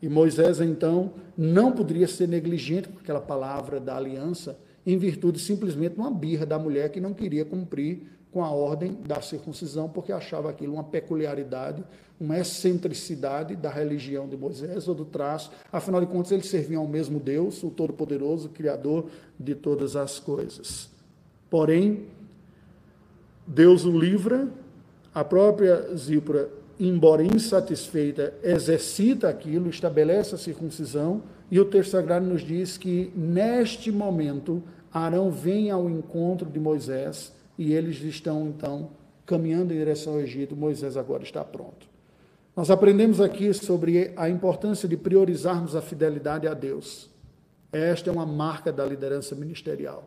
E 0.00 0.08
Moisés, 0.08 0.60
então, 0.60 1.14
não 1.36 1.72
poderia 1.72 2.06
ser 2.06 2.28
negligente 2.28 2.88
com 2.88 3.00
aquela 3.00 3.20
palavra 3.20 3.80
da 3.80 3.96
aliança, 3.96 4.56
em 4.86 4.96
virtude 4.96 5.40
simplesmente 5.40 5.94
de 5.94 6.00
uma 6.00 6.12
birra 6.12 6.46
da 6.46 6.60
mulher 6.60 6.90
que 6.90 7.00
não 7.00 7.12
queria 7.12 7.44
cumprir 7.44 8.02
com 8.34 8.42
a 8.42 8.50
ordem 8.50 8.98
da 9.06 9.22
circuncisão, 9.22 9.88
porque 9.88 10.10
achava 10.10 10.50
aquilo 10.50 10.74
uma 10.74 10.82
peculiaridade, 10.82 11.84
uma 12.20 12.36
excentricidade 12.36 13.54
da 13.54 13.70
religião 13.70 14.28
de 14.28 14.36
Moisés 14.36 14.88
ou 14.88 14.94
do 14.94 15.04
traço. 15.04 15.52
Afinal 15.70 16.00
de 16.00 16.08
contas, 16.08 16.32
eles 16.32 16.46
serviam 16.46 16.82
ao 16.82 16.88
mesmo 16.88 17.20
Deus, 17.20 17.62
o 17.62 17.70
Todo-Poderoso, 17.70 18.48
Criador 18.48 19.06
de 19.38 19.54
todas 19.54 19.94
as 19.94 20.18
coisas. 20.18 20.90
Porém, 21.48 22.06
Deus 23.46 23.84
o 23.84 23.96
livra 23.96 24.48
a 25.14 25.22
própria 25.22 25.94
Zípora, 25.94 26.50
embora 26.80 27.22
insatisfeita, 27.22 28.34
exercita 28.42 29.28
aquilo, 29.28 29.70
estabelece 29.70 30.34
a 30.34 30.38
circuncisão, 30.38 31.22
e 31.48 31.60
o 31.60 31.64
texto 31.64 31.92
sagrado 31.92 32.26
nos 32.26 32.42
diz 32.42 32.76
que 32.76 33.12
neste 33.14 33.92
momento 33.92 34.60
Arão 34.92 35.30
vem 35.30 35.70
ao 35.70 35.88
encontro 35.88 36.50
de 36.50 36.58
Moisés 36.58 37.32
e 37.58 37.72
eles 37.72 38.00
estão 38.02 38.48
então 38.48 38.90
caminhando 39.26 39.72
em 39.72 39.78
direção 39.78 40.14
ao 40.14 40.20
Egito. 40.20 40.56
Moisés 40.56 40.96
agora 40.96 41.22
está 41.22 41.44
pronto. 41.44 41.86
Nós 42.56 42.70
aprendemos 42.70 43.20
aqui 43.20 43.52
sobre 43.52 44.12
a 44.16 44.28
importância 44.28 44.88
de 44.88 44.96
priorizarmos 44.96 45.74
a 45.74 45.82
fidelidade 45.82 46.46
a 46.46 46.54
Deus. 46.54 47.10
Esta 47.72 48.10
é 48.10 48.12
uma 48.12 48.26
marca 48.26 48.72
da 48.72 48.84
liderança 48.84 49.34
ministerial. 49.34 50.04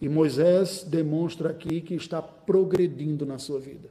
E 0.00 0.08
Moisés 0.08 0.84
demonstra 0.84 1.48
aqui 1.50 1.80
que 1.80 1.94
está 1.94 2.20
progredindo 2.20 3.24
na 3.24 3.38
sua 3.38 3.58
vida. 3.58 3.88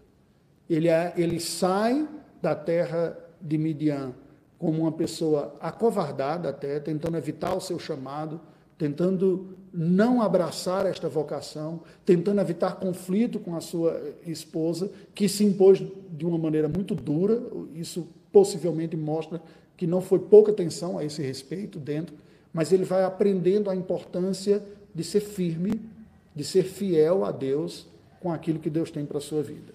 Ele, 0.70 0.88
é, 0.88 1.14
ele 1.18 1.40
sai 1.40 2.08
da 2.42 2.54
terra 2.54 3.18
de 3.42 3.58
Midian 3.58 4.14
como 4.60 4.84
uma 4.84 4.92
pessoa 4.92 5.56
acovardada 5.60 6.50
até, 6.50 6.80
tentando 6.80 7.18
evitar 7.18 7.56
o 7.56 7.60
seu 7.60 7.80
chamado, 7.80 8.40
tentando 8.78 9.57
não 9.74 10.21
abraçar 10.21 10.86
esta 10.86 11.09
vocação, 11.09 11.82
tentando 12.05 12.41
evitar 12.41 12.76
conflito 12.76 13.39
com 13.39 13.55
a 13.55 13.61
sua 13.61 13.99
esposa, 14.26 14.91
que 15.15 15.28
se 15.28 15.43
impôs 15.43 15.82
de 16.11 16.26
uma 16.26 16.38
maneira 16.38 16.67
muito 16.67 16.93
dura. 16.93 17.41
Isso 17.74 18.07
possivelmente 18.32 18.95
mostra 18.95 19.41
que 19.76 19.88
não 19.88 20.01
foi 20.01 20.19
pouca 20.19 20.51
atenção 20.51 20.97
a 20.97 21.03
esse 21.03 21.21
respeito 21.21 21.80
dentro, 21.80 22.15
mas 22.53 22.71
ele 22.71 22.84
vai 22.84 23.03
aprendendo 23.03 23.69
a 23.69 23.76
importância 23.76 24.63
de 24.93 25.03
ser 25.03 25.21
firme 25.21 25.93
de 26.36 26.43
ser 26.43 26.63
fiel 26.63 27.24
a 27.26 27.32
Deus 27.32 27.88
com 28.19 28.32
aquilo 28.32 28.59
que 28.59 28.69
Deus 28.69 28.89
tem 28.89 29.05
para 29.05 29.17
a 29.17 29.21
sua 29.21 29.43
vida. 29.43 29.74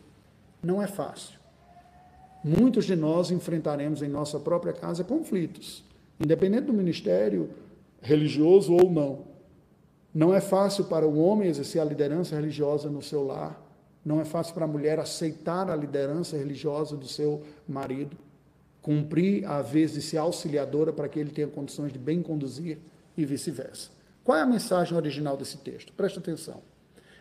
Não 0.62 0.82
é 0.82 0.86
fácil. 0.86 1.38
Muitos 2.42 2.84
de 2.84 2.96
nós 2.96 3.30
enfrentaremos 3.30 4.02
em 4.02 4.08
nossa 4.08 4.38
própria 4.40 4.72
casa 4.72 5.04
conflitos, 5.04 5.84
independente 6.18 6.64
do 6.64 6.72
ministério 6.72 7.50
religioso 8.00 8.72
ou 8.72 8.90
não. 8.90 9.26
Não 10.14 10.34
é 10.34 10.40
fácil 10.40 10.84
para 10.84 11.06
o 11.06 11.18
homem 11.18 11.48
exercer 11.48 11.80
a 11.80 11.84
liderança 11.84 12.34
religiosa 12.34 12.88
no 12.88 13.02
seu 13.02 13.24
lar, 13.24 13.62
não 14.04 14.20
é 14.20 14.24
fácil 14.24 14.54
para 14.54 14.64
a 14.64 14.68
mulher 14.68 14.98
aceitar 14.98 15.70
a 15.70 15.76
liderança 15.76 16.36
religiosa 16.36 16.96
do 16.96 17.06
seu 17.06 17.42
marido, 17.68 18.16
cumprir 18.80 19.44
a 19.44 19.60
vez 19.60 19.92
de 19.92 20.00
ser 20.00 20.16
auxiliadora 20.16 20.92
para 20.92 21.08
que 21.08 21.18
ele 21.18 21.30
tenha 21.30 21.48
condições 21.48 21.92
de 21.92 21.98
bem 21.98 22.22
conduzir 22.22 22.78
e 23.16 23.24
vice-versa. 23.24 23.90
Qual 24.24 24.38
é 24.38 24.42
a 24.42 24.46
mensagem 24.46 24.96
original 24.96 25.36
desse 25.36 25.58
texto? 25.58 25.92
Preste 25.92 26.18
atenção. 26.18 26.62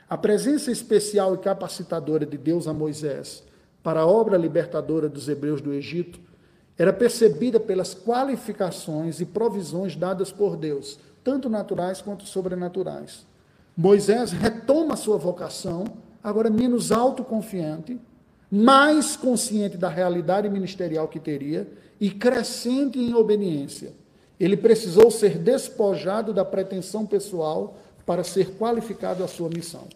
A 0.09 0.17
presença 0.17 0.71
especial 0.71 1.36
e 1.36 1.39
capacitadora 1.39 2.25
de 2.25 2.38
Deus 2.38 2.67
a 2.67 2.73
Moisés 2.73 3.43
para 3.84 4.01
a 4.01 4.07
obra 4.07 4.38
libertadora 4.38 5.09
dos 5.09 5.28
hebreus 5.28 5.59
do 5.61 5.73
Egito 5.73 6.19
era 6.78 6.93
percebida 6.93 7.59
pelas 7.59 7.93
qualificações 7.93 9.19
e 9.19 9.25
provisões 9.25 9.95
dadas 9.95 10.32
por 10.32 10.55
Deus, 10.55 10.99
tanto 11.23 11.49
naturais 11.49 12.01
quanto 12.01 12.25
sobrenaturais. 12.25 13.25
Moisés 13.75 14.32
retoma 14.32 14.95
sua 14.95 15.17
vocação, 15.17 15.86
agora 16.23 16.49
menos 16.49 16.91
autoconfiante, 16.91 17.99
mais 18.49 19.15
consciente 19.15 19.78
da 19.78 19.89
realidade 19.89 20.49
ministerial 20.49 21.07
que 21.07 21.19
teria 21.19 21.67
e 21.99 22.09
crescente 22.09 22.99
em 22.99 23.13
obediência 23.13 23.93
ele 24.39 24.55
precisou 24.55 25.09
ser 25.09 25.38
despojado 25.38 26.34
da 26.34 26.45
pretensão 26.45 27.05
pessoal 27.05 27.78
para 28.05 28.23
ser 28.23 28.51
qualificado 28.57 29.23
à 29.23 29.28
sua 29.28 29.49
missão. 29.49 29.88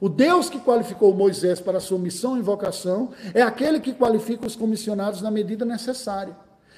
O 0.00 0.08
Deus 0.08 0.50
que 0.50 0.60
qualificou 0.60 1.14
Moisés 1.14 1.60
para 1.60 1.78
a 1.78 1.80
sua 1.80 1.98
missão 1.98 2.36
e 2.36 2.42
vocação 2.42 3.10
é 3.32 3.42
aquele 3.42 3.80
que 3.80 3.94
qualifica 3.94 4.46
os 4.46 4.56
comissionados 4.56 5.22
na 5.22 5.30
medida 5.30 5.64
necessária. 5.64 6.36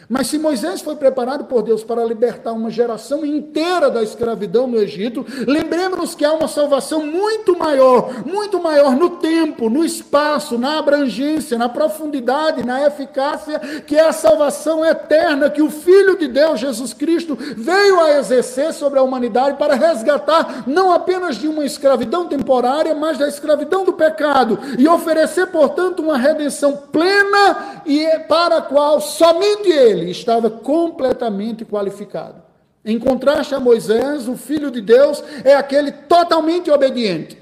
Mas 0.08 0.28
se 0.28 0.38
Moisés 0.38 0.80
foi 0.80 0.94
preparado 0.94 1.44
por 1.46 1.62
Deus 1.62 1.82
para 1.82 2.04
libertar 2.04 2.52
uma 2.52 2.70
geração 2.70 3.26
inteira 3.26 3.90
da 3.90 4.02
escravidão 4.02 4.66
no 4.66 4.78
Egito, 4.78 5.26
lembremos-nos 5.46 6.14
que 6.14 6.24
há 6.24 6.32
uma 6.32 6.46
salvação 6.46 7.04
muito 7.04 7.58
maior, 7.58 8.24
muito 8.24 8.62
maior 8.62 8.94
no 8.94 9.10
tempo, 9.10 9.68
no 9.68 9.84
espaço, 9.84 10.56
na 10.56 10.78
abrangência, 10.78 11.58
na 11.58 11.68
profundidade, 11.68 12.64
na 12.64 12.86
eficácia, 12.86 13.58
que 13.58 13.96
é 13.96 14.06
a 14.06 14.12
salvação 14.12 14.84
eterna 14.84 15.50
que 15.50 15.60
o 15.60 15.70
Filho 15.70 16.16
de 16.16 16.28
Deus, 16.28 16.60
Jesus 16.60 16.92
Cristo, 16.92 17.36
veio 17.56 18.00
a 18.00 18.12
exercer 18.12 18.72
sobre 18.72 19.00
a 19.00 19.02
humanidade 19.02 19.58
para 19.58 19.74
resgatar 19.74 20.64
não 20.68 20.92
apenas 20.92 21.36
de 21.36 21.48
uma 21.48 21.64
escravidão 21.64 22.28
temporária, 22.28 22.94
mas 22.94 23.18
da 23.18 23.26
escravidão 23.26 23.84
do 23.84 23.92
pecado 23.92 24.58
e 24.78 24.86
oferecer, 24.86 25.48
portanto, 25.48 26.00
uma 26.00 26.16
redenção 26.16 26.76
plena 26.92 27.82
e 27.84 28.06
para 28.28 28.58
a 28.58 28.62
qual 28.62 29.00
somente 29.00 29.68
ele 29.68 29.95
ele 29.98 30.10
estava 30.10 30.50
completamente 30.50 31.64
qualificado. 31.64 32.42
Em 32.84 33.00
contraste 33.00 33.52
a 33.52 33.58
Moisés, 33.58 34.28
o 34.28 34.36
filho 34.36 34.70
de 34.70 34.80
Deus 34.80 35.22
é 35.42 35.54
aquele 35.54 35.90
totalmente 35.90 36.70
obediente, 36.70 37.36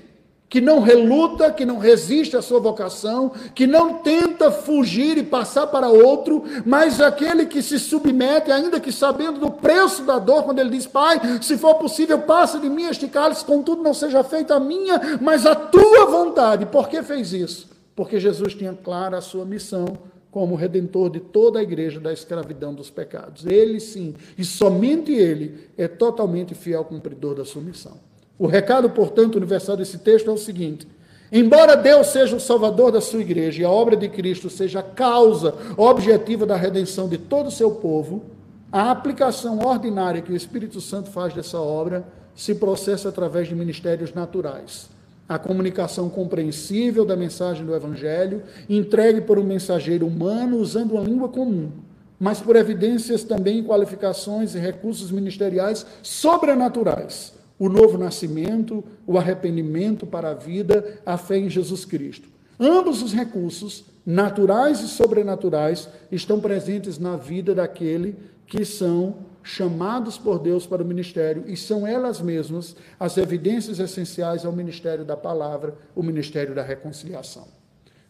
que 0.48 0.58
não 0.58 0.80
reluta, 0.80 1.52
que 1.52 1.66
não 1.66 1.76
resiste 1.76 2.34
à 2.34 2.40
sua 2.40 2.60
vocação, 2.60 3.30
que 3.54 3.66
não 3.66 3.94
tenta 3.94 4.50
fugir 4.50 5.18
e 5.18 5.22
passar 5.22 5.66
para 5.66 5.90
outro, 5.90 6.44
mas 6.64 6.98
aquele 6.98 7.44
que 7.44 7.60
se 7.60 7.78
submete, 7.78 8.50
ainda 8.50 8.80
que 8.80 8.90
sabendo 8.90 9.38
do 9.38 9.50
preço 9.50 10.04
da 10.04 10.18
dor, 10.18 10.44
quando 10.44 10.60
ele 10.60 10.70
diz: 10.70 10.86
Pai, 10.86 11.20
se 11.42 11.58
for 11.58 11.74
possível, 11.74 12.20
passa 12.20 12.58
de 12.58 12.70
mim 12.70 12.84
este 12.84 13.06
cálice, 13.06 13.44
contudo 13.44 13.82
não 13.82 13.92
seja 13.92 14.24
feita 14.24 14.54
a 14.54 14.60
minha, 14.60 15.18
mas 15.20 15.44
a 15.44 15.54
tua 15.54 16.06
vontade. 16.06 16.64
Por 16.64 16.88
que 16.88 17.02
fez 17.02 17.34
isso? 17.34 17.68
Porque 17.94 18.18
Jesus 18.18 18.54
tinha 18.54 18.72
clara 18.72 19.18
a 19.18 19.20
sua 19.20 19.44
missão 19.44 20.13
como 20.34 20.56
redentor 20.56 21.10
de 21.10 21.20
toda 21.20 21.60
a 21.60 21.62
igreja 21.62 22.00
da 22.00 22.12
escravidão 22.12 22.74
dos 22.74 22.90
pecados. 22.90 23.46
Ele 23.46 23.78
sim, 23.78 24.16
e 24.36 24.44
somente 24.44 25.12
ele, 25.12 25.68
é 25.78 25.86
totalmente 25.86 26.56
fiel 26.56 26.84
cumpridor 26.84 27.36
da 27.36 27.44
sua 27.44 27.62
missão. 27.62 28.00
O 28.36 28.48
recado, 28.48 28.90
portanto, 28.90 29.36
universal 29.36 29.76
desse 29.76 29.98
texto 29.98 30.28
é 30.28 30.32
o 30.32 30.36
seguinte: 30.36 30.88
Embora 31.30 31.76
Deus 31.76 32.08
seja 32.08 32.34
o 32.34 32.40
salvador 32.40 32.90
da 32.90 33.00
sua 33.00 33.20
igreja 33.20 33.62
e 33.62 33.64
a 33.64 33.70
obra 33.70 33.96
de 33.96 34.08
Cristo 34.08 34.50
seja 34.50 34.80
a 34.80 34.82
causa 34.82 35.54
objetiva 35.76 36.44
da 36.44 36.56
redenção 36.56 37.08
de 37.08 37.16
todo 37.16 37.46
o 37.46 37.52
seu 37.52 37.70
povo, 37.70 38.24
a 38.72 38.90
aplicação 38.90 39.60
ordinária 39.64 40.20
que 40.20 40.32
o 40.32 40.36
Espírito 40.36 40.80
Santo 40.80 41.10
faz 41.10 41.32
dessa 41.32 41.60
obra 41.60 42.04
se 42.34 42.56
processa 42.56 43.08
através 43.08 43.46
de 43.46 43.54
ministérios 43.54 44.12
naturais 44.12 44.92
a 45.28 45.38
comunicação 45.38 46.10
compreensível 46.10 47.04
da 47.04 47.16
mensagem 47.16 47.64
do 47.64 47.74
Evangelho, 47.74 48.42
entregue 48.68 49.22
por 49.22 49.38
um 49.38 49.44
mensageiro 49.44 50.06
humano 50.06 50.58
usando 50.58 50.92
uma 50.92 51.02
língua 51.02 51.28
comum, 51.28 51.72
mas 52.18 52.40
por 52.40 52.56
evidências 52.56 53.24
também, 53.24 53.64
qualificações 53.64 54.54
e 54.54 54.58
recursos 54.58 55.10
ministeriais 55.10 55.86
sobrenaturais. 56.02 57.32
O 57.58 57.68
novo 57.68 57.96
nascimento, 57.96 58.84
o 59.06 59.16
arrependimento 59.16 60.06
para 60.06 60.30
a 60.30 60.34
vida, 60.34 60.98
a 61.06 61.16
fé 61.16 61.38
em 61.38 61.48
Jesus 61.48 61.84
Cristo. 61.84 62.28
Ambos 62.58 63.02
os 63.02 63.12
recursos, 63.12 63.84
naturais 64.04 64.80
e 64.80 64.88
sobrenaturais, 64.88 65.88
estão 66.10 66.40
presentes 66.40 66.98
na 66.98 67.16
vida 67.16 67.54
daquele 67.54 68.16
que 68.46 68.64
são 68.64 69.16
chamados 69.44 70.16
por 70.16 70.38
Deus 70.38 70.66
para 70.66 70.82
o 70.82 70.86
ministério 70.86 71.44
e 71.46 71.54
são 71.54 71.86
elas 71.86 72.20
mesmas 72.20 72.74
as 72.98 73.18
evidências 73.18 73.78
essenciais 73.78 74.44
ao 74.46 74.52
ministério 74.52 75.04
da 75.04 75.16
palavra, 75.16 75.76
o 75.94 76.02
ministério 76.02 76.54
da 76.54 76.62
reconciliação. 76.62 77.46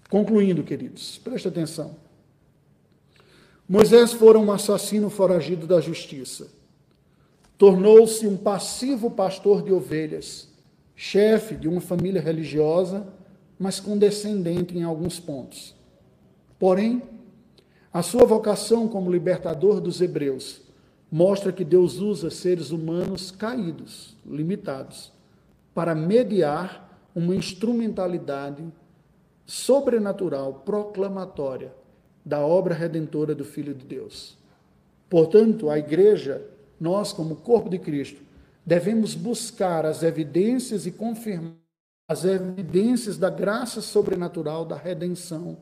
Concluindo, 0.09 0.63
queridos, 0.63 1.19
preste 1.19 1.49
atenção. 1.49 1.97
Moisés 3.69 4.13
fora 4.13 4.39
um 4.39 4.53
assassino 4.53 5.11
foragido 5.11 5.67
da 5.67 5.81
justiça. 5.81 6.49
Tornou-se 7.59 8.27
um 8.27 8.37
passivo 8.37 9.11
pastor 9.11 9.63
de 9.63 9.73
ovelhas, 9.73 10.49
chefe 10.95 11.57
de 11.57 11.67
uma 11.67 11.81
família 11.81 12.21
religiosa, 12.21 13.09
mas 13.59 13.81
condescendente 13.81 14.77
em 14.77 14.85
alguns 14.85 15.19
pontos. 15.19 15.75
Porém, 16.59 17.03
a 17.93 18.03
sua 18.03 18.25
vocação 18.25 18.87
como 18.87 19.11
libertador 19.11 19.81
dos 19.81 20.01
hebreus 20.01 20.64
mostra 21.15 21.53
que 21.53 21.65
Deus 21.65 22.01
usa 22.01 22.29
seres 22.29 22.73
humanos 22.73 23.31
caídos, 23.31 24.17
limitados, 24.27 25.13
para 25.73 25.95
mediar 25.95 27.09
uma 27.15 27.37
instrumentalidade 27.37 28.65
sobrenatural, 29.47 30.65
proclamatória 30.65 31.73
da 32.25 32.41
obra 32.41 32.75
redentora 32.75 33.33
do 33.33 33.45
Filho 33.45 33.73
de 33.73 33.87
Deus. 33.87 34.37
Portanto, 35.09 35.71
a 35.71 35.79
igreja, 35.79 36.45
nós 36.81 37.13
como 37.13 37.37
corpo 37.37 37.71
de 37.71 37.79
Cristo, 37.79 38.21
devemos 38.67 39.15
buscar 39.15 39.87
as 39.87 40.03
evidências 40.03 40.85
e 40.85 40.91
confirmar 40.91 41.55
as 42.09 42.25
evidências 42.25 43.17
da 43.17 43.31
graça 43.31 43.81
sobrenatural 43.81 44.65
da 44.65 44.75
redenção 44.75 45.59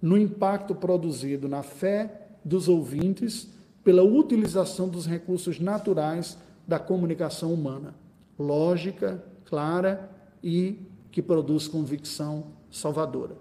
no 0.00 0.16
impacto 0.16 0.74
produzido 0.74 1.46
na 1.46 1.62
fé 1.62 2.22
dos 2.42 2.70
ouvintes 2.70 3.52
pela 3.84 4.02
utilização 4.02 4.88
dos 4.88 5.06
recursos 5.06 5.60
naturais 5.60 6.38
da 6.66 6.78
comunicação 6.78 7.52
humana, 7.52 7.94
lógica, 8.38 9.22
clara 9.44 10.10
e 10.42 10.80
que 11.12 11.22
produz 11.22 11.68
convicção 11.68 12.46
salvadora. 12.70 13.36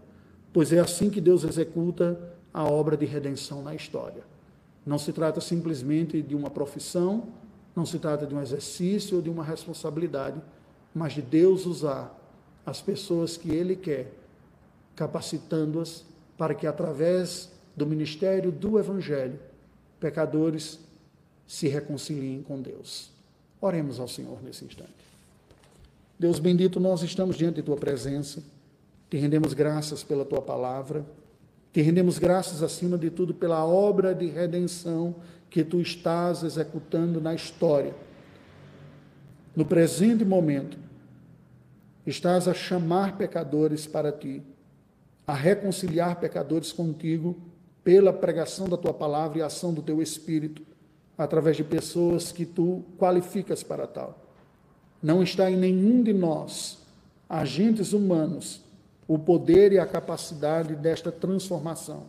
Pois 0.51 0.71
é 0.73 0.79
assim 0.79 1.09
que 1.09 1.21
Deus 1.21 1.43
executa 1.43 2.19
a 2.53 2.63
obra 2.63 2.95
de 2.95 3.05
redenção 3.05 3.63
na 3.63 3.73
história. 3.73 4.23
Não 4.85 4.99
se 4.99 5.13
trata 5.13 5.39
simplesmente 5.39 6.21
de 6.21 6.35
uma 6.35 6.49
profissão, 6.49 7.29
não 7.75 7.85
se 7.85 7.97
trata 7.97 8.27
de 8.27 8.35
um 8.35 8.41
exercício 8.41 9.15
ou 9.15 9.21
de 9.23 9.29
uma 9.29 9.43
responsabilidade, 9.43 10.39
mas 10.93 11.13
de 11.13 11.21
Deus 11.21 11.65
usar 11.65 12.15
as 12.65 12.81
pessoas 12.81 13.37
que 13.37 13.49
Ele 13.49 13.75
quer, 13.75 14.13
capacitando-as 14.95 16.05
para 16.37 16.53
que, 16.53 16.67
através 16.67 17.51
do 17.75 17.87
ministério 17.87 18.51
do 18.51 18.77
Evangelho, 18.77 19.39
pecadores 20.03 20.81
se 21.47 21.69
reconciliem 21.69 22.43
com 22.43 22.61
Deus. 22.61 23.09
Oremos 23.61 24.01
ao 24.01 24.07
Senhor 24.09 24.43
nesse 24.43 24.65
instante. 24.65 24.91
Deus 26.19 26.39
bendito, 26.39 26.77
nós 26.77 27.01
estamos 27.03 27.37
diante 27.37 27.55
de 27.55 27.63
Tua 27.63 27.77
presença, 27.77 28.43
te 29.09 29.15
rendemos 29.15 29.53
graças 29.53 30.03
pela 30.03 30.25
Tua 30.25 30.41
palavra. 30.41 31.05
Te 31.71 31.81
rendemos 31.81 32.19
graças, 32.19 32.61
acima 32.61 32.97
de 32.99 33.09
tudo, 33.09 33.33
pela 33.33 33.65
obra 33.65 34.13
de 34.13 34.27
redenção 34.27 35.15
que 35.49 35.63
tu 35.63 35.79
estás 35.79 36.43
executando 36.43 37.19
na 37.19 37.33
história. 37.33 37.95
No 39.55 39.65
presente 39.65 40.23
momento, 40.23 40.77
estás 42.05 42.47
a 42.47 42.53
chamar 42.53 43.17
pecadores 43.17 43.87
para 43.87 44.11
ti, 44.11 44.43
a 45.25 45.33
reconciliar 45.33 46.19
pecadores 46.19 46.71
contigo 46.71 47.35
pela 47.83 48.13
pregação 48.13 48.67
da 48.67 48.77
tua 48.77 48.93
palavra 48.93 49.39
e 49.39 49.41
ação 49.41 49.73
do 49.73 49.81
teu 49.81 50.01
espírito, 50.01 50.61
através 51.17 51.57
de 51.57 51.63
pessoas 51.63 52.31
que 52.31 52.45
tu 52.45 52.83
qualificas 52.97 53.61
para 53.61 53.85
tal. 53.85 54.19
Não 55.01 55.21
está 55.21 55.51
em 55.51 55.57
nenhum 55.57 56.01
de 56.01 56.13
nós, 56.13 56.79
agentes 57.29 57.93
humanos, 57.93 58.61
o 59.07 59.19
poder 59.19 59.73
e 59.73 59.79
a 59.79 59.85
capacidade 59.85 60.75
desta 60.75 61.11
transformação. 61.11 62.05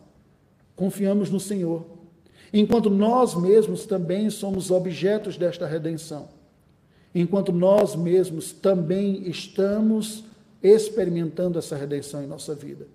Confiamos 0.75 1.29
no 1.29 1.39
Senhor, 1.39 1.85
enquanto 2.53 2.89
nós 2.89 3.35
mesmos 3.35 3.85
também 3.85 4.29
somos 4.29 4.71
objetos 4.71 5.37
desta 5.37 5.67
redenção, 5.67 6.29
enquanto 7.13 7.51
nós 7.51 7.95
mesmos 7.95 8.53
também 8.53 9.27
estamos 9.27 10.23
experimentando 10.63 11.59
essa 11.59 11.75
redenção 11.75 12.23
em 12.23 12.27
nossa 12.27 12.55
vida, 12.55 12.87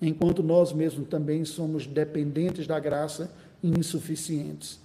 enquanto 0.00 0.42
nós 0.42 0.72
mesmos 0.72 1.08
também 1.08 1.44
somos 1.44 1.86
dependentes 1.86 2.66
da 2.66 2.78
graça 2.78 3.30
e 3.62 3.68
insuficientes. 3.68 4.78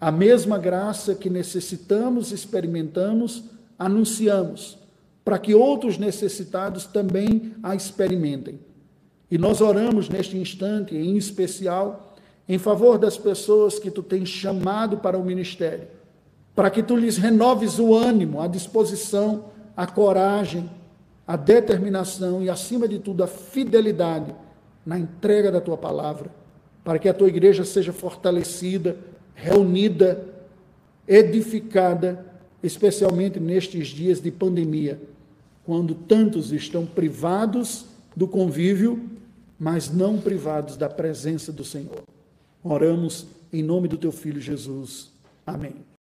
A 0.00 0.10
mesma 0.10 0.58
graça 0.58 1.14
que 1.14 1.30
necessitamos, 1.30 2.30
experimentamos, 2.30 3.44
anunciamos 3.78 4.78
para 5.24 5.38
que 5.38 5.54
outros 5.54 5.96
necessitados 5.96 6.84
também 6.84 7.54
a 7.62 7.74
experimentem. 7.74 8.60
E 9.30 9.38
nós 9.38 9.60
oramos 9.60 10.08
neste 10.08 10.36
instante, 10.36 10.94
em 10.94 11.16
especial, 11.16 12.14
em 12.46 12.58
favor 12.58 12.98
das 12.98 13.16
pessoas 13.16 13.78
que 13.78 13.90
tu 13.90 14.02
tens 14.02 14.28
chamado 14.28 14.98
para 14.98 15.18
o 15.18 15.24
ministério, 15.24 15.88
para 16.54 16.70
que 16.70 16.82
tu 16.82 16.94
lhes 16.94 17.16
renoves 17.16 17.78
o 17.78 17.94
ânimo, 17.94 18.40
a 18.40 18.46
disposição, 18.46 19.46
a 19.74 19.86
coragem, 19.86 20.68
a 21.26 21.36
determinação 21.36 22.42
e, 22.42 22.50
acima 22.50 22.86
de 22.86 22.98
tudo, 22.98 23.22
a 23.22 23.26
fidelidade 23.26 24.34
na 24.84 24.98
entrega 24.98 25.50
da 25.50 25.60
tua 25.60 25.76
palavra, 25.76 26.30
para 26.82 26.98
que 26.98 27.08
a 27.08 27.14
tua 27.14 27.28
igreja 27.28 27.64
seja 27.64 27.92
fortalecida, 27.92 28.96
reunida, 29.34 30.26
edificada, 31.08 32.24
especialmente 32.62 33.40
nestes 33.40 33.88
dias 33.88 34.20
de 34.20 34.30
pandemia 34.30 35.00
quando 35.64 35.94
tantos 35.94 36.52
estão 36.52 36.84
privados 36.84 37.86
do 38.14 38.28
convívio, 38.28 39.10
mas 39.58 39.90
não 39.90 40.18
privados 40.18 40.76
da 40.76 40.88
presença 40.88 41.50
do 41.50 41.64
Senhor. 41.64 42.02
Oramos 42.62 43.26
em 43.52 43.62
nome 43.62 43.88
do 43.88 43.96
teu 43.96 44.12
filho 44.12 44.40
Jesus. 44.40 45.10
Amém. 45.46 45.93